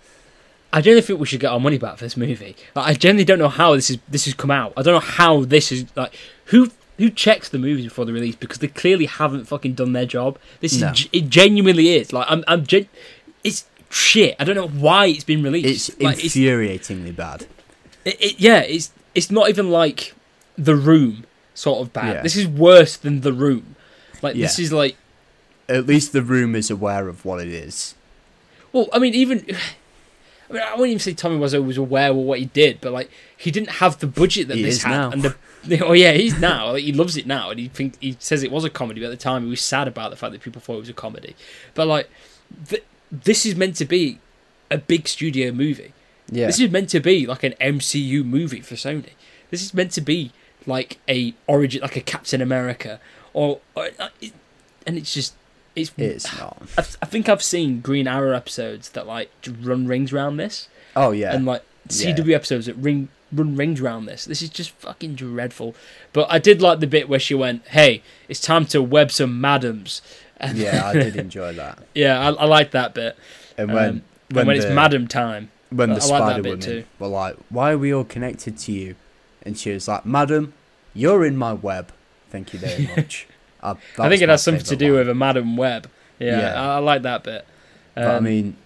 [0.73, 2.55] I genuinely think we should get our money back for this movie.
[2.75, 4.73] Like, I genuinely don't know how this is this has come out.
[4.77, 6.15] I don't know how this is like
[6.47, 10.05] who who checks the movies before the release because they clearly haven't fucking done their
[10.07, 10.39] job.
[10.61, 10.93] This is No.
[10.93, 12.89] ge- it genuinely is like I'm I'm gen-
[13.45, 14.37] it's shit.
[14.39, 15.89] I don't know why it's been released.
[15.91, 17.47] It's like, it's, infuriatingly bad.
[18.05, 20.15] it, it, yeah, it's it's not even like
[20.57, 21.25] the room
[21.55, 22.17] sort of bad.
[22.17, 22.23] Yeah.
[22.23, 23.75] This is worse than the room.
[24.21, 24.97] Like this is like
[25.69, 27.95] At least the room is aware of what it is.
[28.73, 29.47] well, I mean even.
[30.49, 32.93] I mean, I wouldn't even say Tommy was was aware of what he did, but
[32.93, 35.11] like he didn't have the budget that He this is had, now.
[35.11, 35.37] and the
[35.85, 38.51] oh yeah, he's now like, he loves it now, and he think he says it
[38.51, 39.01] was a comedy.
[39.01, 40.89] But at the time, he was sad about the fact that people thought it was
[40.89, 41.37] a comedy.
[41.75, 42.09] But like,
[42.69, 44.21] th- this is meant to be
[44.71, 45.93] a big studio movie.
[46.31, 46.47] Yeah.
[46.47, 49.11] This is meant to be like an MCU movie for Sony.
[49.51, 50.33] This is meant to be
[50.67, 53.01] like a origin, like a Captain America,
[53.33, 54.09] or, or uh,
[54.87, 55.35] and it's just
[55.83, 55.93] it's.
[55.97, 56.57] it's not.
[56.77, 59.31] I, I think I've seen Green Arrow episodes that like
[59.63, 61.35] run rings around this, Oh yeah.
[61.35, 62.15] and like Yeah.
[62.17, 64.25] CW episodes that ring run rings around this.
[64.25, 65.75] This is just fucking dreadful.
[66.13, 69.41] But I did like the bit where she went, "Hey, it's time to web some
[69.41, 70.03] madams."
[70.55, 71.79] Yeah, I did enjoy that.
[71.95, 73.17] yeah, I, I like that bit.
[73.57, 76.51] And when Um, when, when the, it's madam time, when I the that Spider bit
[76.51, 76.85] Woman too.
[76.99, 78.95] were like, "Why are we all connected to you?"
[79.43, 80.53] and she was like, "Madam,
[80.95, 81.91] you're in my web.
[82.31, 83.27] Thank you very much."
[83.63, 84.99] That I think it has something to do line.
[85.01, 85.91] with a Madam Web.
[86.19, 86.61] Yeah, Yeah.
[86.63, 87.47] I, I like that bit.
[87.95, 88.57] But I Um, mean,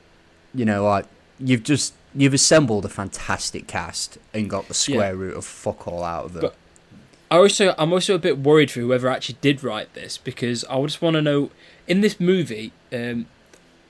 [0.55, 1.07] you know, like
[1.39, 6.05] you've just you've assembled a fantastic cast and got the square root of fuck all
[6.05, 6.43] out of them.
[6.43, 6.55] But-
[7.31, 10.81] I also I'm also a bit worried for whoever actually did write this because I
[10.83, 11.51] just want to know
[11.89, 13.25] in this movie, um,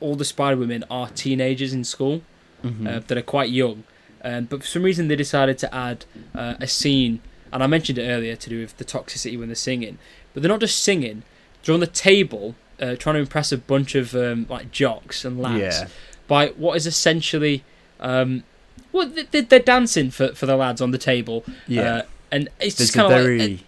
[0.01, 2.23] all the Spider Women are teenagers in school
[2.65, 2.87] Mhm.
[2.87, 3.83] uh, that are quite young,
[4.25, 6.05] um, but for some reason they decided to add
[6.37, 7.19] uh, a scene,
[7.53, 9.99] and I mentioned it earlier to do with the toxicity when they're singing,
[10.35, 11.23] but they're not just singing;
[11.65, 15.41] they're on the table uh, trying to impress a bunch of um, like jocks and
[15.41, 15.89] lads yeah,
[16.29, 17.65] by what is essentially
[18.01, 18.43] um,
[18.93, 21.83] well they- they- they're dancing for, for the lads on the table yeah.
[21.83, 23.61] uh, and it's There's just a kind of very like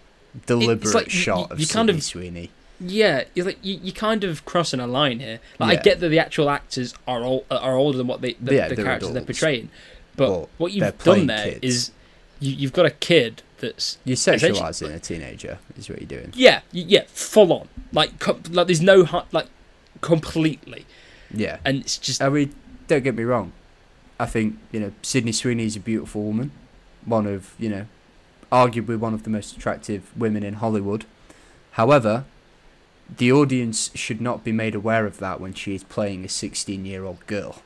[0.47, 2.51] deliberate like shot you- of you kind of- Sweeney.
[2.81, 6.09] yeah you're like you, you kind of crossing a line here like I get that
[6.09, 9.13] the actual actors are all, are older than what they the, Yeah, the they're characters
[9.13, 9.69] they're portraying
[10.17, 11.59] but But what you've done there kids.
[11.63, 11.91] is
[12.45, 16.33] you, you've got a kid that's You're sexualizing a teenager, is what you're doing.
[16.35, 19.47] yeah yeah full on like co- like there's no hu- like
[20.01, 20.85] completely
[21.33, 21.59] Yeah.
[21.65, 22.55] and it's just I mean,
[22.89, 23.53] don't get me wrong.
[24.21, 26.51] I think you know Sydney Sweeney is a beautiful woman,
[27.05, 27.87] one of you know,
[28.53, 31.05] arguably one of the most attractive women in Hollywood.
[31.73, 32.25] However,
[33.17, 37.27] the audience should not be made aware of that when she is playing a 16-year-old
[37.27, 37.63] girl.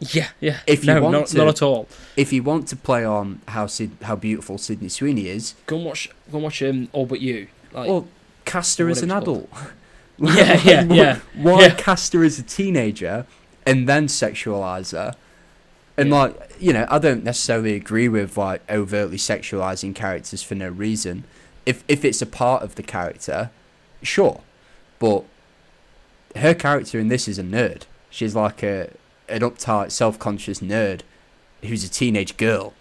[0.00, 2.76] Yeah yeah If you no want not, to- not at all If you want to
[2.76, 6.62] play on how Sid, how beautiful Sydney Sweeney is, go and watch go and watch
[6.62, 8.06] um, All But You like well,
[8.44, 9.48] cast her as an adult.
[10.20, 11.18] Yeah, yeah, yeah.
[11.34, 11.74] Why Yeah.
[11.74, 13.24] cast her as a teenager
[13.66, 15.14] and then sexualize her?
[15.96, 16.14] And Yeah.
[16.16, 21.24] like, you know, I don't necessarily agree with like overtly sexualizing characters for no reason.
[21.66, 23.50] If if it's a part of the character,
[24.02, 24.40] sure.
[24.98, 25.24] But
[26.36, 27.82] her character in this is a nerd.
[28.10, 28.90] She's like a
[29.28, 31.00] an uptight, self-conscious nerd
[31.62, 32.72] who's a teenage girl.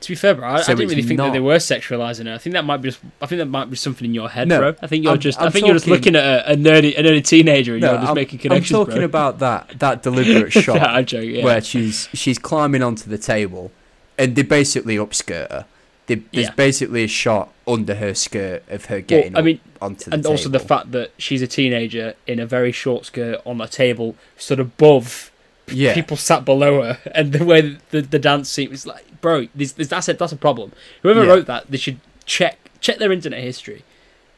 [0.00, 2.26] To be fair, bro, I, So I didn't really think that not- they were sexualizing
[2.26, 2.34] her.
[2.34, 3.00] I think that might be just.
[3.20, 4.74] I think that might be something in your head, No, bro.
[4.82, 5.40] I think you're I'm- just.
[5.40, 7.94] i I'm think you're just looking at a, a nerdy, a nerdy teenager, and you're
[7.94, 9.04] just I'm, making I'm talking bro.
[9.04, 11.36] about that that deliberate shot I'm joking.
[11.36, 11.44] Yeah.
[11.44, 13.70] where she's she's climbing onto the table,
[14.18, 15.66] and they basically upskirt her.
[16.06, 16.54] They, there's Yeah.
[16.54, 20.24] basically a shot under her skirt of her getting I up mean, onto the and
[20.24, 20.32] table.
[20.32, 24.16] also the fact that she's a teenager in a very short skirt on a table,
[24.36, 25.30] stood above
[25.68, 25.94] Yeah.
[25.94, 29.72] people sat below her, and the way the, the dance scene was like, bro, this,
[29.72, 30.72] this, that's a that's a problem.
[31.02, 31.30] Whoever Yeah.
[31.30, 33.84] wrote that, they should check check their internet history,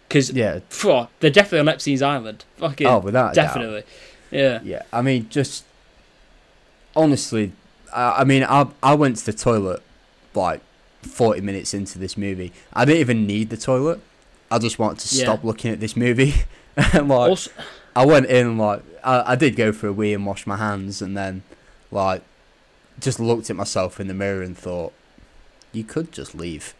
[0.08, 0.60] because Yeah.
[1.20, 2.44] they're definitely on Epstein's island.
[2.58, 3.46] Fucking Oh, without a doubt.
[3.46, 3.82] definitely,
[4.30, 4.60] yeah.
[4.62, 5.64] Yeah, I mean, just
[6.96, 7.52] honestly,
[7.92, 9.82] I, I mean, I I went to the toilet
[10.34, 10.60] like
[11.02, 12.52] forty minutes into this movie.
[12.72, 14.00] I didn't even need the toilet.
[14.50, 15.24] I just wanted to Yeah.
[15.24, 16.34] stop looking at this movie.
[16.76, 17.50] like, Also,
[17.96, 21.00] I went in like I, I did go for a wee and wash my hands,
[21.02, 21.42] and then
[21.90, 22.22] like
[23.00, 24.92] just looked at myself in the mirror and thought,
[25.72, 26.74] you could just leave.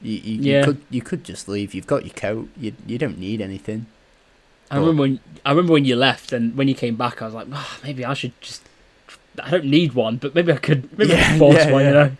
[0.00, 0.58] You, you, Yeah.
[0.60, 1.74] you could you could just leave.
[1.74, 2.48] You've got your coat.
[2.56, 3.86] You you don't need anything.
[4.70, 7.34] I remember when I remember when you left, and when you came back, I was
[7.34, 8.62] like, oh, maybe I should just.
[9.42, 10.96] I don't need one, but maybe I could.
[10.98, 12.12] Maybe I Yeah, could force yeah, one, you know.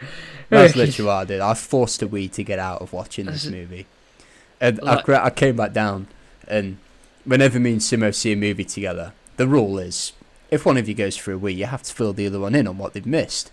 [0.50, 1.40] That's literally what I did.
[1.40, 3.86] I forced a wee to get out of watching this movie.
[4.60, 6.06] And I, Like- cra- I came back down,
[6.46, 6.76] and
[7.26, 10.12] whenever me and Simo see a movie together, the rule is
[10.50, 12.54] if one of you goes for a wee, you have to fill the other one
[12.54, 13.50] in on what they've missed.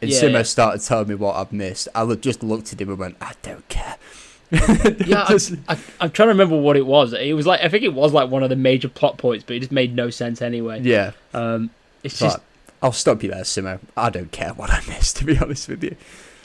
[0.00, 0.42] And Yeah, Simo yeah.
[0.42, 1.88] started telling me what I've missed.
[1.94, 3.96] I just looked at him and went, I don't care.
[4.50, 7.12] Yeah, Just- I, I'm trying to remember what it was.
[7.12, 9.56] It was like I think it was like one of the major plot points, but
[9.56, 10.80] it just made no sense anyway.
[10.82, 11.12] yeah.
[11.34, 11.70] Um,
[12.04, 12.38] it's It's just
[12.82, 13.80] I'll stop you there, Simo.
[13.96, 15.96] I don't care what I missed, to be honest with you.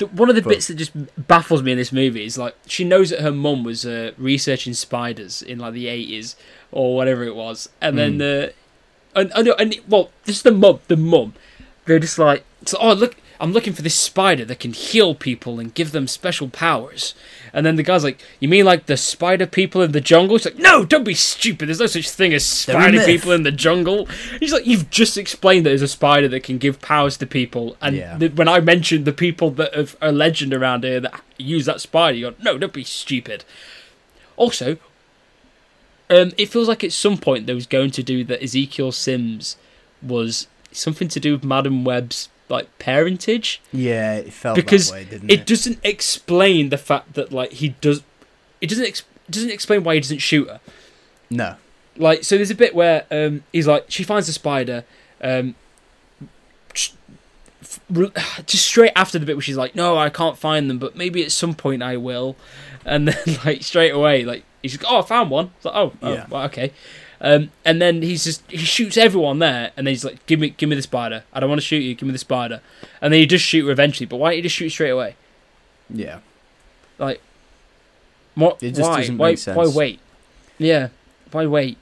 [0.02, 0.92] The, one of the but- bits that just
[1.28, 4.74] baffles me in this movie is like she knows that her mum was uh, researching
[4.74, 6.36] spiders in like the 80s
[6.72, 8.54] or whatever it was, and then the
[9.16, 11.34] uh, and, and, and well, just the mum, the mum,
[11.86, 15.60] they're just like, so, oh look, I'm looking for this spider that can heal people
[15.60, 17.16] and give them special powers.
[17.54, 20.46] And then the guy's like, "You mean like the spider people in the jungle?" She's
[20.46, 21.68] like, "No, don't be stupid.
[21.68, 24.06] There's no such thing as spider people in the jungle."
[24.40, 27.76] He's like, "You've just explained that there's a spider that can give powers to people."
[27.82, 28.18] And Yeah.
[28.18, 31.82] the, when I mentioned the people that have a legend around here that use that
[31.82, 33.44] spider, you go, "No, don't be stupid."
[34.38, 34.78] Also,
[36.10, 39.58] um, it feels like at some point they was going to do that Ezekiel Sims
[40.02, 45.04] was something to do with Madam Web's like parentage Yeah, it felt because that way,
[45.06, 45.46] didn't it it?
[45.48, 48.04] doesn't explain the fact that like he does
[48.60, 50.60] it doesn't ex- doesn't explain why he doesn't shoot her
[51.30, 51.56] no.
[51.98, 54.84] like so there's a bit where um he's like she finds a spider
[55.24, 55.56] um
[56.74, 56.96] just,
[58.46, 61.24] just straight after the bit where she's like no i can't find them but maybe
[61.24, 62.36] at some point i will
[62.86, 65.94] and then like straight away like he's like oh i found one it's like oh,
[66.02, 66.26] oh Yeah.
[66.30, 66.72] well, okay
[67.22, 70.50] um, and then he's just he shoots everyone there, and then he's like, "Give me,
[70.50, 71.24] give me the spider.
[71.32, 71.94] I don't want to shoot you.
[71.96, 72.62] Give me the spider."
[73.02, 74.06] And then he just shoot her eventually.
[74.08, 75.16] But why don't you just shoot straight away?
[75.90, 76.20] Yeah.
[78.36, 78.64] What?
[78.64, 78.98] It just why?
[79.02, 79.30] doesn't why?
[79.32, 79.58] make sense.
[79.58, 80.00] Why wait?
[80.58, 80.90] Yeah.
[81.32, 81.78] Why wait?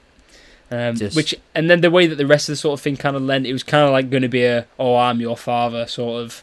[0.70, 2.96] Um, Just- Which and then the way that the rest of the sort of thing
[2.96, 5.36] kind of lent, it was kind of like going to be a "Oh, I'm your
[5.36, 6.42] father" sort of,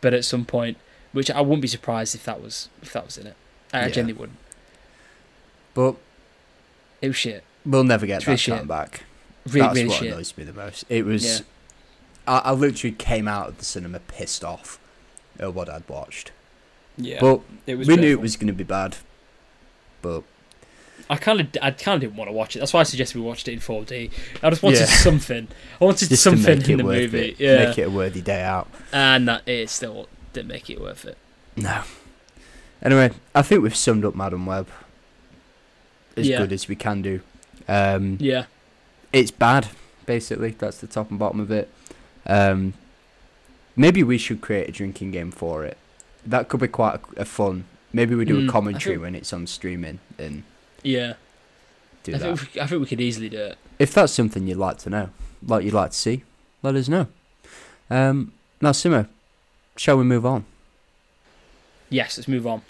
[0.00, 0.76] but at some point,
[1.12, 3.36] which I wouldn't be surprised if that was if that was in it.
[3.72, 3.88] I Yeah.
[3.90, 4.38] genuinely wouldn't.
[5.74, 5.96] But
[7.00, 7.44] It was shit.
[7.64, 8.66] We'll never get that shit.
[8.66, 9.04] back.
[9.46, 10.12] Really, That's really what shit.
[10.12, 10.84] annoys me the most.
[10.88, 11.24] It was.
[11.24, 11.44] Yeah.
[12.26, 14.78] I, I literally came out of the cinema pissed off
[15.38, 16.32] at what I'd watched.
[16.96, 17.18] Yeah.
[17.20, 17.88] But it was.
[17.88, 18.96] we knew it was going to be bad.
[20.02, 20.22] But
[21.08, 22.58] I kind of, I kind of didn't want to watch it.
[22.58, 24.10] That's why I suggested we watched it in 4D.
[24.42, 24.84] I just wanted Yeah.
[24.86, 25.48] something.
[25.80, 27.30] I wanted just something in the movie.
[27.30, 27.64] it, Yeah.
[27.68, 28.68] make it a worthy day out.
[28.92, 31.16] and that it still didn't make it worth it.
[31.56, 31.82] No.
[32.82, 34.68] Anyway, I think we've summed up Madam Web
[36.16, 36.38] as Yeah.
[36.38, 37.20] good as we can do.
[37.70, 38.44] Um, Yeah.
[39.12, 39.68] It's bad,
[40.06, 40.50] basically.
[40.50, 41.68] That's the top and bottom of it.
[42.26, 42.74] Um,
[43.76, 45.76] maybe we should create a drinking game for it.
[46.26, 47.64] That could be quite a, a fun.
[47.92, 50.42] Maybe we do Mm, a commentary think- when it's on streaming and
[50.82, 51.14] Yeah.
[52.04, 52.38] do I that.
[52.38, 53.58] think, we, I think we could easily do it.
[53.78, 55.10] If that's something you'd like to know,
[55.46, 56.22] like you'd like to see,
[56.62, 57.06] let us know.
[57.88, 59.08] Um, now, Simo,
[59.76, 60.44] shall we move on?
[61.88, 62.62] Yes, let's move on.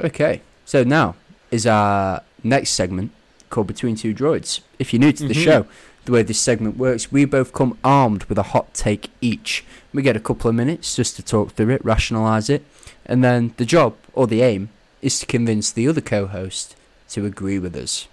[0.00, 1.14] Okay, so now
[1.52, 3.12] is our next segment
[3.50, 4.60] called Between Two Droids.
[4.78, 5.44] If you're new to the Mhm.
[5.44, 5.66] show,
[6.04, 9.64] the way this segment works, we both come armed with a hot take each.
[9.92, 12.64] We get a couple of minutes just to talk through it, rationalise it,
[13.06, 14.68] and then the job or the aim
[15.02, 16.76] is to convince the other co host
[17.10, 18.06] to agree with us.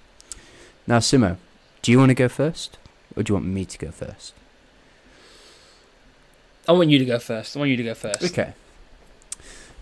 [0.87, 1.37] Now, Simo,
[1.81, 2.77] do you want to go first,
[3.15, 4.33] or do you want me to go first?
[6.67, 7.55] I want you to go first.
[7.55, 8.23] I want you to go first.
[8.23, 8.53] Okay.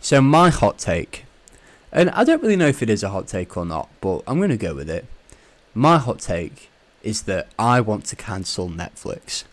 [0.02, 1.26] So my hot take,
[1.92, 4.38] and I don't really know if it is a hot take or not, but I'm
[4.38, 5.06] going to go with it.
[5.80, 6.70] My hot take
[7.04, 9.46] is that I want to cancel Netflix.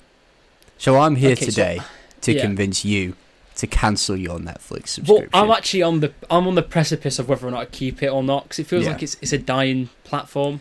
[0.76, 1.80] So I'm here Okay, so- today
[2.22, 2.40] to yeah.
[2.42, 3.14] convince you
[3.54, 5.30] to cancel your Netflix subscription.
[5.32, 5.44] Well.
[5.44, 8.08] I'm actually on the I'm on the precipice of whether or not I keep it
[8.08, 8.92] or not because it feels Yeah.
[8.94, 10.60] like it's it's a dying platform.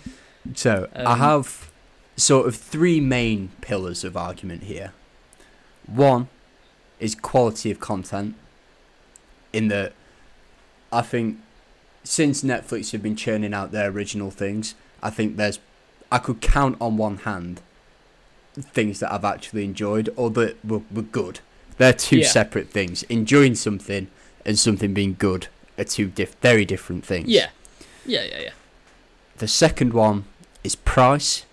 [0.53, 1.71] So I Um, have
[2.15, 4.93] sort of three main pillars of argument here.
[5.87, 6.27] One
[6.99, 8.35] is quality of content.
[9.51, 9.93] In that,
[10.91, 11.39] I think
[12.03, 14.75] since Netflix have been churning out their original things,
[15.05, 15.59] I think there's
[16.11, 17.61] I could count on one hand
[18.53, 21.39] things that I've actually enjoyed or that were, were good.
[21.77, 22.27] They're two Yeah.
[22.27, 23.03] separate things.
[23.03, 24.07] Enjoying something
[24.45, 27.27] and something being good are two diff- very different things.
[27.27, 27.49] Yeah,
[28.05, 28.49] yeah, yeah, yeah.
[29.37, 30.23] The second one
[30.63, 31.45] is price.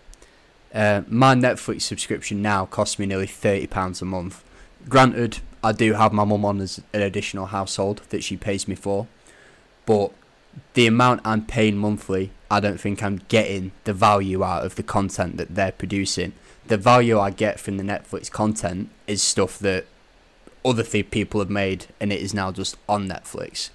[0.73, 4.43] Uh, my Netflix subscription now costs me nearly thirty pounds a month.
[4.89, 8.75] Granted, I do have my mum on as an additional household that she pays me
[8.77, 9.07] for,
[9.87, 10.13] but
[10.75, 14.83] the amount I'm paying monthly, I don't think I'm getting the value out of the
[14.83, 16.33] content that they're producing.
[16.67, 19.87] The value I get from the Netflix content is stuff that
[20.65, 23.71] other th- people have made, and it is now just on Netflix.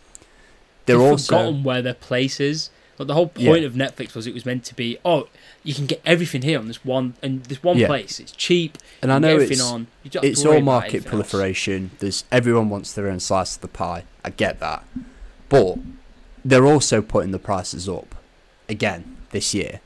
[0.86, 2.70] They're They've also forgotten where their place is.
[2.98, 3.52] Like the whole Yeah.
[3.52, 5.28] point of Netflix was it was meant to be, oh,
[5.64, 7.88] you can get everything here on this one and this one Yeah.
[7.88, 8.20] place.
[8.20, 8.78] It's cheap.
[9.02, 9.88] and I you can get know it's on.
[10.24, 11.10] It's all market anything else.
[11.10, 11.92] proliferation.
[12.00, 14.06] There's everyone wants their own slice of the pie.
[14.26, 14.84] I get that,
[15.50, 15.78] but
[16.48, 18.16] they're also putting the prices up
[18.70, 19.82] again this year.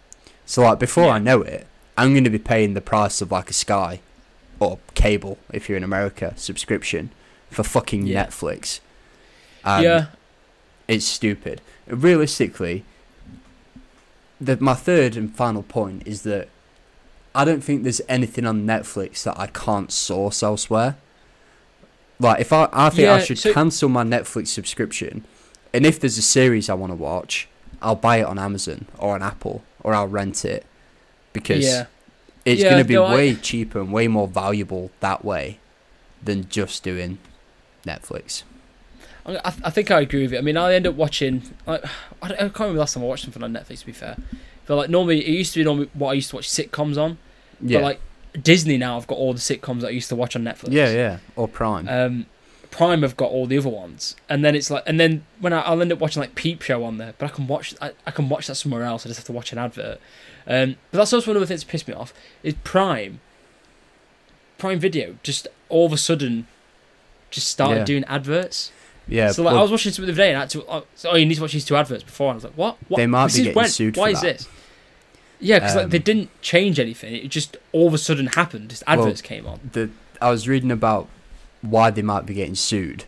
[0.46, 1.14] So like before Yeah.
[1.14, 1.66] I know it,
[1.98, 4.00] I'm going to be paying the price of like a Sky
[4.60, 7.10] or cable if you're in America subscription
[7.50, 8.26] for fucking Yeah.
[8.28, 8.80] Netflix.
[9.64, 10.06] Um, yeah,
[10.88, 11.62] it's stupid.
[11.88, 12.84] Realistically,
[14.40, 16.48] the, my third and final point is that
[17.34, 20.96] I don't think there's anything on Netflix that I can't source elsewhere.
[22.20, 25.26] Like, if I, I think I should so- cancel my Netflix subscription,
[25.74, 27.48] and if there's a series I want to watch,
[27.82, 30.66] I'll buy it on Amazon or on Apple, or I'll rent it
[31.34, 31.86] because yeah.
[32.46, 35.60] it's Yeah, going to be no, I- way cheaper and way more valuable that way
[36.24, 37.18] than just doing
[37.86, 38.44] Netflix.
[39.26, 40.38] I, I I think I agree with it.
[40.38, 41.44] I mean, I end up watching.
[41.68, 41.84] Like,
[42.22, 43.80] I, I can't remember the last time I watched something on Netflix.
[43.82, 44.18] To be fair,
[44.66, 47.18] but like normally it used to be normally what I used to watch sitcoms on.
[47.62, 48.02] Yeah, But like
[48.42, 50.72] Disney now, I've got all the sitcoms that I used to watch on Netflix.
[50.72, 51.88] yeah, yeah, or Prime.
[51.88, 52.26] Um,
[52.72, 55.60] Prime have got all the other ones, and then it's like, and then when I,
[55.62, 58.12] I'll end up watching like Peep Show on there, but I can watch, I, I
[58.12, 59.06] can watch that somewhere else.
[59.06, 60.00] I just have to watch an advert.
[60.48, 63.20] Um, but that's also one of the things that pissed me off is Prime.
[64.58, 66.48] Prime Video just all of a sudden
[67.30, 67.86] just started Yeah.
[67.86, 68.72] doing adverts.
[69.08, 70.66] yeah, so like but- I was watching something the other day and I had to,
[70.72, 72.28] oh, so, oh, you need to watch these two adverts before.
[72.28, 72.78] And I was like, what?
[72.88, 72.98] what?
[72.98, 73.68] They might This be getting when?
[73.70, 74.38] sued Why is that.
[74.38, 74.48] this?
[75.40, 77.16] Yeah, because like, they Um, didn't change anything.
[77.16, 78.70] It just all of a sudden happened.
[78.70, 79.60] Just Well, adverts came on.
[79.74, 79.90] the
[80.22, 81.08] I was reading about
[81.62, 83.06] why they might be getting sued,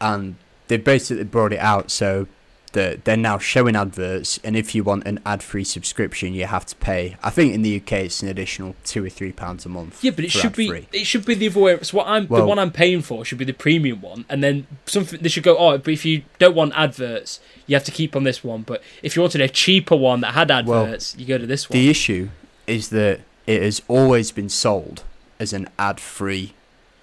[0.00, 0.36] and
[0.68, 2.26] they basically brought it out so
[2.72, 6.76] that they're now showing adverts, and if you want an ad-free subscription, you have to
[6.76, 7.16] pay.
[7.22, 10.04] I think in the UK it's an additional two or three pounds a month.
[10.04, 10.88] Yeah, but it should be ad-free.
[10.92, 11.78] it should be the other way.
[11.82, 14.44] So what I'm Well- the one I'm paying for should be the premium one, and
[14.44, 15.56] then something they should go.
[15.56, 18.60] Oh, but if you don't want adverts, you have to keep on this one.
[18.62, 21.70] But if you wanted a cheaper one that had Well, adverts, you go to this
[21.70, 21.78] one.
[21.78, 22.28] The issue
[22.66, 25.02] is that it has always been sold
[25.40, 26.52] as an ad-free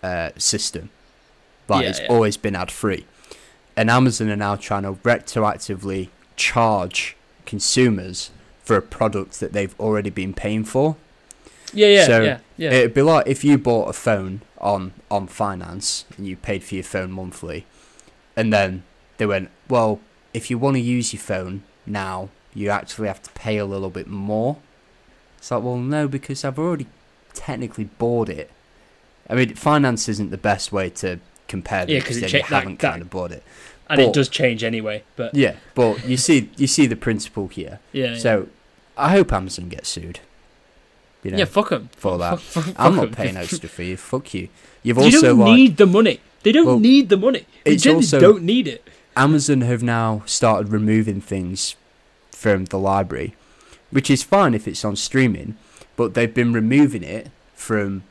[0.04, 0.90] uh, system.
[1.68, 2.08] Like Yeah, it's yeah.
[2.10, 3.06] always been ad-free,
[3.76, 7.16] and Amazon are now trying to retroactively charge
[7.46, 8.32] consumers
[8.64, 10.96] for a product that they've already been paying for.
[11.74, 12.72] yeah, yeah, so yeah, yeah.
[12.72, 16.76] It'd be like if you bought a phone on on finance and you paid for
[16.76, 17.66] your phone monthly,
[18.36, 18.84] and then
[19.18, 20.00] they went, well,
[20.34, 23.90] if you want to use your phone now, you actually have to pay a little
[23.90, 24.58] bit more.
[25.38, 26.88] It's like, well, no, because I've already
[27.34, 28.50] technically bought it.
[29.30, 32.38] I mean, finance isn't the best way to compare them Yeah, 'cause it then cha-
[32.38, 33.44] you haven't that- kind of bought it.
[33.90, 35.04] and but- it does change anyway.
[35.16, 37.80] But Yeah, but you see, you see the principle here.
[37.92, 38.18] yeah, yeah.
[38.18, 38.48] So,
[38.98, 40.20] I hope Amazon gets sued.
[41.24, 41.90] You know, yeah, fuck them.
[41.96, 42.40] for that.
[42.42, 43.14] Fuck, fuck, I'm fuck not 'em.
[43.14, 43.96] paying extra for you.
[43.98, 44.50] Fuck you.
[44.84, 46.20] You've They also don't like need the money.
[46.44, 47.46] They don't Well, need the money.
[47.64, 48.86] They it's also- don't need it.
[49.16, 51.76] Amazon have now started removing things
[52.32, 53.36] from the library,
[53.92, 55.56] which is fine if it's on streaming,
[55.96, 58.04] but they've been removing it from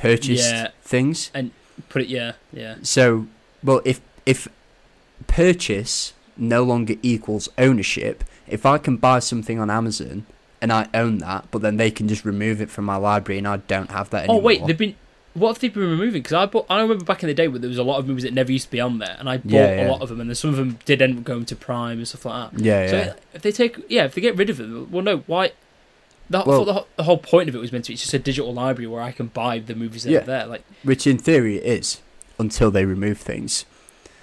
[0.00, 0.68] purchased Yeah.
[0.82, 1.30] things.
[1.34, 1.50] And
[1.88, 2.76] put it, yeah, yeah.
[2.82, 3.26] So,
[3.62, 4.48] well, if if
[5.26, 10.26] purchase no longer equals ownership, if I can buy something on Amazon
[10.62, 13.48] and I own that, but then they can just remove it from my library and
[13.48, 14.40] I don't have that anymore.
[14.40, 14.96] Oh wait, they've been.
[15.32, 16.22] What have they been removing?
[16.22, 16.66] Because I bought.
[16.68, 18.50] I remember back in the day where there was a lot of movies that never
[18.50, 19.88] used to be on there, and I bought Yeah, yeah.
[19.88, 21.98] a lot of them, and then some of them did end up going to Prime
[21.98, 22.60] and stuff like that.
[22.60, 23.12] yeah, So yeah.
[23.32, 25.52] if they take, yeah, if they get rid of them, well, no, why?
[26.30, 28.14] The, Well- the, whole- the whole point of it was meant to be it's just
[28.14, 30.18] a digital library where I can buy the movies that Yeah.
[30.20, 30.46] are there.
[30.46, 32.00] Like, Which in theory it is
[32.38, 33.64] until they remove things.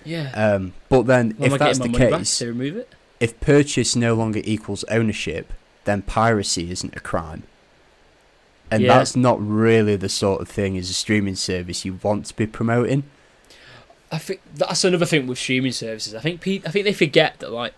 [0.06, 2.90] yeah, Um, but then Well, if that's the case, if they remove it.
[3.20, 5.52] if purchase no longer equals ownership,
[5.84, 7.44] then piracy isn't a crime.
[8.72, 8.98] And Yeah.
[8.98, 12.48] that's not really the sort of thing as a streaming service you want to be
[12.48, 13.04] promoting.
[14.12, 16.16] I think that's another thing with streaming services.
[16.16, 17.74] I think pe- I think they forget that like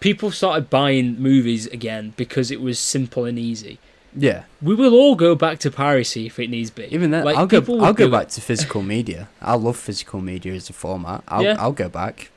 [0.00, 3.78] people started buying movies again because it was simple and easy.
[4.16, 4.44] Yeah.
[4.60, 6.84] We will all go back to piracy if it needs be.
[6.92, 7.62] Even then, Like, I'll go.
[7.80, 9.28] I'll go back to physical media.
[9.40, 11.22] I love physical media as a format.
[11.28, 11.42] I'll.
[11.44, 11.56] Yeah.
[11.58, 12.30] I'll go back.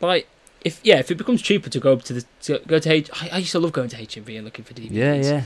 [0.00, 0.26] like
[0.64, 3.28] if yeah, if it becomes cheaper to go to the to go to H, I,
[3.32, 4.88] I used to love going to HMV and looking for DVDs.
[4.92, 5.42] Yeah, yeah.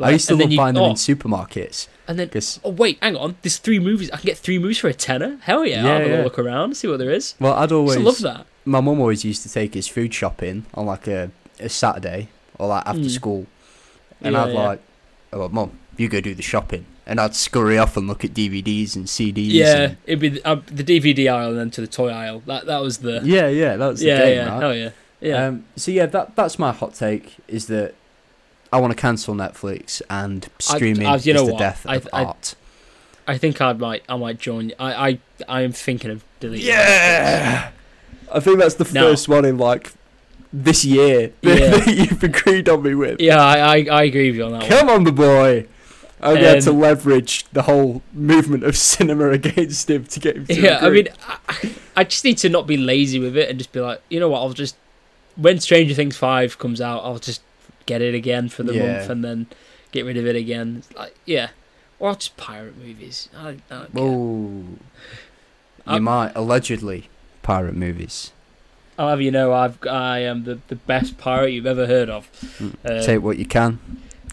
[0.00, 1.86] I used to love you- buying them oh, in supermarkets.
[2.08, 3.36] And then, 'cause- oh wait, hang on.
[3.42, 4.10] There's three movies.
[4.10, 5.38] I can get three movies for a tenner.
[5.42, 5.84] Hell yeah!
[5.84, 7.34] Yeah, I'll have a look around, see what there is.
[7.38, 8.46] Well, I'd always love that.
[8.64, 11.30] My mum always used to take us food shopping on like a,
[11.60, 12.28] a Saturday
[12.58, 13.10] or like after Mm.
[13.10, 13.46] school,
[14.22, 14.62] and Yeah, I'd yeah.
[14.68, 14.80] like,
[15.32, 18.96] oh, mum, you go do the shopping, and I'd scurry off and look at DVDs
[18.96, 19.50] and CDs.
[19.52, 22.42] Yeah, and- it'd be the, uh, the DVD aisle and then to the toy aisle.
[22.46, 23.76] That that was the yeah, yeah.
[23.76, 24.60] That was the yeah game, yeah right?
[24.62, 25.46] hell yeah yeah.
[25.46, 27.94] Um, so yeah, that that's my hot take is that
[28.72, 31.58] I want to cancel Netflix and streaming I- you know is the what?
[31.60, 32.54] death I- of I- art.
[33.26, 34.72] I think I might I might join.
[34.78, 35.18] I I
[35.48, 36.66] I am thinking of deleting.
[36.66, 37.70] Yeah,
[38.34, 39.08] I think that's the No.
[39.08, 39.92] first one in like
[40.52, 41.70] this year Yeah.
[41.70, 43.20] that you've agreed on me with.
[43.20, 44.70] Yeah, I, I I agree with you on that one.
[44.70, 45.66] Come on, the boy.
[46.20, 50.54] I'm to Um, leverage the whole movement of cinema against him to get him to
[50.54, 53.72] Yeah, I mean, I, I just need to not be lazy with it and just
[53.72, 54.40] be like, you know what?
[54.40, 54.76] I'll just
[55.36, 57.42] when Stranger Things five comes out, I'll just
[57.86, 58.86] get it again for the Yeah.
[58.86, 59.46] month and then
[59.92, 60.82] get rid of it again.
[60.96, 61.48] Like, yeah,
[61.98, 63.28] or I'll just pirate movies.
[63.36, 64.02] I, I don't care.
[64.02, 64.78] Ooh.
[65.86, 67.08] You Uh, might allegedly
[67.44, 68.32] pirate movies.
[68.98, 72.28] I'll have you know, I've I am the, the best pirate you've ever heard of.
[72.84, 73.78] Uh, Take what you can.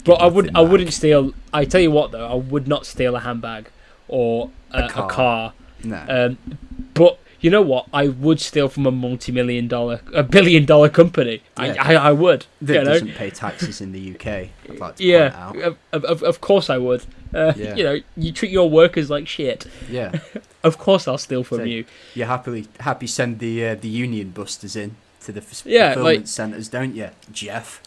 [0.03, 0.71] But I would nothing I back.
[0.71, 1.33] wouldn't steal.
[1.53, 3.69] I tell you what though, I would not steal a handbag
[4.07, 5.09] or a, A a car.
[5.09, 5.53] car.
[5.83, 6.05] No.
[6.07, 6.57] Um,
[6.93, 7.87] but you know what?
[7.93, 11.41] I would steal from a multi-million dollar, a billion dollar company.
[11.57, 11.75] Yeah.
[11.79, 12.45] I, I I would.
[12.61, 12.93] that you know?
[12.93, 14.27] doesn't pay taxes in the UK.
[14.27, 15.55] I'd like to point Yeah, out.
[15.57, 17.03] of, of, of- course I would.
[17.33, 17.75] Uh, Yeah.
[17.75, 19.65] You know, you treat your workers like shit.
[19.89, 20.19] Yeah.
[20.63, 21.85] Of course I'll steal from So- you.
[22.13, 26.17] You happily happy send the uh, the union busters in to the f- Yeah, fulfillment
[26.19, 27.81] like- centres, don't you, Jeff?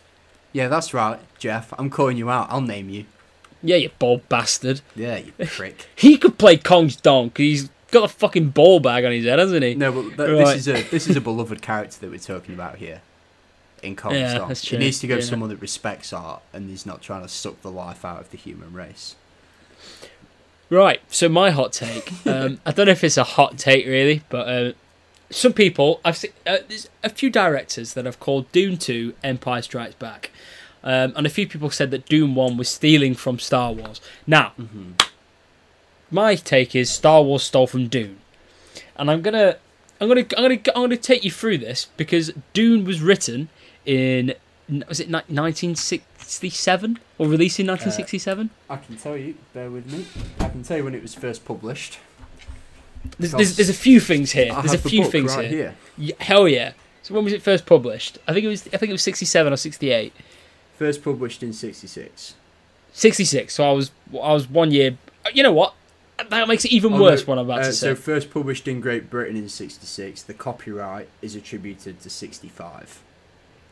[0.52, 1.72] Yeah, that's right, Jeff.
[1.78, 2.48] I'm calling you out.
[2.50, 3.04] I'll name you.
[3.62, 4.80] Yeah, you bald bastard.
[4.96, 5.86] Yeah, you prick.
[5.96, 9.62] He could play Kong's because he's got a fucking ball bag on his head, hasn't
[9.62, 9.74] he?
[9.74, 10.54] No, but th- Right.
[10.54, 13.00] this is a this is a beloved character that we're talking about here.
[13.82, 14.48] In Kong Yeah, Song.
[14.48, 15.20] that's It true, needs to go yeah.
[15.20, 18.30] to someone that respects art and is not trying to suck the life out of
[18.30, 19.14] the human race.
[20.70, 22.10] Right, so my hot take.
[22.26, 24.72] Um, I don't know if it's a hot take really, but uh,
[25.30, 26.30] some people I've seen.
[26.46, 30.30] Uh, there's a few directors that have called Dune Two Empire Strikes Back,
[30.82, 34.00] um, and a few people said that Dune One was stealing from Star Wars.
[34.26, 34.52] Now,
[36.10, 38.18] my take is Star Wars stole from Dune,
[38.96, 39.56] and I'm gonna,
[40.00, 43.48] I'm gonna, I'm gonna, I'm gonna take you through this because Dune was written
[43.86, 44.34] in
[44.88, 48.50] was it ni- 1967 or released in 1967?
[48.68, 49.34] Uh, I can tell you.
[49.52, 50.06] Bear with me.
[50.40, 51.98] I can tell you when it was first published.
[53.18, 54.50] There's, there's, there's a few things here.
[54.52, 55.58] I There's a the few things right here.
[55.58, 55.74] here.
[55.98, 56.72] Yeah, hell yeah.
[57.02, 58.16] So when was it first published?
[58.26, 58.66] I think it was.
[58.68, 60.12] I think it was 67 or 68.
[60.78, 62.34] First published in '66.
[62.94, 63.54] 66.
[63.54, 63.90] So I was.
[64.14, 64.96] I was one year.
[65.34, 65.74] You know what?
[66.30, 67.26] That makes it even worse.
[67.26, 67.88] What I'm about uh, to say.
[67.88, 70.22] So first published in Great Britain in '66.
[70.22, 73.02] The copyright is attributed to '65.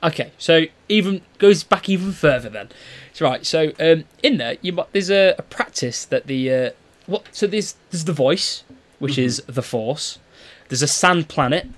[0.04, 2.70] Okay, so even goes back even further then.
[3.12, 3.46] So right.
[3.46, 6.70] So um, in there, you might, there's a, a practice that the uh,
[7.06, 7.28] what?
[7.32, 8.64] So there's there's the voice,
[8.98, 10.18] which is the force.
[10.68, 11.68] There's a sand planet,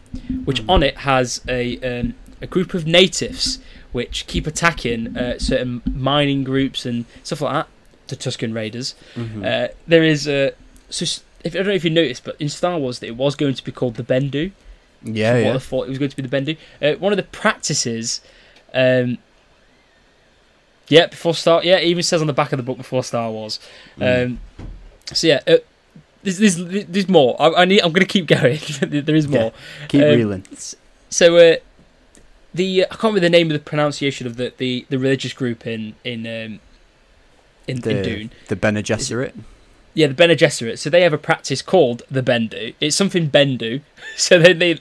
[0.45, 3.59] which on it has a um, a group of natives
[3.93, 7.69] which keep attacking uh, certain mining groups and stuff like that.
[8.09, 8.95] The Tusken Raiders.
[9.17, 10.53] Uh, there is a
[10.95, 13.55] so if, I don't know if you noticed, but in Star Wars, it was going
[13.55, 14.53] to be called the Bendu
[15.03, 15.55] Yeah, what yeah.
[15.55, 16.57] I thought it was going to be the Bendu.
[16.81, 18.21] Uh, one of the practices,
[18.73, 19.19] um,
[20.89, 23.31] yeah, before Star, yeah, it even says on the back of the book before Star
[23.31, 23.59] Wars.
[23.99, 24.27] Mm.
[24.27, 24.41] Um,
[25.12, 25.57] so yeah, uh,
[26.23, 27.37] there's, there's there's more.
[27.41, 27.81] I, I need.
[27.81, 28.61] I'm going to keep going.
[28.81, 29.53] there is more.
[29.89, 30.47] Keep um, reeling.
[31.11, 31.57] So uh,
[32.55, 35.66] the I can't remember the name of the pronunciation of the, the, the religious group
[35.66, 36.61] in in um,
[37.66, 38.31] in, in The Dune.
[38.49, 39.35] the Bene Gesserit.
[39.95, 40.79] Yeah, the Bene Gesserit.
[40.79, 42.75] So they have a practice called the Bendu.
[42.81, 43.81] It's something Bendu.
[44.16, 44.79] So they they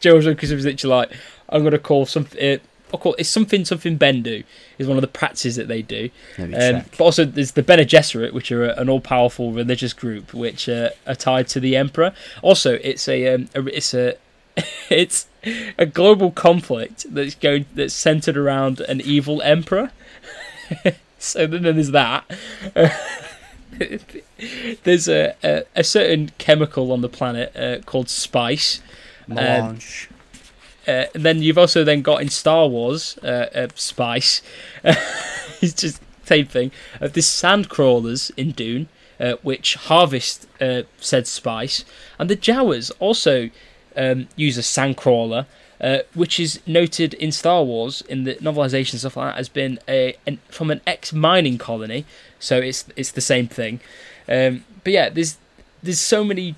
[0.00, 1.12] George Lucas was literally like,
[1.48, 2.38] I'm gonna call something.
[2.40, 2.58] Uh,
[2.92, 4.44] I'll call it's something something Bendu
[4.78, 6.08] is one of the practices that they do.
[6.54, 10.68] Um, but also there's the Bene Gesserit, which are a- an all-powerful religious group which
[10.68, 12.12] uh, are tied to the emperor.
[12.42, 14.14] Also, it's a, um, a it's a
[14.90, 15.26] it's
[15.78, 19.90] a global conflict that's going that's centered around an evil emperor.
[21.18, 22.24] so then there's that.
[24.84, 28.80] there's a, a a certain chemical on the planet uh, called spice.
[29.26, 30.08] Melange.
[30.86, 34.40] Uh, and then you've also then got in Star Wars, uh, uh, Spice.
[34.84, 36.70] it's just same thing.
[37.00, 38.88] Uh, there's sand crawlers in Dune,
[39.20, 41.84] uh, which harvest uh, said spice,
[42.18, 43.50] and the Jawas also
[43.96, 45.46] um, use a sand crawler,
[45.80, 49.48] uh, which is noted in Star Wars in the novelization and stuff like that has
[49.48, 52.04] been a an, from an ex mining colony.
[52.38, 53.80] So it's it's the same thing.
[54.28, 55.36] Um, but yeah, there's
[55.82, 56.54] there's so many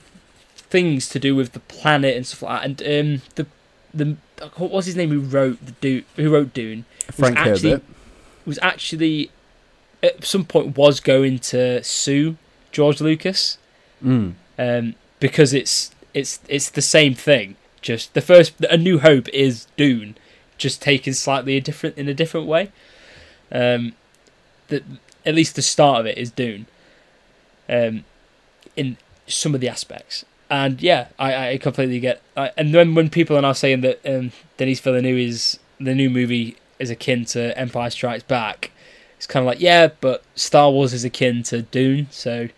[0.56, 3.46] things to do with the planet and stuff like that, and um, the
[3.92, 4.16] the
[4.56, 7.84] what was his name who wrote the Dune, who wrote Dune Frank actually- Herbert.
[8.46, 9.30] was actually
[10.02, 12.36] at some point was going to sue
[12.72, 13.58] George Lucas
[14.02, 14.32] Mm.
[14.58, 17.56] um, because it's it's it's the same thing.
[17.82, 20.16] Just the first, A New Hope is Dune,
[20.58, 22.70] just taken slightly a different in a different way.
[23.52, 23.92] Um,
[24.68, 24.82] the
[25.26, 26.66] at least the start of it is Dune.
[27.70, 28.04] Um,
[28.76, 32.20] in some of the aspects, and yeah, I, I completely get.
[32.36, 36.10] I, and then when people are now saying that um, Denis Villeneuve is the new
[36.10, 38.72] movie is akin to Empire Strikes Back,
[39.16, 42.48] it's kind of like yeah, but Star Wars is akin to Dune, so.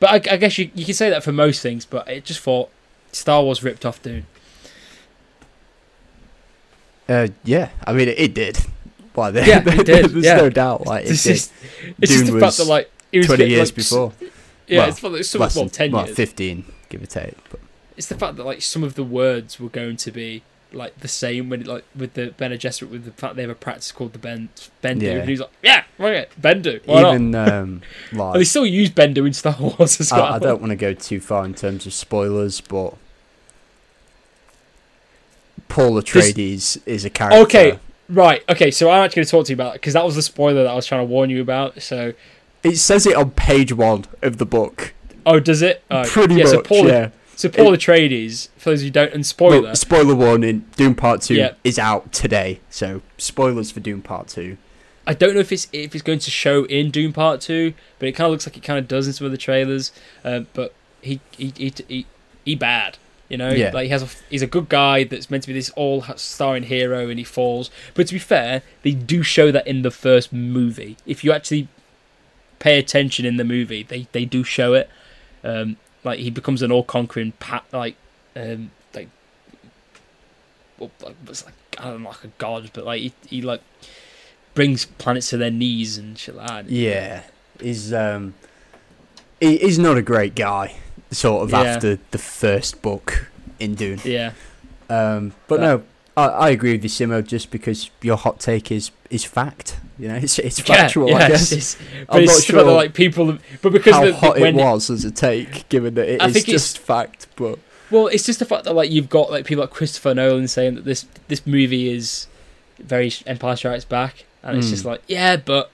[0.00, 2.40] But I, I guess you you can say that for most things, but it just
[2.40, 2.70] thought
[3.10, 4.26] Star Wars ripped off Dune.
[7.08, 8.58] Uh, yeah, I mean it, it did.
[9.14, 9.30] Why?
[9.30, 10.36] Yeah, it did, There's yeah.
[10.36, 10.86] no doubt.
[10.86, 11.30] Like it It's did.
[11.30, 11.52] just,
[12.00, 14.12] it's just the fact was that like it was Twenty like, years s- before.
[14.66, 16.16] Yeah, Well, it's like some, well, than- ten well, years.
[16.16, 17.34] fifteen, give or take.
[17.50, 17.60] But
[17.96, 21.08] It's the fact that like some of the words were going to be like the
[21.08, 24.12] same when like with the Bene Gesserit with the fact they have a practice called
[24.12, 24.50] the Ben
[24.84, 25.10] Bendu, Yeah.
[25.12, 26.82] and he's like, yeah, right, Bendu.
[26.86, 27.14] Why not?
[27.14, 27.82] even um,
[28.12, 30.24] And they still use Bendu in Star Wars as well.
[30.24, 32.94] I, I don't want to go too far in terms of spoilers, but
[35.68, 37.38] Paul Atreides is a character.
[37.40, 37.78] Okay,
[38.08, 38.42] right.
[38.48, 40.64] Okay, so I'm actually going to talk to you about because that was the spoiler
[40.64, 41.80] that I was trying to warn you about.
[41.82, 42.14] So,
[42.68, 44.94] It says it on page one of the book.
[45.26, 45.82] oh, does it?
[45.90, 47.10] Oh, Pretty yeah, much, So Paul, yeah.
[47.36, 49.62] so Paul Atreides, for those who don't, and spoiler.
[49.62, 51.52] Well, spoiler warning: Dune Part Two Yeah.
[51.64, 54.56] is out today, so spoilers for Dune Part Two.
[55.06, 58.08] I don't know if it's if it's going to show in Dune Part Two, but
[58.08, 59.90] it kind of looks like it kind of does in some of the trailers.
[60.24, 62.06] Um, but he he, he he
[62.44, 62.98] he bad,
[63.30, 63.50] you know.
[63.50, 63.70] Yeah.
[63.72, 66.64] Like he has a he's a good guy that's meant to be this all starring
[66.64, 67.70] hero, and he falls.
[67.94, 70.96] But to be fair, they do show that in the first movie.
[71.06, 71.68] If you actually
[72.58, 74.88] pay attention in the movie, they they do show it.
[75.44, 77.96] Um, like he becomes an all conquering pat like
[78.36, 79.08] um like
[80.78, 83.62] well, like, it's like I don't know like a god, but like he, he like
[84.54, 86.70] brings planets to their knees and shit like that.
[86.70, 87.22] Yeah,
[87.60, 88.34] he's um,
[89.40, 90.76] he, he's not a great guy.
[91.10, 91.62] Sort of Yeah.
[91.62, 94.00] after the first book in Dune.
[94.04, 94.32] Yeah.
[94.90, 95.82] Um, but But- no,
[96.18, 97.24] I, I agree with you, Simo.
[97.26, 101.08] Just because your hot take is is fact, you know, it's it's factual.
[101.10, 101.52] yeah, I it's- guess.
[101.52, 101.76] it's-
[102.06, 105.04] but I'm it's not sure like people, but because how the, hot it was as
[105.04, 107.26] a take, given that it I is it's- just fact.
[107.36, 107.58] But
[107.90, 110.74] well, it's just the fact that like you've got like people like Christopher Nolan saying
[110.76, 112.26] that this this movie is
[112.78, 114.70] very Empire Strikes Back, and it's Mm.
[114.70, 115.70] just like yeah, but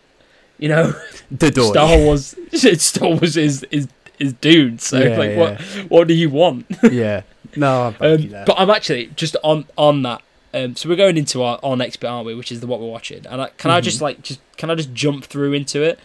[0.58, 0.94] you know,
[1.30, 1.72] the door.
[1.72, 2.34] Star Wars,
[2.82, 3.88] Star Wars is is
[4.18, 4.78] is Dune.
[4.78, 5.38] So Yeah, like, yeah.
[5.38, 5.60] what
[5.90, 6.66] what do you want?
[6.90, 7.22] yeah.
[7.56, 10.22] No, I'm Um, but I'm actually just on on that.
[10.54, 12.34] Um, so we're going into our, our next bit, aren't we?
[12.34, 13.26] Which is the what we're watching.
[13.26, 15.98] And I, can I just like just can I just jump through into it?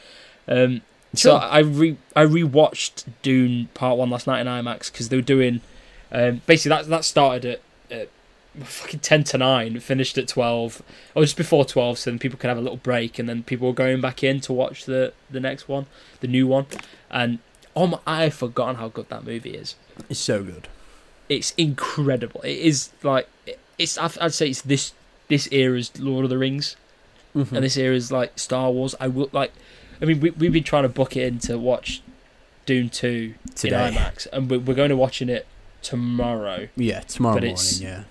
[0.47, 0.81] Um,
[1.13, 1.39] so Sure.
[1.39, 5.61] I re I rewatched Dune Part One last night in IMAX because they were doing
[6.11, 7.59] um, basically that that started
[7.91, 8.09] at,
[8.63, 10.81] fucking ten to nine, finished at twelve
[11.15, 13.67] or just before twelve, so then people could have a little break, and then people
[13.67, 15.85] were going back in to watch the the next one,
[16.21, 16.65] the new one,
[17.11, 17.39] and
[17.75, 19.75] oh my, I've forgotten how good that movie is
[20.09, 20.67] it's so good.
[21.29, 22.41] it's incredible.
[22.41, 23.27] It is like
[23.79, 23.97] it's.
[23.97, 24.93] I'd say it's this
[25.29, 26.75] this era's Lord of the Rings,
[27.35, 27.51] Mhm.
[27.53, 28.93] and this era's like Star Wars.
[28.99, 29.51] I will like.
[30.01, 32.01] I mean, we we've been trying to book it in to watch
[32.65, 33.87] Dune two Today.
[33.87, 35.47] in IMAX, and we're, we're going to watching it
[35.81, 36.67] tomorrow.
[36.75, 37.53] Yeah, tomorrow But morning.
[37.53, 38.03] it's- Yeah.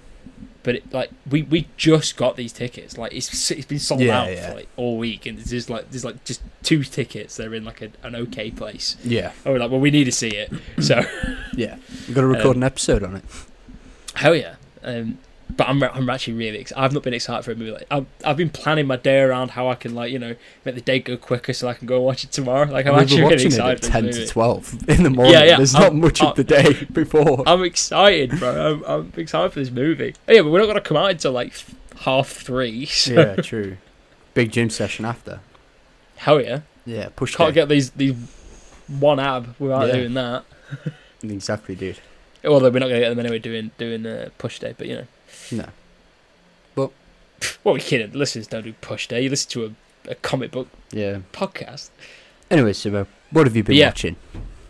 [0.65, 2.99] But it, like we we just got these tickets.
[2.99, 4.49] Like it's it's been sold Yeah, out yeah.
[4.51, 7.37] for like all week, and it's just like there's like just two tickets.
[7.37, 8.97] They're in like a, an okay place.
[9.03, 9.33] Yeah.
[9.45, 10.53] And we're like, well, we need to see it.
[10.81, 11.01] So
[11.57, 11.77] Yeah.
[12.07, 13.25] We've got to record an episode on it.
[14.17, 14.57] Hell yeah.
[14.83, 15.19] Um,
[15.57, 16.81] but I'm I'm actually really excited.
[16.83, 17.73] I've not been excited for a movie.
[17.73, 20.75] Like I've I've been planning my day around how I can like you know make
[20.75, 22.71] the day go quicker so I can go and watch it tomorrow.
[22.71, 25.33] Like I'm we actually really watching it at excited ten to twelve in the morning.
[25.35, 25.45] yeah.
[25.45, 25.57] yeah.
[25.57, 27.43] There's I'm- not much I'm- of the day before.
[27.47, 28.73] I'm excited, bro.
[28.75, 30.15] I'm, I'm excited for this movie.
[30.29, 31.53] Oh, yeah, but we're not gonna come out until like
[32.01, 32.87] half three.
[32.87, 33.13] So.
[33.15, 33.77] yeah, true.
[34.35, 35.41] Big gym session after.
[36.17, 36.61] Hell yeah.
[36.85, 37.61] Yeah, push Can't day.
[37.63, 38.15] get these these
[38.87, 39.93] one ab without Yeah.
[39.95, 40.45] doing that.
[41.23, 41.99] Exactly, dude.
[42.45, 45.07] Although we're not gonna get them anyway doing doing uh, push day, but you know.
[45.53, 45.67] No.
[46.75, 46.91] But
[47.63, 48.13] what are we kidding?
[48.13, 49.23] Listeners don't do push day.
[49.23, 49.65] You listen to
[50.07, 51.19] a, a comic book Yeah.
[51.33, 51.91] podcast.
[52.51, 53.87] Anyway, Simo, what have you been Yeah.
[53.89, 54.17] watching?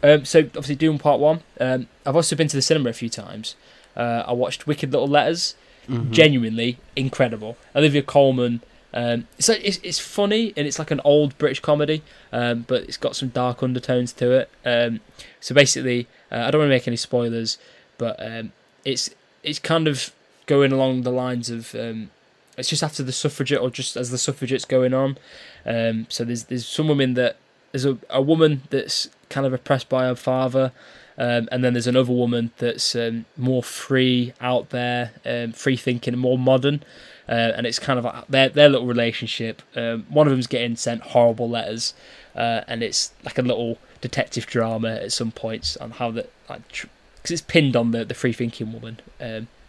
[0.03, 1.43] Um, so obviously Dune Part One.
[1.61, 3.57] Um, I've also been to the cinema a few times.
[3.97, 5.55] Uh, I watched Wicked Little Letters.
[5.89, 6.11] Mhm.
[6.11, 7.57] Genuinely incredible.
[7.75, 8.61] Olivia Colman.
[8.93, 12.03] Um, it's like it's, it's funny and it's like an old British comedy,
[12.33, 14.51] um, but it's got some dark undertones to it.
[14.67, 15.01] Um,
[15.41, 17.59] so basically, uh, I don't want to make any spoilers,
[17.97, 18.53] but um,
[18.85, 19.11] it's
[19.43, 20.13] it's kind of
[20.49, 22.11] going along the lines of um,
[22.57, 25.17] it's just after the suffragette or just as the suffragette's going on.
[25.65, 27.37] Um, so there's there's some women that
[27.71, 30.73] there's a, a woman that's kind of oppressed by her father,
[31.19, 36.15] Um, and then there's another woman that's um, more free out there, um, free thinking,
[36.15, 36.85] and more modern.
[37.29, 39.61] Uh, and it's kind of like their their little relationship.
[39.75, 41.93] Um, one of them's getting sent horrible letters,
[42.37, 46.63] uh, and it's like a little detective drama at some points on how that like
[46.69, 49.01] because it's pinned on the the free thinking woman.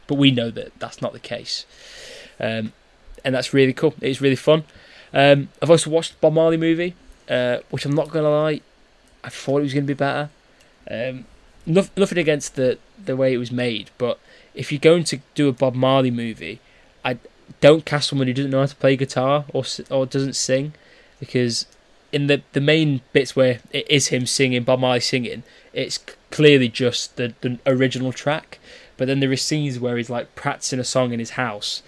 [0.10, 1.66] But we know that that's not the case,
[2.40, 2.74] um,
[3.24, 3.94] and that's really cool.
[4.02, 4.64] It's really fun.
[5.14, 6.96] Um, I've also watched the Bob Marley movie,
[7.30, 8.62] uh, which I'm not gonna lie,
[9.24, 10.30] I thought it was gonna be better.
[10.90, 11.26] Um,
[11.66, 14.20] nothing, nothing against the the way it was made, but
[14.56, 16.60] if you're going to do a Bob Marley movie,
[17.06, 17.20] I
[17.62, 20.74] don't cast someone who doesn't know how to play guitar or or doesn't sing,
[21.20, 21.68] because
[22.12, 26.00] in the the main bits where it is him singing, Bob Marley singing, it's
[26.32, 28.60] clearly just the, the original track.
[29.00, 31.82] But then there are scenes where he's like practicing a song in his house,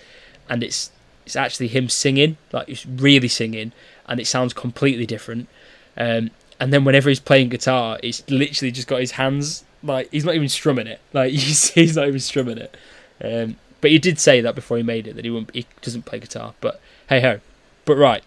[0.49, 0.91] and it's
[1.25, 3.73] it's actually him singing, like he's really singing,
[4.07, 5.49] and it sounds completely different.
[5.97, 10.23] Um, and then whenever he's playing guitar, it's literally just got his hands like he's
[10.23, 11.01] not even strumming it.
[11.13, 12.77] Like he's he's not even strumming it.
[13.21, 16.03] Um, but he did say that before he made it that he won't he doesn't
[16.03, 16.53] play guitar.
[16.61, 16.79] But
[17.09, 17.41] hey ho.
[17.83, 18.23] But right,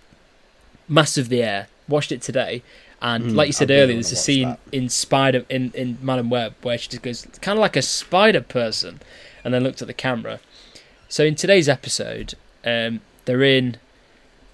[0.88, 1.68] Master of the Air.
[1.88, 2.62] Watched it today,
[3.04, 4.60] and Mm, like you said I really earlier, there's a scene that.
[4.72, 8.40] in Spider in in Madam Web where she just goes kind of like a spider
[8.40, 9.00] person,
[9.44, 10.40] and then looked at the camera.
[11.08, 13.76] So in today's episode, um, they're in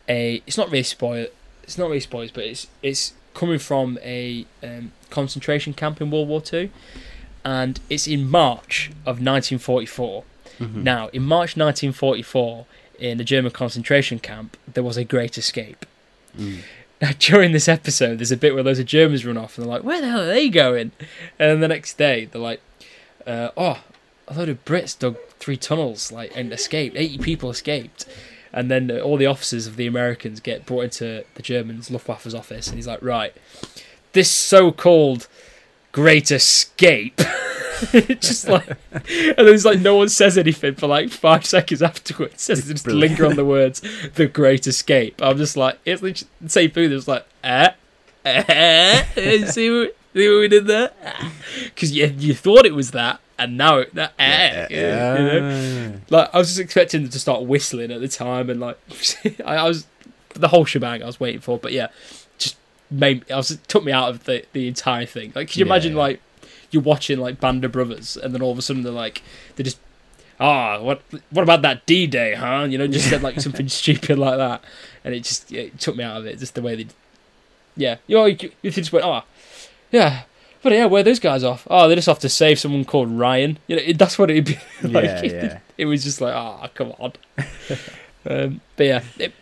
[0.08, 0.42] a.
[0.46, 1.26] It's not really spoil.
[1.62, 6.28] It's not really spoilers, but it's it's coming from a um, concentration camp in World
[6.28, 6.70] War Two,
[7.44, 10.24] and it's in March of 1944.
[10.58, 10.82] Mhm.
[10.82, 12.66] Now, in March 1944,
[12.98, 15.86] in a German concentration camp, there was a Great Escape.
[16.38, 16.58] Mm.
[17.00, 19.72] Now, during this episode, there's a bit where loads of Germans run off and they're
[19.72, 20.92] like, "Where the hell are they going?"
[21.38, 22.60] And the next day, they're like,
[23.26, 23.82] uh, "Oh,
[24.28, 26.96] a load of Brits dug three tunnels, like, and escaped.
[26.96, 28.06] Eighty people escaped."
[28.52, 32.66] And then all the officers of the Americans get brought into the Germans' Luftwaffe's office,
[32.66, 33.34] and he's like, "Right,
[34.12, 35.28] this so-called
[35.92, 37.20] Great Escape."
[37.92, 42.46] just like, and then it's like no one says anything for like five seconds afterwards.
[42.46, 43.10] They just brilliant.
[43.12, 43.80] linger on the words
[44.14, 46.92] "the Great Escape." I'm just like, it's literally the same thing.
[46.92, 47.70] It's like, eh,
[48.24, 50.90] eh, eh, see what, see what we did there?
[51.64, 56.00] Because you you thought it was that, and now it, that, eh, you know?
[56.10, 58.78] Like I was just expecting them to start whistling at the time, and like
[59.44, 59.86] I, I was
[60.34, 61.58] the whole shebang I was waiting for.
[61.58, 61.88] But yeah,
[62.38, 62.56] just
[62.90, 65.32] made I was it took me out of the the entire thing.
[65.34, 65.98] Like, could you Yeah, imagine yeah.
[65.98, 66.20] like
[66.70, 69.22] you're watching like Band of Brothers, and then all of a sudden they're like
[69.56, 69.78] they just
[70.38, 72.66] ah what what about that D Day, huh?
[72.68, 74.62] You know, just said like something stupid like that,
[75.04, 76.38] and it just it took me out of it.
[76.38, 76.86] Just the way they,
[77.76, 79.22] yeah, you know, you, you just went oh
[79.90, 80.22] yeah.
[80.62, 81.66] But yeah, where are those guys off?
[81.70, 83.58] Oh, they're just off to save someone called Ryan.
[83.66, 85.04] You know, it, that's what it'd be like.
[85.04, 85.58] yeah, yeah.
[85.78, 87.12] It was just like, ah, come on.
[88.26, 89.32] um, but yeah, it,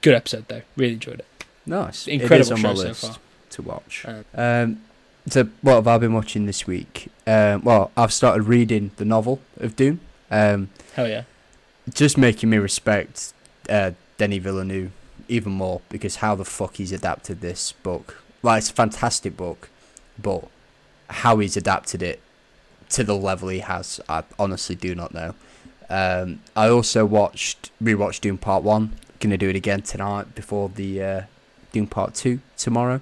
[0.00, 0.62] good episode though.
[0.76, 1.26] Really enjoyed it.
[1.66, 2.06] Nice.
[2.08, 3.16] Incredible it is on my show so far.
[3.50, 4.04] to watch.
[4.06, 4.80] Um, Um,
[5.28, 7.08] so what have I been watching this week?
[7.26, 10.00] Um, well, I've started reading the novel of Dune.
[10.30, 11.24] Um, Hell yeah.
[11.92, 13.32] just making me respect
[13.68, 14.90] uh, Denis Villeneuve
[15.28, 18.22] even more because how the fuck he's adapted this book.
[18.42, 19.68] Like it's a fantastic book,
[20.20, 20.44] but
[21.10, 22.20] how he's adapted it
[22.90, 25.34] to the level he has, I honestly do not know.
[25.90, 28.96] Um, I also watched rewatched Dune Part One.
[29.20, 31.22] Gonna do it again tonight before the uh,
[31.72, 33.00] Dune Part Two tomorrow.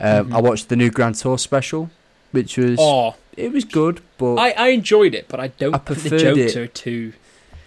[0.00, 0.34] Um, Mhm.
[0.36, 1.90] I watched the new Grand Tour special,
[2.32, 5.78] which was Oh, it was good, but I, I enjoyed it, but I don't I
[5.78, 7.12] think the preferred jokes it- are too.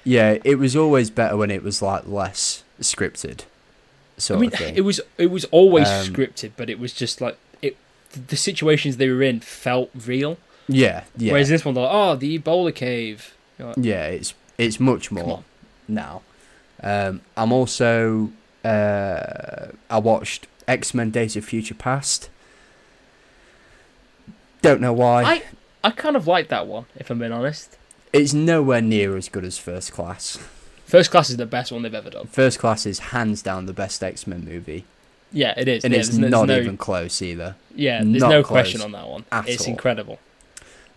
[0.03, 3.41] yeah, it was always better when it was like less scripted,
[4.17, 4.75] sort I mean, of thing.
[4.75, 7.77] it was it was always Um, scripted, but it was just like it.
[8.29, 10.37] The situations they were in felt real.
[10.67, 13.33] yeah, yeah, Whereas this one, like, oh, the Ebola cave.
[13.59, 14.05] Like, yeah.
[14.07, 15.43] It's it's much more
[15.87, 16.21] now.
[16.81, 18.31] Um, I'm also
[18.65, 22.29] uh, I watched X Men: Days of Future Past.
[24.61, 25.23] Don't know why.
[25.23, 25.43] I
[25.83, 27.77] I kind of like that one, if I'm being honest.
[28.13, 30.37] It's nowhere near as good as First Class.
[30.85, 32.27] First Class is the best one they've ever done.
[32.27, 34.85] First Class is hands down the best X Men movie,
[35.31, 35.83] Yeah, it is.
[35.83, 37.55] and yeah, it's there's not there's no- even close either.
[37.75, 39.25] Yeah, there's not no question on that one.
[39.47, 39.71] It's all.
[39.71, 40.19] incredible.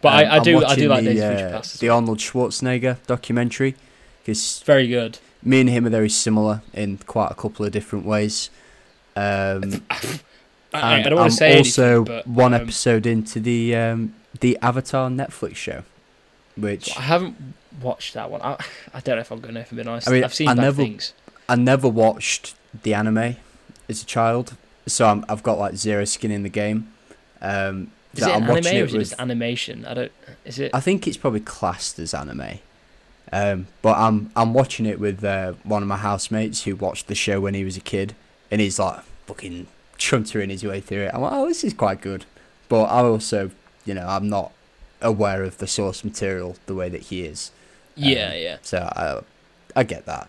[0.02, 1.74] But Um, I, I do I do like the, Days of Future uh, Past.
[1.74, 1.96] as the well.
[1.96, 3.74] Arnold Schwarzenegger documentary
[4.26, 5.18] It's very good.
[5.42, 8.50] me and him are very similar in quite a couple of different ways.
[9.16, 9.82] Um,
[10.72, 13.74] I, I don't want I'm to say also anything, but one um, episode into the
[13.74, 15.82] um, the Avatar Netflix show,
[16.56, 17.36] which I haven't
[17.80, 18.42] watched that one.
[18.42, 18.56] I,
[18.92, 20.08] I don't know if I'm going to, if I'm being honest.
[20.08, 21.12] I mean, I've seen I bad never- things.
[21.48, 23.36] I never watched the anime
[23.88, 24.56] as a child,
[24.86, 26.92] so I'm, I've got like zero skin in the game.
[27.40, 29.84] Um, Is it I'm an watching anime or it is it with- just animation?
[29.86, 30.12] I don't.
[30.44, 30.72] Is it?
[30.74, 32.58] I think it's probably classed as anime.
[33.32, 37.14] Um, but I'm I'm watching it with uh, one of my housemates who watched the
[37.14, 38.14] show when he was a kid,
[38.50, 39.66] and he's like fucking
[39.98, 41.10] chuntering his way through it.
[41.14, 42.24] I'm like, oh, this is quite good.
[42.68, 43.50] But I also
[43.86, 44.52] you know, I'm not
[45.00, 47.52] aware of the source material the way that he is.
[47.94, 48.56] Yeah, Um, yeah.
[48.60, 49.20] So I,
[49.74, 50.28] I get that.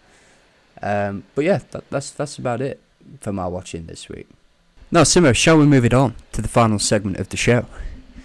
[0.81, 2.79] Um, but yeah, that, that's that's about it
[3.19, 4.27] for my watching this week.
[4.91, 7.65] Now, Simo, shall we move it on to the final segment of the show,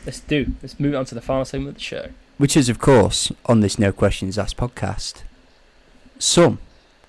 [0.05, 0.53] Let's do.
[0.61, 2.09] Let's move on to the final segment of the show.
[2.36, 5.23] which is, of course, on this No Questions Asked podcast.
[6.19, 6.59] Some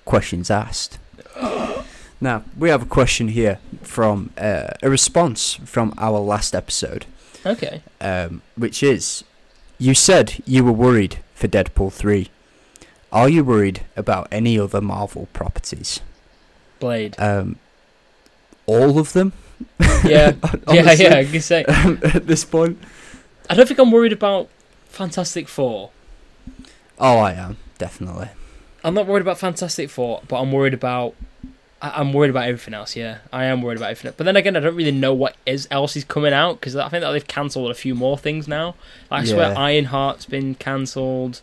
[0.04, 0.98] questions asked.
[2.20, 7.06] now, we have a question here from uh, a response from our last episode,
[7.44, 7.82] Okay.
[8.00, 9.24] um, which is
[9.78, 12.28] You said you were worried for Deadpool 3.
[13.12, 16.00] Are you worried about any other Marvel properties?
[16.80, 17.14] Blade.
[17.18, 17.56] Um,
[18.66, 19.32] all of them?
[20.04, 20.32] Yeah.
[20.68, 21.14] yeah, yeah.
[21.16, 21.64] I can say.
[21.68, 22.78] at this point?
[23.50, 24.48] I don't think I'm worried about
[24.88, 25.90] Fantastic Four.
[26.98, 28.28] Oh, I am, definitely.
[28.82, 31.14] I'm not worried about Fantastic Four, but I'm worried about.
[31.84, 32.96] I- I'm worried about everything else.
[32.96, 34.08] Yeah, I am worried about everything.
[34.08, 34.16] Else.
[34.16, 36.88] But then again, I don't really know what is else is coming out because I
[36.88, 38.74] think that they've cancelled a few more things now.
[39.10, 39.56] Like, I swear, Yeah.
[39.56, 41.40] Ironheart's been cancelled.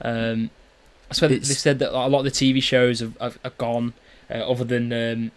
[0.00, 0.50] Um,
[1.10, 3.52] I swear It's- they've said that a lot of the TV shows have, have, are
[3.58, 3.92] gone,
[4.30, 5.30] uh, other than um,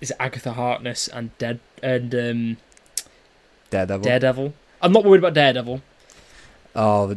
[0.00, 2.56] is it Agatha Harkness and Dead and um,
[3.70, 4.04] Daredevil.
[4.04, 4.54] Daredevil.
[4.82, 5.82] I'm not worried about Daredevil.
[6.74, 7.16] Oh,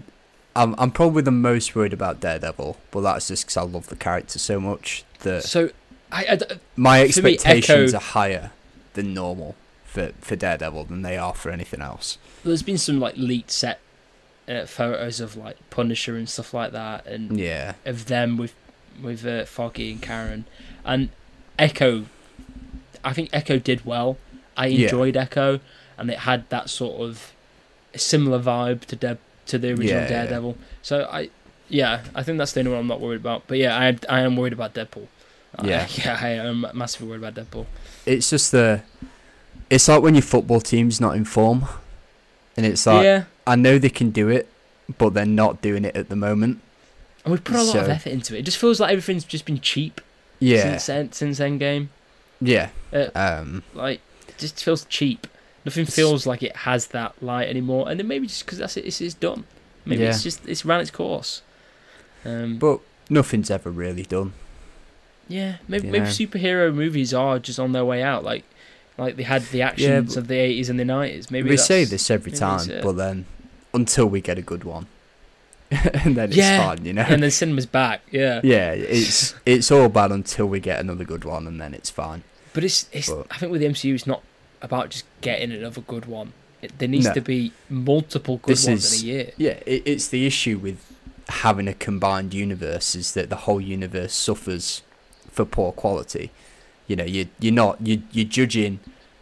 [0.55, 3.95] I'm I'm probably the most worried about Daredevil, but that's just because I love the
[3.95, 5.69] character so much that So
[6.11, 6.39] I, I
[6.75, 8.51] my for me, expectations Echo- are higher
[8.93, 9.55] than normal
[9.85, 12.17] for for Daredevil than they are for anything else.
[12.43, 13.79] there's been some like leaked set
[14.49, 18.53] uh, photos of like Punisher and stuff like that, and Yeah, of them with
[19.01, 20.45] with uh, Foggy and Karen
[20.83, 21.09] and
[21.57, 22.05] Echo.
[23.03, 24.17] I think Echo did well.
[24.57, 24.83] I Yeah.
[24.85, 25.59] enjoyed Echo,
[25.97, 27.31] and it had that sort of
[27.95, 30.07] similar vibe to Deb to the original Yeah, yeah.
[30.07, 30.57] Daredevil.
[30.81, 31.29] So I,
[31.69, 33.43] yeah, I think that's the only one I'm not worried about.
[33.47, 35.07] But yeah, I I am worried about Deadpool.
[35.57, 35.87] I- Yeah.
[35.95, 37.65] yeah, I am massively worried about Deadpool.
[38.05, 38.81] it's just the.
[39.69, 41.63] It's like when your football team's not in form,
[42.57, 44.47] and it's like yeah, I know they can do it,
[44.97, 46.59] but they're not doing it at the moment.
[47.23, 48.39] and we've put a lot of effort into it.
[48.39, 50.01] It just feels like everything's just been cheap
[50.39, 51.87] Yeah, since since Endgame.
[52.41, 52.69] yeah.
[52.91, 55.25] Uh, Um, like it just feels cheap.
[55.63, 57.87] Nothing feels like it has that light anymore.
[57.89, 59.45] And then maybe just because that's it, it's, it's done.
[59.85, 61.43] Maybe it's just it's ran its course.
[62.25, 64.33] Um, but nothing's ever really done.
[65.31, 68.23] Yeah, maybe you maybe superhero movies are just on their way out.
[68.23, 68.43] Like
[68.97, 71.31] like they had the actions but- of the eighties and the nineties.
[71.31, 73.25] Maybe we say this every time, but then
[73.73, 74.87] until we get a good one,
[75.71, 76.65] and then it's Yeah.
[76.65, 77.05] fine, you know.
[77.07, 78.01] and then cinema's back.
[78.11, 81.89] Yeah, yeah, it's it's all bad until we get another good one, and then it's
[81.89, 82.23] fine.
[82.53, 83.09] but it's it's.
[83.09, 84.21] But- I think with the MCU, it's not
[84.61, 86.33] about just getting another good one.
[86.61, 87.13] It, there needs No.
[87.15, 89.31] to be multiple good This ones is- in a year.
[89.37, 90.77] Yeah, it, it's the issue with
[91.29, 94.81] having a combined universe is that the whole universe suffers
[95.31, 96.31] for poor quality.
[96.87, 98.79] You know, you you're not you you're judging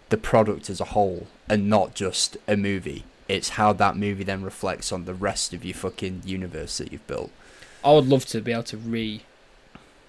[0.10, 3.04] the product as a whole and not just a movie.
[3.28, 7.06] It's how that movie then reflects on the rest of your fucking universe that you've
[7.06, 7.32] built.
[7.84, 9.22] I would love to be able to re,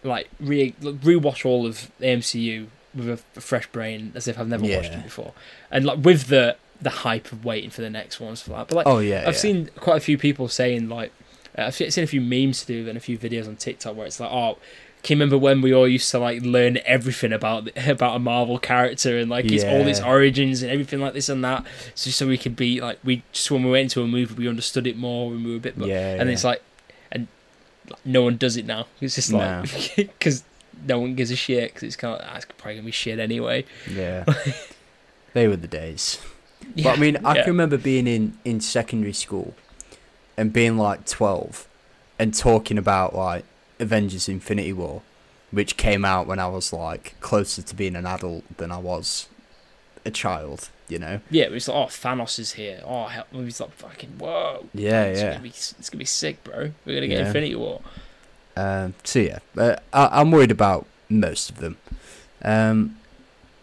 [0.03, 4.65] like re rewatch all of the MCU with a fresh brain, as if I've never
[4.65, 5.35] watched it before,
[5.71, 8.69] and like with the the hype of waiting for the next ones for that.
[8.69, 9.41] But like, oh yeah, I've yeah.
[9.41, 11.13] seen quite a few people saying like,
[11.57, 14.07] uh, I've seen a few memes to do and a few videos on TikTok where
[14.07, 14.59] it's like, oh.
[15.03, 18.59] Can you remember when we all used to like learn everything about about a Marvel
[18.59, 21.65] character and like its all its origins and everything like this and that,
[21.95, 24.49] so so we could be like we just when we went into a movie we
[24.49, 26.33] understood it more when we were a bit more yeah, and yeah.
[26.35, 26.63] it's like,
[27.11, 27.29] and
[27.89, 28.87] like, no one does it now.
[29.01, 30.45] It's just like because
[30.87, 33.19] no one gives a shit because it's kind of ah, that's probably gonna be shit
[33.19, 33.65] anyway.
[33.91, 34.25] yeah,
[35.33, 36.19] they were the days.
[36.75, 37.45] Yeah, But I mean, I yeah.
[37.45, 39.55] can remember being in in secondary school
[40.37, 41.67] and being like twelve
[42.19, 43.45] and talking about like
[43.81, 45.03] Avengers: Infinity War,
[45.51, 49.29] which came out when I was like closer to being an adult than I was
[50.05, 50.69] a child.
[50.89, 51.21] You know?
[51.31, 52.83] yeah, it was like, oh, Thanos is here.
[52.85, 54.67] Oh, hell, like fucking whoa.
[54.75, 55.31] Yeah, it's yeah.
[55.31, 56.73] Gonna be, it's gonna be sick, bro.
[56.85, 57.27] We're gonna get Yeah.
[57.29, 57.81] Infinity War.
[58.57, 61.77] Um, so yeah, uh, I, I'm worried about most of them.
[62.43, 62.97] Um,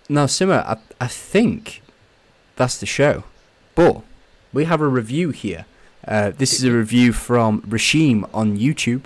[0.07, 1.81] now, Simmer, I, I think
[2.55, 3.25] that's the show,
[3.75, 4.03] but
[4.53, 5.65] we have a review here.
[6.07, 9.03] Uh, this is a review from Rashim on YouTube.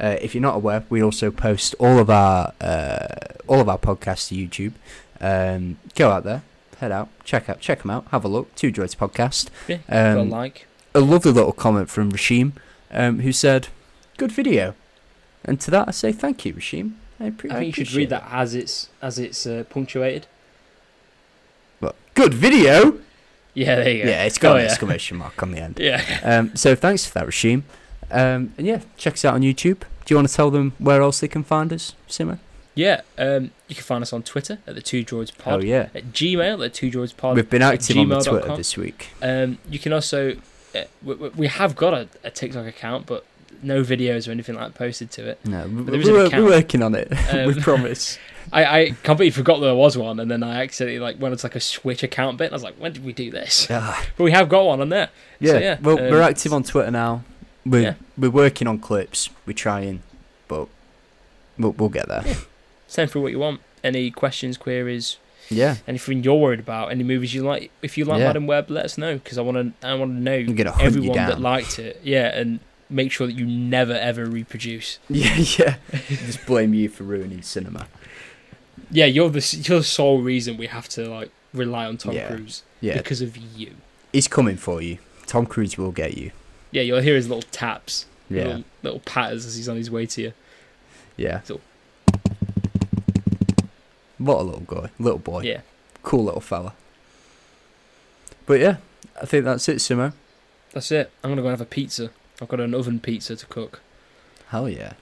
[0.00, 3.06] Uh, if you're not aware, we also post all of our uh,
[3.46, 4.72] all of our podcasts to YouTube.
[5.20, 6.42] Um, go out there,
[6.78, 8.54] head out, check out, check them out, have a look.
[8.54, 9.48] Two Droids podcast.
[9.66, 10.66] Yeah, got a Um, like.
[10.94, 12.52] a lovely little comment from Rashim,
[12.92, 13.68] um, who said,
[14.16, 14.74] "Good video,"
[15.44, 16.92] and to that I say thank you, Rashim.
[17.20, 20.28] I, I think you should read that as it's as it's uh, punctuated.
[21.80, 22.98] But good video.
[23.54, 24.10] Yeah, there you go.
[24.10, 24.70] Yeah, it's got Oh, an yeah.
[24.70, 25.78] exclamation mark on the end.
[25.82, 26.20] Yeah.
[26.22, 27.62] Um, so thanks for that, Rashim.
[28.10, 29.80] Um, and yeah, check us out on YouTube.
[30.04, 32.38] Do you want to tell them where else they can find us, Simmer?
[32.74, 35.60] Yeah, um, you can find us on Twitter at the Two Droids Pod.
[35.60, 35.88] Oh yeah.
[35.94, 37.36] At Gmail at Two Droids Pod.
[37.36, 38.22] We've been active on.
[38.22, 39.08] Twitter this week.
[39.20, 40.36] Um, you can also
[40.74, 43.24] uh, we, we- we have got a, a TikTok account, but
[43.62, 45.44] no videos or anything like that posted to it.
[45.44, 47.10] No, we- there is an we're, we're working on it.
[47.32, 48.16] we Um, promise.
[48.52, 51.56] I, I completely forgot there was one, and then I accidentally like went into like
[51.56, 52.44] a Switch account bit.
[52.46, 53.66] And I was like, when did we do this?
[53.70, 55.10] Ah, But we have got one on there.
[55.40, 55.52] yeah.
[55.52, 57.24] So, yeah, Well, we're um, active on Twitter now.
[57.70, 57.94] We're Yeah.
[58.16, 59.30] we're working on clips.
[59.46, 60.02] We're trying,
[60.48, 60.68] but
[61.58, 62.24] we'll, we'll get there.
[62.86, 63.60] Send through what you want.
[63.84, 65.18] Any questions, queries,
[65.50, 65.76] Yeah.
[65.86, 67.70] anything you're worried about, any movies you like.
[67.82, 68.28] If you like Yeah.
[68.28, 69.86] Madam Web, let us know because I want to.
[69.86, 72.00] I want to know everyone that liked it.
[72.02, 74.98] Yeah, and make sure that you never ever reproduce.
[75.10, 75.76] Yeah, yeah.
[76.08, 77.86] Just blame you for ruining cinema.
[78.90, 82.28] Yeah, you're the you're the sole reason we have to like rely on Tom Yeah.
[82.28, 83.72] Cruise Yeah, because of you.
[84.12, 84.98] he's coming for you.
[85.26, 86.30] Tom Cruise will get you.
[86.70, 90.06] Yeah, you'll hear his little taps, Yeah, little, little patters as he's on his way
[90.06, 90.32] to you.
[91.16, 91.40] yeah.
[91.42, 91.60] So-
[94.18, 95.60] What a little guy, little boy, Yeah,
[96.02, 96.74] cool little fella.
[98.46, 98.76] But yeah,
[99.20, 100.12] I think that's it, Simo.
[100.72, 101.10] that's it.
[101.22, 102.10] I'm gonna go and have a pizza.
[102.42, 103.80] I've got an oven pizza to cook.
[104.48, 104.94] Hell yeah,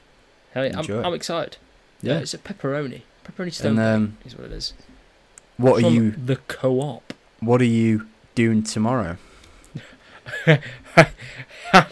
[0.53, 0.99] Hell yeah, Enjoy.
[0.99, 1.57] I'm, I'm excited.
[2.03, 2.19] Yeah, yeah.
[2.21, 3.03] it's a pepperoni.
[3.25, 4.75] Pepperoni stone And um, is what it is.
[5.57, 6.11] what are you?
[6.13, 7.13] The co-op.
[7.41, 9.17] What are you doing tomorrow?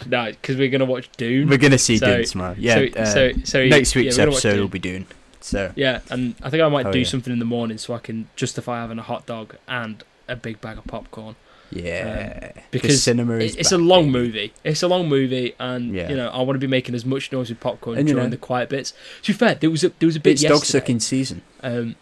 [0.07, 1.47] no, because we're gonna watch Dune.
[1.49, 2.55] We're gonna see So- Dune tomorrow.
[2.57, 5.05] Yeah, so, uh, so, so next week's watch episode will be Dune.
[5.41, 7.05] So Yeah, and I think I might Oh, do yeah.
[7.05, 10.59] something in the morning so I can justify having a hot dog and a big
[10.59, 11.35] bag of popcorn.
[11.71, 14.25] yeah, the because cinema is It- It's a long baby.
[14.25, 14.53] movie.
[14.63, 16.09] It's a long movie, and Yeah.
[16.09, 18.27] you know I want to be making as much noise with popcorn And, you during
[18.27, 18.93] know- the quiet bits.
[19.23, 21.41] To be fair, there was a there was a bit It's dog sucking season.
[21.61, 21.95] Um,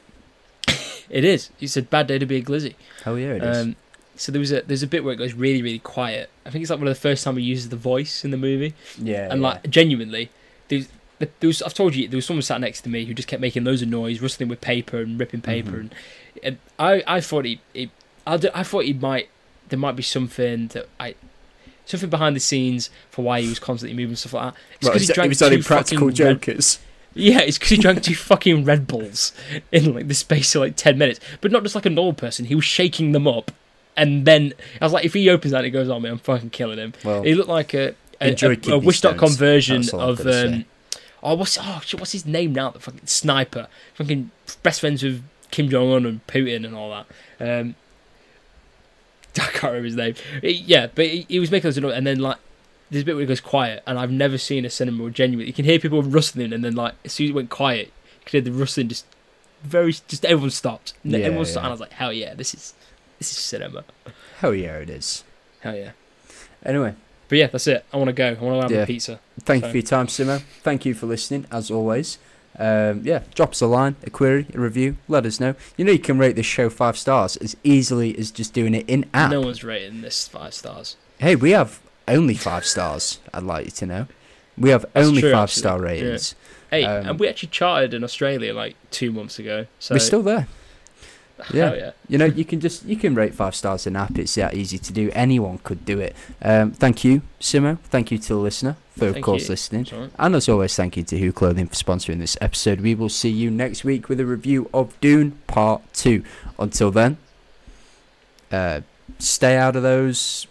[1.09, 1.49] it is.
[1.59, 2.75] It's a bad day to be a glizzy.
[3.03, 3.75] Hell yeah, it is.
[4.15, 6.29] So there was a there's a bit where it goes really really quiet.
[6.45, 8.37] I think it's like one of the first time he uses the voice in the
[8.37, 9.47] movie, yeah, and yeah.
[9.49, 10.29] like genuinely,
[10.67, 10.87] there's
[11.19, 13.41] there was I've told you there was someone sat next to me who just kept
[13.41, 15.79] making loads of noise, rustling with paper and ripping paper, Mhm.
[15.79, 15.93] and,
[16.43, 17.89] and I I thought he, he
[18.27, 19.29] I, d- I thought he might
[19.69, 21.15] there might be something that I
[21.85, 24.59] something behind the scenes for why he was constantly moving stuff like that.
[24.79, 26.67] It's Right, 'cause it's- he drank two practical fucking Red-
[27.15, 29.33] yeah, it's because he drank two fucking Red Bulls
[29.71, 32.45] in like the space of like ten minutes, but not just like a normal person.
[32.45, 33.51] He was shaking them up,
[33.95, 36.17] and then I was like, if he opens that, and he goes on me, I'm
[36.17, 36.93] fucking killing him.
[37.03, 40.65] Well, He looked like a a, a, a Wish.com version That's all I've of um,
[41.21, 42.69] oh what's oh shit, what's his name now?
[42.71, 47.59] The fucking sniper, fucking best friends with Kim Jong Un and Putin and all that.
[47.59, 47.75] Um,
[49.35, 50.15] I can't remember his name.
[50.41, 52.37] He- yeah, but he, he was making those and then like
[52.89, 55.53] there's a bit where it goes quiet, and I've never seen a cinema genuinely you
[55.53, 58.31] can hear people rustling, and then like as soon as it went quiet, you could
[58.31, 59.05] hear the rustling just
[59.63, 60.93] very just everyone stopped.
[61.03, 61.59] Yeah, everyone stopped, yeah.
[61.61, 62.73] and I was like, hell yeah, this is
[63.29, 63.83] this is cinema.
[64.39, 65.23] hell yeah, it is.
[65.61, 65.91] Hell yeah.
[66.65, 66.93] Anyway,
[67.29, 67.85] But yeah, that's it.
[67.93, 68.27] I want to go.
[68.39, 68.83] I want to have Yeah.
[68.83, 69.19] a pizza.
[69.41, 70.41] thank you for your time, Simo.
[70.61, 72.17] Thank you for listening, as always.
[72.59, 74.97] Um, yeah, drop us a line, a query, a review.
[75.07, 75.55] Let us know.
[75.77, 78.87] You know you can rate this show five stars as easily as just doing it
[78.87, 79.31] in app.
[79.31, 80.95] No one's rating this five stars.
[81.17, 83.19] Hey, we have only five stars.
[83.33, 84.07] I'd like you to know.
[84.57, 85.59] We have That's only true, five actually.
[85.61, 85.85] star Yeah.
[85.85, 86.35] ratings.
[86.69, 89.65] Hey, Um, and we actually charted in Australia like two months ago.
[89.79, 90.47] So We're still there.
[91.53, 91.73] Yeah.
[91.73, 91.91] yeah.
[92.07, 94.17] You know, you can just you can rate five stars in app.
[94.17, 95.11] It's that easy to do.
[95.13, 96.15] Anyone could do it.
[96.41, 97.79] Um, thank you, Simo.
[97.79, 99.49] Thank you to the listener for, of course, you.
[99.49, 100.11] listening.
[100.17, 102.81] And as always, thank you to Who Clothing for sponsoring this episode.
[102.81, 106.23] We will see you next week with a review of Dune Part 2.
[106.59, 107.17] Until then,
[108.51, 108.81] uh,
[109.19, 110.47] stay out of those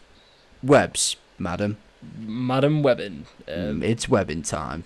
[0.62, 1.76] webs, madam.
[2.18, 3.24] Madam Webbin.
[3.48, 4.84] Um, it's webbing time.